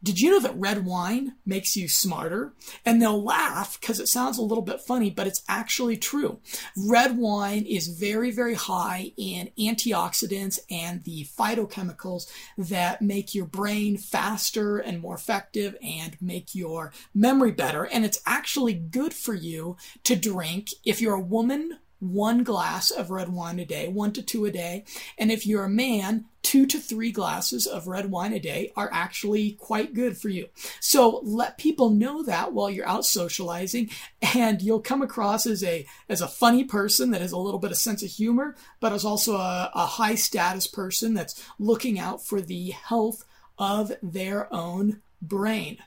did 0.00 0.20
you 0.20 0.30
know 0.30 0.38
that 0.38 0.56
red 0.56 0.84
wine 0.86 1.34
makes 1.44 1.74
you 1.74 1.88
smarter? 1.88 2.54
And 2.86 3.02
they'll 3.02 3.22
laugh 3.22 3.80
because 3.80 3.98
it 3.98 4.06
sounds 4.06 4.38
a 4.38 4.42
little 4.42 4.62
bit 4.62 4.80
funny, 4.86 5.10
but 5.10 5.26
it's 5.26 5.42
actually 5.48 5.96
true. 5.96 6.38
Red 6.76 7.18
wine 7.18 7.66
is 7.66 7.88
very, 7.88 8.30
very 8.30 8.54
high 8.54 9.10
in 9.16 9.50
antioxidants 9.58 10.60
and 10.70 11.02
the 11.02 11.26
phytochemicals 11.36 12.30
that 12.56 13.02
make 13.02 13.34
your 13.34 13.46
brain 13.46 13.98
faster 13.98 14.78
and 14.78 15.00
more 15.00 15.16
effective 15.16 15.76
and 15.82 16.16
make 16.20 16.54
your 16.54 16.92
memory 17.12 17.50
better. 17.50 17.82
And 17.84 18.04
it's 18.04 18.22
actually 18.24 18.74
good 18.74 19.12
for 19.12 19.34
you 19.34 19.76
to 20.04 20.14
drink 20.14 20.68
if 20.84 21.00
you're 21.00 21.14
a 21.14 21.20
woman 21.20 21.78
one 22.00 22.44
glass 22.44 22.90
of 22.90 23.10
red 23.10 23.28
wine 23.28 23.58
a 23.58 23.64
day, 23.64 23.88
one 23.88 24.12
to 24.12 24.22
two 24.22 24.44
a 24.44 24.50
day. 24.50 24.84
And 25.18 25.32
if 25.32 25.46
you're 25.46 25.64
a 25.64 25.68
man, 25.68 26.26
two 26.42 26.64
to 26.66 26.78
three 26.78 27.10
glasses 27.10 27.66
of 27.66 27.88
red 27.88 28.10
wine 28.10 28.32
a 28.32 28.38
day 28.38 28.72
are 28.76 28.88
actually 28.92 29.52
quite 29.52 29.94
good 29.94 30.16
for 30.16 30.28
you. 30.28 30.48
So 30.80 31.20
let 31.24 31.58
people 31.58 31.90
know 31.90 32.22
that 32.22 32.52
while 32.52 32.70
you're 32.70 32.88
out 32.88 33.04
socializing 33.04 33.90
and 34.34 34.62
you'll 34.62 34.80
come 34.80 35.02
across 35.02 35.46
as 35.46 35.62
a, 35.64 35.86
as 36.08 36.20
a 36.20 36.28
funny 36.28 36.64
person 36.64 37.10
that 37.10 37.20
has 37.20 37.32
a 37.32 37.38
little 37.38 37.60
bit 37.60 37.72
of 37.72 37.76
sense 37.76 38.02
of 38.02 38.10
humor, 38.10 38.56
but 38.80 38.92
is 38.92 39.04
also 39.04 39.36
a, 39.36 39.70
a 39.74 39.86
high 39.86 40.14
status 40.14 40.66
person 40.66 41.14
that's 41.14 41.44
looking 41.58 41.98
out 41.98 42.24
for 42.24 42.40
the 42.40 42.70
health 42.70 43.24
of 43.58 43.92
their 44.02 44.52
own 44.54 45.02
brain. 45.20 45.78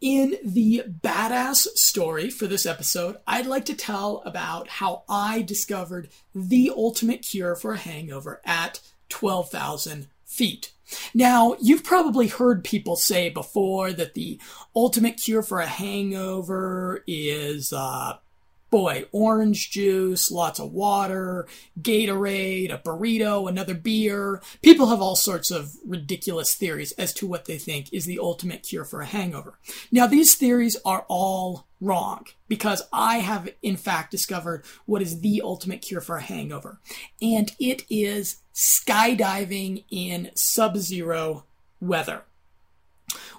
In 0.00 0.36
the 0.44 0.84
badass 0.86 1.66
story 1.76 2.30
for 2.30 2.46
this 2.46 2.66
episode, 2.66 3.16
I'd 3.26 3.46
like 3.46 3.64
to 3.66 3.74
tell 3.74 4.22
about 4.24 4.68
how 4.68 5.02
I 5.08 5.42
discovered 5.42 6.08
the 6.34 6.72
ultimate 6.74 7.22
cure 7.22 7.56
for 7.56 7.72
a 7.72 7.78
hangover 7.78 8.40
at 8.44 8.80
12,000 9.08 10.06
feet. 10.24 10.72
Now, 11.14 11.56
you've 11.60 11.84
probably 11.84 12.28
heard 12.28 12.64
people 12.64 12.96
say 12.96 13.28
before 13.28 13.92
that 13.92 14.14
the 14.14 14.40
ultimate 14.74 15.16
cure 15.16 15.42
for 15.42 15.60
a 15.60 15.66
hangover 15.66 17.02
is 17.06 17.72
uh, 17.72 18.18
boy, 18.70 19.04
orange 19.12 19.70
juice, 19.70 20.30
lots 20.30 20.58
of 20.58 20.72
water, 20.72 21.46
Gatorade, 21.80 22.72
a 22.72 22.78
burrito, 22.78 23.48
another 23.48 23.74
beer. 23.74 24.42
People 24.62 24.86
have 24.86 25.00
all 25.00 25.16
sorts 25.16 25.50
of 25.50 25.72
ridiculous 25.86 26.54
theories 26.54 26.92
as 26.92 27.12
to 27.14 27.26
what 27.26 27.46
they 27.46 27.58
think 27.58 27.92
is 27.92 28.04
the 28.04 28.18
ultimate 28.18 28.62
cure 28.62 28.84
for 28.84 29.00
a 29.00 29.06
hangover. 29.06 29.58
Now, 29.90 30.06
these 30.06 30.34
theories 30.34 30.76
are 30.84 31.04
all 31.08 31.66
wrong 31.80 32.26
because 32.48 32.82
I 32.92 33.18
have, 33.18 33.48
in 33.62 33.76
fact, 33.76 34.10
discovered 34.10 34.64
what 34.86 35.02
is 35.02 35.20
the 35.20 35.42
ultimate 35.42 35.82
cure 35.82 36.00
for 36.00 36.16
a 36.16 36.22
hangover. 36.22 36.80
And 37.22 37.52
it 37.58 37.82
is 37.88 38.38
skydiving 38.54 39.84
in 39.90 40.30
sub 40.34 40.76
zero 40.76 41.44
weather. 41.80 42.24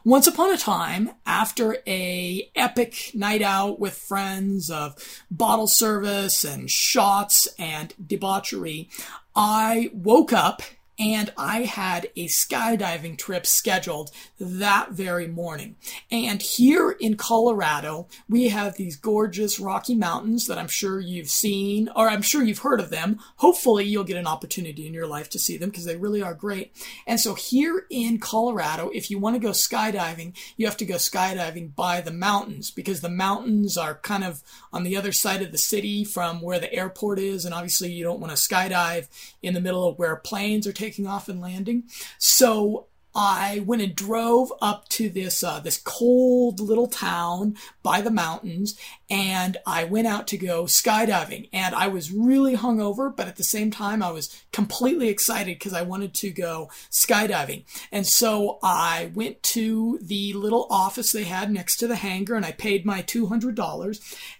Once 0.03 0.27
upon 0.27 0.51
a 0.53 0.57
time, 0.57 1.11
after 1.25 1.77
a 1.85 2.49
epic 2.55 3.11
night 3.13 3.41
out 3.41 3.79
with 3.79 3.93
friends 3.93 4.69
of 4.69 4.95
bottle 5.29 5.67
service 5.67 6.43
and 6.43 6.69
shots 6.69 7.47
and 7.57 7.93
debauchery, 8.05 8.89
I 9.35 9.91
woke 9.93 10.33
up 10.33 10.61
and 10.99 11.31
I 11.37 11.61
had 11.61 12.09
a 12.17 12.27
skydiving 12.27 13.17
trip 13.17 13.47
scheduled 13.47 14.11
that 14.39 14.91
very 14.91 15.27
morning. 15.27 15.77
And 16.11 16.41
here 16.41 16.91
in 16.91 17.15
Colorado, 17.15 18.07
we 18.27 18.49
have 18.49 18.75
these 18.75 18.97
gorgeous 18.97 19.59
Rocky 19.59 19.95
Mountains 19.95 20.47
that 20.47 20.57
I'm 20.57 20.67
sure 20.67 20.99
you've 20.99 21.29
seen, 21.29 21.89
or 21.95 22.09
I'm 22.09 22.21
sure 22.21 22.43
you've 22.43 22.59
heard 22.59 22.81
of 22.81 22.89
them. 22.89 23.19
Hopefully, 23.37 23.85
you'll 23.85 24.03
get 24.03 24.17
an 24.17 24.27
opportunity 24.27 24.85
in 24.85 24.93
your 24.93 25.07
life 25.07 25.29
to 25.29 25.39
see 25.39 25.57
them 25.57 25.69
because 25.69 25.85
they 25.85 25.95
really 25.95 26.21
are 26.21 26.33
great. 26.33 26.73
And 27.07 27.19
so, 27.19 27.33
here 27.33 27.85
in 27.89 28.19
Colorado, 28.19 28.89
if 28.93 29.09
you 29.09 29.19
want 29.19 29.35
to 29.35 29.39
go 29.39 29.51
skydiving, 29.51 30.35
you 30.57 30.65
have 30.65 30.77
to 30.77 30.85
go 30.85 30.95
skydiving 30.95 31.75
by 31.75 32.01
the 32.01 32.11
mountains 32.11 32.71
because 32.71 32.99
the 32.99 33.09
mountains 33.09 33.77
are 33.77 33.95
kind 33.95 34.25
of 34.25 34.43
on 34.73 34.83
the 34.83 34.97
other 34.97 35.13
side 35.13 35.41
of 35.41 35.53
the 35.53 35.57
city 35.57 36.03
from 36.03 36.41
where 36.41 36.59
the 36.59 36.73
airport 36.73 37.19
is. 37.19 37.45
And 37.45 37.53
obviously, 37.53 37.91
you 37.91 38.03
don't 38.03 38.19
want 38.19 38.35
to 38.35 38.41
skydive 38.41 39.07
in 39.41 39.53
the 39.53 39.61
middle 39.61 39.87
of 39.87 39.97
where 39.97 40.17
planes 40.17 40.67
are 40.67 40.73
taking 40.73 40.88
off 41.07 41.29
and 41.29 41.41
landing. 41.41 41.83
So, 42.17 42.87
I 43.15 43.63
went 43.65 43.81
and 43.81 43.95
drove 43.95 44.53
up 44.61 44.87
to 44.89 45.09
this 45.09 45.43
uh, 45.43 45.59
this 45.59 45.77
cold 45.77 46.59
little 46.59 46.87
town 46.87 47.55
by 47.81 48.01
the 48.01 48.11
mountains, 48.11 48.79
and 49.09 49.57
I 49.65 49.83
went 49.83 50.07
out 50.07 50.27
to 50.27 50.37
go 50.37 50.65
skydiving. 50.65 51.49
And 51.51 51.73
I 51.73 51.87
was 51.87 52.11
really 52.11 52.55
hungover, 52.55 53.13
but 53.15 53.27
at 53.27 53.37
the 53.37 53.43
same 53.43 53.71
time, 53.71 54.03
I 54.03 54.11
was 54.11 54.43
completely 54.51 55.09
excited 55.09 55.57
because 55.57 55.73
I 55.73 55.81
wanted 55.81 56.13
to 56.15 56.29
go 56.29 56.69
skydiving. 56.91 57.65
And 57.91 58.05
so 58.05 58.59
I 58.61 59.11
went 59.15 59.41
to 59.43 59.99
the 60.01 60.33
little 60.33 60.67
office 60.69 61.11
they 61.11 61.23
had 61.23 61.51
next 61.51 61.77
to 61.77 61.87
the 61.87 61.95
hangar, 61.95 62.35
and 62.35 62.45
I 62.45 62.51
paid 62.51 62.85
my 62.85 63.01
two 63.01 63.25
hundred 63.25 63.55
dollars. 63.55 63.99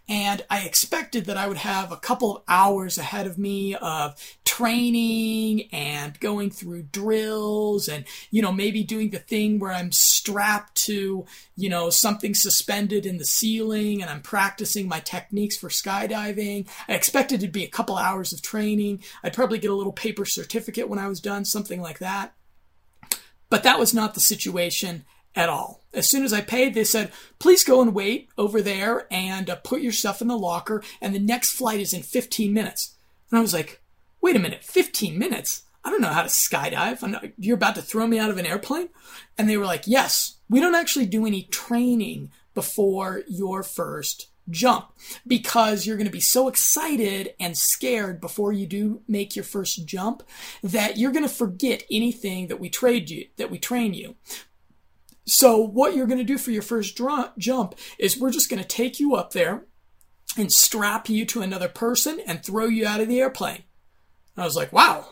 And 0.10 0.44
I 0.50 0.62
expected 0.62 1.26
that 1.26 1.38
I 1.38 1.48
would 1.48 1.58
have 1.58 1.92
a 1.92 1.98
couple 1.98 2.38
of 2.38 2.44
hours 2.48 2.98
ahead 2.98 3.28
of 3.28 3.38
me 3.38 3.76
of 3.76 4.20
training 4.44 5.70
and 5.72 6.20
going 6.20 6.50
through 6.50 6.82
drills 6.92 7.88
and, 7.88 8.06
you 8.32 8.42
know, 8.42 8.52
maybe 8.52 8.84
doing 8.84 9.12
the 9.12 9.20
thing 9.20 9.60
where 9.60 9.72
I'm 9.72 9.92
strapped 9.92 10.74
to, 10.86 11.26
you 11.56 11.70
know, 11.70 11.92
something 11.92 12.34
suspended 12.34 13.06
in 13.06 13.20
the 13.20 13.26
ceiling 13.26 14.02
and 14.02 14.10
I'm 14.10 14.22
practicing 14.22 14.88
my 14.88 15.00
techniques 15.00 15.58
for 15.58 15.70
skydiving. 15.70 16.68
I 16.88 16.94
expected 16.94 17.44
it 17.44 17.46
to 17.46 17.52
be 17.52 17.64
a 17.64 17.70
couple 17.70 17.96
hours 17.96 18.34
of 18.34 18.42
training. 18.42 19.04
I'd 19.24 19.34
probably 19.34 19.60
get 19.60 19.70
a 19.70 19.76
little 19.76 19.94
paper 19.94 20.26
certificate 20.26 20.90
when 20.90 20.98
I 20.98 21.08
was 21.08 21.22
done, 21.22 21.46
something 21.46 21.82
like 21.82 22.00
that. 22.00 22.34
But 23.52 23.62
that 23.62 23.78
was 23.78 23.94
not 23.94 24.16
the 24.16 24.22
situation 24.22 25.06
at 25.36 25.50
all. 25.50 25.79
As 25.94 26.10
soon 26.10 26.24
as 26.24 26.34
I 26.34 26.42
paid, 26.42 26.74
they 26.74 26.84
said, 26.84 27.12
please 27.40 27.64
go 27.64 27.82
and 27.82 27.94
wait 27.96 28.30
over 28.38 28.62
there 28.62 29.08
and 29.12 29.50
uh, 29.50 29.56
put 29.56 29.82
your 29.82 29.92
stuff 29.92 30.22
in 30.22 30.28
the 30.28 30.38
locker, 30.38 30.84
and 31.02 31.16
the 31.16 31.20
next 31.20 31.56
flight 31.56 31.80
is 31.80 31.94
in 31.94 32.04
15 32.04 32.54
minutes. 32.54 32.96
And 33.32 33.40
I 33.40 33.42
was 33.42 33.54
like, 33.54 33.82
wait 34.22 34.36
a 34.36 34.40
minute, 34.40 34.64
15 34.64 35.18
minutes? 35.18 35.64
I 35.84 35.90
don't 35.90 36.02
know 36.02 36.10
how 36.10 36.24
to 36.24 36.30
skydive. 36.30 37.08
Not, 37.08 37.26
you're 37.38 37.56
about 37.56 37.76
to 37.76 37.82
throw 37.82 38.06
me 38.06 38.20
out 38.20 38.30
of 38.30 38.38
an 38.38 38.46
airplane? 38.46 38.90
And 39.38 39.50
they 39.50 39.58
were 39.58 39.66
like, 39.66 39.84
yes, 39.88 40.38
we 40.50 40.60
don't 40.60 40.76
actually 40.76 41.06
do 41.06 41.26
any 41.26 41.44
training 41.44 42.32
before 42.54 43.24
your 43.28 43.64
first 43.64 44.28
jump 44.50 44.92
because 45.28 45.86
you're 45.86 45.96
going 45.96 46.08
to 46.08 46.12
be 46.12 46.20
so 46.20 46.48
excited 46.48 47.34
and 47.40 47.56
scared 47.56 48.20
before 48.20 48.52
you 48.52 48.66
do 48.66 49.02
make 49.08 49.36
your 49.36 49.46
first 49.46 49.86
jump 49.86 50.24
that 50.64 50.98
you're 50.98 51.12
going 51.12 51.28
to 51.28 51.34
forget 51.34 51.84
anything 51.92 52.48
that 52.48 52.60
we 52.60 52.70
trade 52.70 53.10
you 53.10 53.28
that 53.38 53.52
we 53.52 53.60
train 53.60 53.94
you 53.94 54.16
so 55.30 55.58
what 55.58 55.96
you're 55.96 56.08
going 56.08 56.18
to 56.18 56.24
do 56.24 56.38
for 56.38 56.52
your 56.52 56.62
first 56.62 56.96
dr- 56.96 57.38
jump 57.38 57.76
is 58.00 58.20
we're 58.20 58.32
just 58.32 58.50
going 58.50 58.62
to 58.62 58.68
take 58.68 59.00
you 59.00 59.16
up 59.16 59.32
there 59.32 59.66
and 60.38 60.52
strap 60.52 61.08
you 61.10 61.26
to 61.26 61.42
another 61.42 61.70
person 61.70 62.20
and 62.26 62.44
throw 62.44 62.66
you 62.66 62.88
out 62.88 63.02
of 63.02 63.08
the 63.08 63.20
airplane. 63.20 63.64
I 64.38 64.46
was 64.46 64.56
like, 64.56 64.74
wow. 64.74 65.08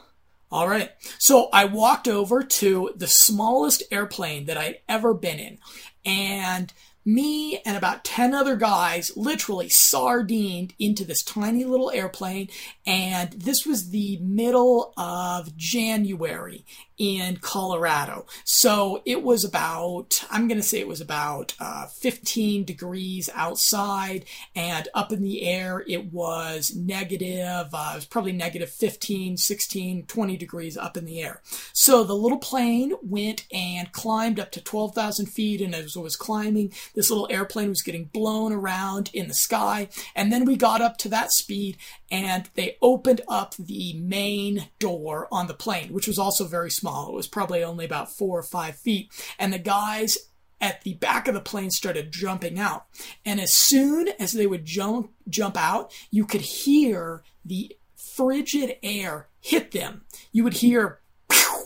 All 0.50 0.68
right. 0.68 0.92
So 1.20 1.50
I 1.52 1.66
walked 1.66 2.08
over 2.08 2.42
to 2.42 2.92
the 2.96 3.08
smallest 3.08 3.84
airplane 3.92 4.46
that 4.46 4.58
I'd 4.58 4.80
ever 4.88 5.14
been 5.14 5.40
in. 5.40 5.58
And 6.06 6.74
me 7.04 7.60
and 7.66 7.78
about 7.78 8.04
10 8.04 8.34
other 8.34 8.56
guys 8.56 9.12
literally 9.16 9.70
sardined 9.70 10.74
into 10.80 11.04
this 11.06 11.24
tiny 11.24 11.64
little 11.64 11.92
airplane. 11.92 12.48
And 12.86 13.32
this 13.32 13.66
was 13.66 13.90
the 13.90 14.18
middle 14.22 14.94
of 14.98 15.56
January 15.58 16.66
in 16.98 17.38
Colorado. 17.38 18.26
So 18.44 19.02
it 19.06 19.22
was 19.24 19.44
about, 19.44 20.24
I'm 20.32 20.48
going 20.48 20.60
to 20.60 20.68
say 20.68 20.80
it 20.80 20.88
was 20.88 21.02
about 21.02 21.54
uh, 21.60 21.86
15 21.88 22.66
degrees 22.66 23.30
outside, 23.34 24.26
and 24.56 24.88
up 24.94 25.12
in 25.12 25.22
the 25.22 25.44
air 25.44 25.84
it 25.88 26.12
was 26.12 26.76
negative, 26.76 27.68
uh, 27.74 27.92
it 27.94 27.96
was 27.96 28.06
probably 28.06 28.32
negative 28.32 28.70
15, 28.70 29.38
16, 29.38 30.06
20 30.06 30.38
degrees 30.38 30.78
up 30.78 30.98
in 30.98 31.06
the 31.06 31.22
air. 31.22 31.42
So 31.74 32.04
the 32.04 32.16
little 32.16 32.40
plane 32.40 32.94
went 33.04 33.46
and 33.52 33.92
climbed 33.92 34.40
up 34.40 34.52
to 34.54 34.62
12,000 34.62 35.28
feet, 35.28 35.62
and 35.62 35.76
as 35.76 35.96
it 35.96 36.00
was 36.00 36.16
climbing, 36.16 36.74
this 36.96 37.10
little 37.10 37.28
airplane 37.30 37.70
was 37.70 37.82
getting 37.82 38.06
blown 38.06 38.52
around 38.52 39.12
in 39.14 39.28
the 39.28 39.34
sky. 39.34 39.90
And 40.16 40.32
then 40.32 40.46
we 40.46 40.56
got 40.56 40.82
up 40.82 40.98
to 40.98 41.10
that 41.10 41.32
speed, 41.32 41.78
and 42.10 42.50
they 42.56 42.78
opened 42.82 43.22
up 43.28 43.56
the 43.56 43.94
main 43.94 44.70
door 44.80 45.28
on 45.32 45.48
the 45.48 45.54
plane, 45.54 45.94
which 45.94 46.08
was 46.08 46.18
also 46.18 46.46
very 46.46 46.72
small. 46.72 46.87
It 46.88 47.16
was 47.16 47.28
probably 47.28 47.64
only 47.64 47.86
about 47.86 48.16
four 48.16 48.40
or 48.40 48.44
five 48.44 48.78
feet. 48.78 49.12
And 49.38 49.52
the 49.52 49.60
guys 49.60 50.18
at 50.60 50.82
the 50.82 50.96
back 50.96 51.28
of 51.28 51.34
the 51.34 51.42
plane 51.42 51.70
started 51.70 52.12
jumping 52.12 52.60
out. 52.60 52.86
And 53.26 53.40
as 53.40 53.54
soon 53.54 54.10
as 54.20 54.34
they 54.34 54.48
would 54.48 54.66
jump 54.66 55.12
jump 55.30 55.58
out, 55.58 55.94
you 56.10 56.26
could 56.26 56.42
hear 56.42 57.24
the 57.46 57.76
frigid 57.96 58.78
air 58.82 59.30
hit 59.40 59.72
them. 59.72 60.04
You 60.32 60.44
would 60.44 60.56
hear 60.56 61.00
pew, 61.30 61.66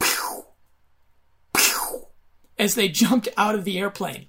pew, 0.00 0.44
pew, 1.56 2.06
as 2.58 2.74
they 2.74 2.88
jumped 2.88 3.28
out 3.36 3.54
of 3.54 3.64
the 3.64 3.78
airplane 3.78 4.28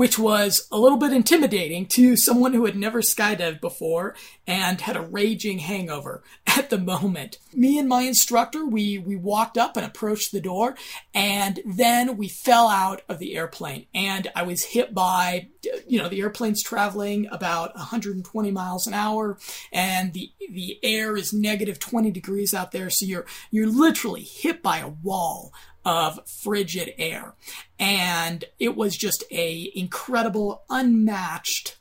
which 0.00 0.18
was 0.18 0.66
a 0.72 0.78
little 0.78 0.96
bit 0.96 1.12
intimidating 1.12 1.84
to 1.84 2.16
someone 2.16 2.54
who 2.54 2.64
had 2.64 2.74
never 2.74 3.02
skydived 3.02 3.60
before 3.60 4.14
and 4.46 4.80
had 4.80 4.96
a 4.96 5.02
raging 5.02 5.58
hangover 5.58 6.22
at 6.46 6.70
the 6.70 6.78
moment. 6.78 7.36
Me 7.52 7.78
and 7.78 7.86
my 7.86 8.00
instructor, 8.00 8.64
we, 8.64 8.96
we 8.96 9.14
walked 9.14 9.58
up 9.58 9.76
and 9.76 9.84
approached 9.84 10.32
the 10.32 10.40
door 10.40 10.74
and 11.12 11.60
then 11.66 12.16
we 12.16 12.28
fell 12.28 12.68
out 12.68 13.02
of 13.10 13.18
the 13.18 13.36
airplane 13.36 13.84
and 13.94 14.26
I 14.34 14.42
was 14.42 14.62
hit 14.64 14.94
by, 14.94 15.48
you 15.86 15.98
know, 15.98 16.08
the 16.08 16.22
airplane's 16.22 16.62
traveling 16.62 17.28
about 17.30 17.76
120 17.76 18.50
miles 18.50 18.86
an 18.86 18.94
hour 18.94 19.36
and 19.70 20.14
the, 20.14 20.32
the 20.50 20.78
air 20.82 21.14
is 21.14 21.34
negative 21.34 21.78
20 21.78 22.10
degrees 22.10 22.54
out 22.54 22.72
there. 22.72 22.88
So 22.88 23.04
you're, 23.04 23.26
you're 23.50 23.66
literally 23.66 24.22
hit 24.22 24.62
by 24.62 24.78
a 24.78 24.88
wall 24.88 25.52
of 25.84 26.20
frigid 26.28 26.92
air. 26.98 27.34
And 27.78 28.44
it 28.58 28.76
was 28.76 28.96
just 28.96 29.24
a 29.30 29.70
incredible, 29.74 30.62
unmatched 30.68 31.76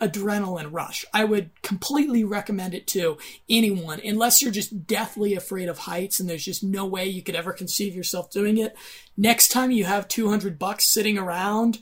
adrenaline 0.00 0.72
rush. 0.72 1.04
I 1.12 1.24
would 1.24 1.50
completely 1.62 2.24
recommend 2.24 2.74
it 2.74 2.86
to 2.88 3.16
anyone, 3.48 4.00
unless 4.04 4.42
you're 4.42 4.50
just 4.50 4.86
deathly 4.86 5.34
afraid 5.34 5.68
of 5.68 5.78
heights 5.78 6.20
and 6.20 6.28
there's 6.28 6.44
just 6.44 6.64
no 6.64 6.84
way 6.84 7.06
you 7.06 7.22
could 7.22 7.36
ever 7.36 7.52
conceive 7.52 7.94
yourself 7.94 8.30
doing 8.30 8.58
it. 8.58 8.76
Next 9.16 9.48
time 9.48 9.70
you 9.70 9.84
have 9.84 10.08
200 10.08 10.58
bucks 10.58 10.92
sitting 10.92 11.16
around, 11.16 11.78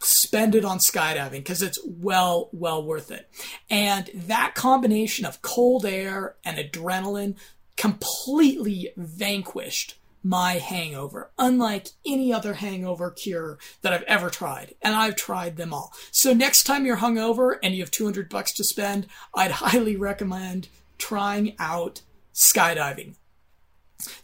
spend 0.00 0.54
it 0.54 0.64
on 0.64 0.78
skydiving 0.78 1.32
because 1.32 1.62
it's 1.62 1.78
well, 1.84 2.48
well 2.52 2.82
worth 2.82 3.10
it. 3.10 3.28
And 3.68 4.10
that 4.14 4.54
combination 4.54 5.26
of 5.26 5.42
cold 5.42 5.84
air 5.84 6.36
and 6.44 6.58
adrenaline 6.58 7.36
completely 7.76 8.90
vanquished 8.96 9.96
my 10.26 10.54
hangover, 10.54 11.30
unlike 11.38 11.88
any 12.04 12.32
other 12.32 12.54
hangover 12.54 13.12
cure 13.12 13.58
that 13.82 13.92
I've 13.92 14.02
ever 14.02 14.28
tried. 14.28 14.74
And 14.82 14.94
I've 14.94 15.14
tried 15.14 15.56
them 15.56 15.72
all. 15.72 15.92
So 16.10 16.32
next 16.32 16.64
time 16.64 16.84
you're 16.84 16.96
hungover 16.96 17.58
and 17.62 17.74
you 17.74 17.82
have 17.82 17.92
200 17.92 18.28
bucks 18.28 18.52
to 18.54 18.64
spend, 18.64 19.06
I'd 19.34 19.50
highly 19.62 19.94
recommend 19.94 20.68
trying 20.98 21.54
out 21.60 22.02
skydiving. 22.34 23.14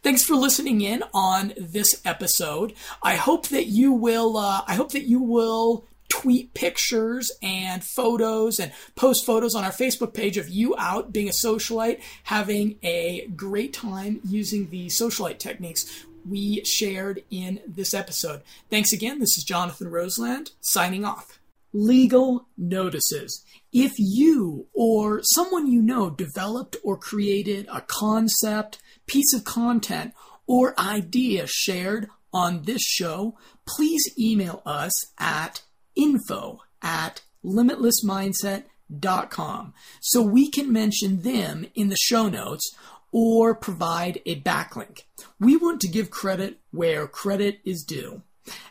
Thanks 0.02 0.24
for 0.24 0.34
listening 0.34 0.80
in 0.80 1.04
on 1.14 1.54
this 1.56 2.02
episode. 2.04 2.74
I 3.02 3.14
hope 3.14 3.48
that 3.48 3.66
you 3.66 3.92
will. 3.92 4.36
Uh, 4.36 4.62
I 4.66 4.74
hope 4.74 4.92
that 4.92 5.04
you 5.04 5.20
will 5.20 5.86
tweet 6.22 6.54
pictures 6.54 7.32
and 7.42 7.82
photos 7.82 8.60
and 8.60 8.72
post 8.94 9.26
photos 9.26 9.56
on 9.56 9.64
our 9.64 9.72
Facebook 9.72 10.14
page 10.14 10.36
of 10.36 10.48
you 10.48 10.72
out 10.78 11.12
being 11.12 11.28
a 11.28 11.32
socialite, 11.32 12.00
having 12.22 12.78
a 12.84 13.26
great 13.34 13.72
time 13.72 14.20
using 14.24 14.70
the 14.70 14.86
socialite 14.86 15.38
techniques 15.38 16.04
we 16.28 16.64
shared 16.64 17.24
in 17.28 17.58
this 17.66 17.92
episode. 17.92 18.42
Thanks 18.70 18.92
again. 18.92 19.18
This 19.18 19.36
is 19.36 19.42
Jonathan 19.42 19.90
Roseland 19.90 20.52
signing 20.60 21.04
off. 21.04 21.40
Legal 21.72 22.46
notices. 22.56 23.44
If 23.72 23.94
you 23.98 24.66
or 24.72 25.22
someone 25.24 25.66
you 25.66 25.82
know 25.82 26.08
developed 26.08 26.76
or 26.84 26.96
created 26.96 27.66
a 27.72 27.80
concept, 27.80 28.78
piece 29.08 29.34
of 29.34 29.42
content, 29.42 30.14
or 30.46 30.78
idea 30.78 31.48
shared 31.48 32.08
on 32.32 32.62
this 32.62 32.82
show, 32.82 33.36
please 33.66 34.08
email 34.16 34.62
us 34.64 34.92
at 35.18 35.62
info 35.94 36.60
at 36.82 37.20
limitlessmindset.com 37.44 39.74
so 40.00 40.22
we 40.22 40.50
can 40.50 40.72
mention 40.72 41.22
them 41.22 41.66
in 41.74 41.88
the 41.88 41.96
show 41.96 42.28
notes 42.28 42.70
or 43.10 43.54
provide 43.54 44.20
a 44.24 44.40
backlink. 44.40 45.00
We 45.38 45.56
want 45.56 45.80
to 45.82 45.88
give 45.88 46.10
credit 46.10 46.60
where 46.70 47.06
credit 47.06 47.60
is 47.64 47.84
due. 47.86 48.22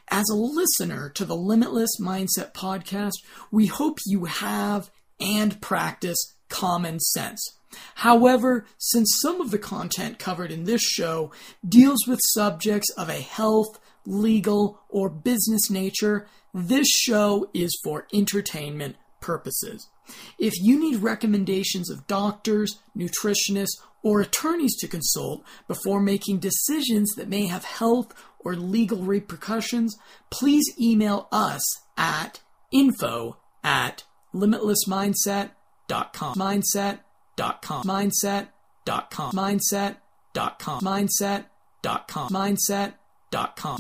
As 0.09 0.26
a 0.30 0.36
listener 0.36 1.09
to 1.11 1.24
the 1.24 1.36
Limitless 1.36 2.01
Mindset 2.01 2.53
podcast, 2.53 3.13
we 3.51 3.67
hope 3.67 3.99
you 4.05 4.26
have 4.26 4.89
and 5.19 5.61
practice 5.61 6.36
common 6.49 6.99
sense. 6.99 7.57
However, 7.95 8.65
since 8.78 9.17
some 9.22 9.39
of 9.39 9.51
the 9.51 9.59
content 9.59 10.19
covered 10.19 10.51
in 10.51 10.65
this 10.65 10.82
show 10.82 11.32
deals 11.65 12.05
with 12.05 12.19
subjects 12.34 12.89
of 12.97 13.07
a 13.07 13.22
health, 13.22 13.80
legal, 14.05 14.82
or 14.89 15.09
business 15.09 15.69
nature, 15.69 16.28
this 16.54 16.88
show 16.88 17.49
is 17.54 17.80
for 17.84 18.08
entertainment 18.14 18.95
purposes. 19.20 19.88
If 20.38 20.54
you 20.62 20.80
need 20.80 20.97
recommendations 20.97 21.89
of 21.89 22.08
doctors, 22.08 22.80
nutritionists, 22.97 23.80
or 24.04 24.20
attorneys 24.20 24.76
to 24.78 24.88
consult 24.88 25.43
before 25.68 26.02
making 26.02 26.39
decisions 26.39 27.12
that 27.16 27.30
may 27.30 27.45
have 27.45 27.64
health 27.64 28.14
or 28.39 28.56
legal 28.56 28.99
repercussions, 28.99 29.95
please 30.30 30.66
email 30.80 31.28
us 31.32 31.62
at 31.97 32.41
info 32.72 33.38
at 33.64 34.04
limitlessmindset.com. 34.34 36.36
Mindset.com. 36.36 37.84
Mindset.com. 37.84 39.34
Mindset.com. 39.34 40.82
Mindset.com. 40.82 42.30
Mindset.com. 42.30 43.78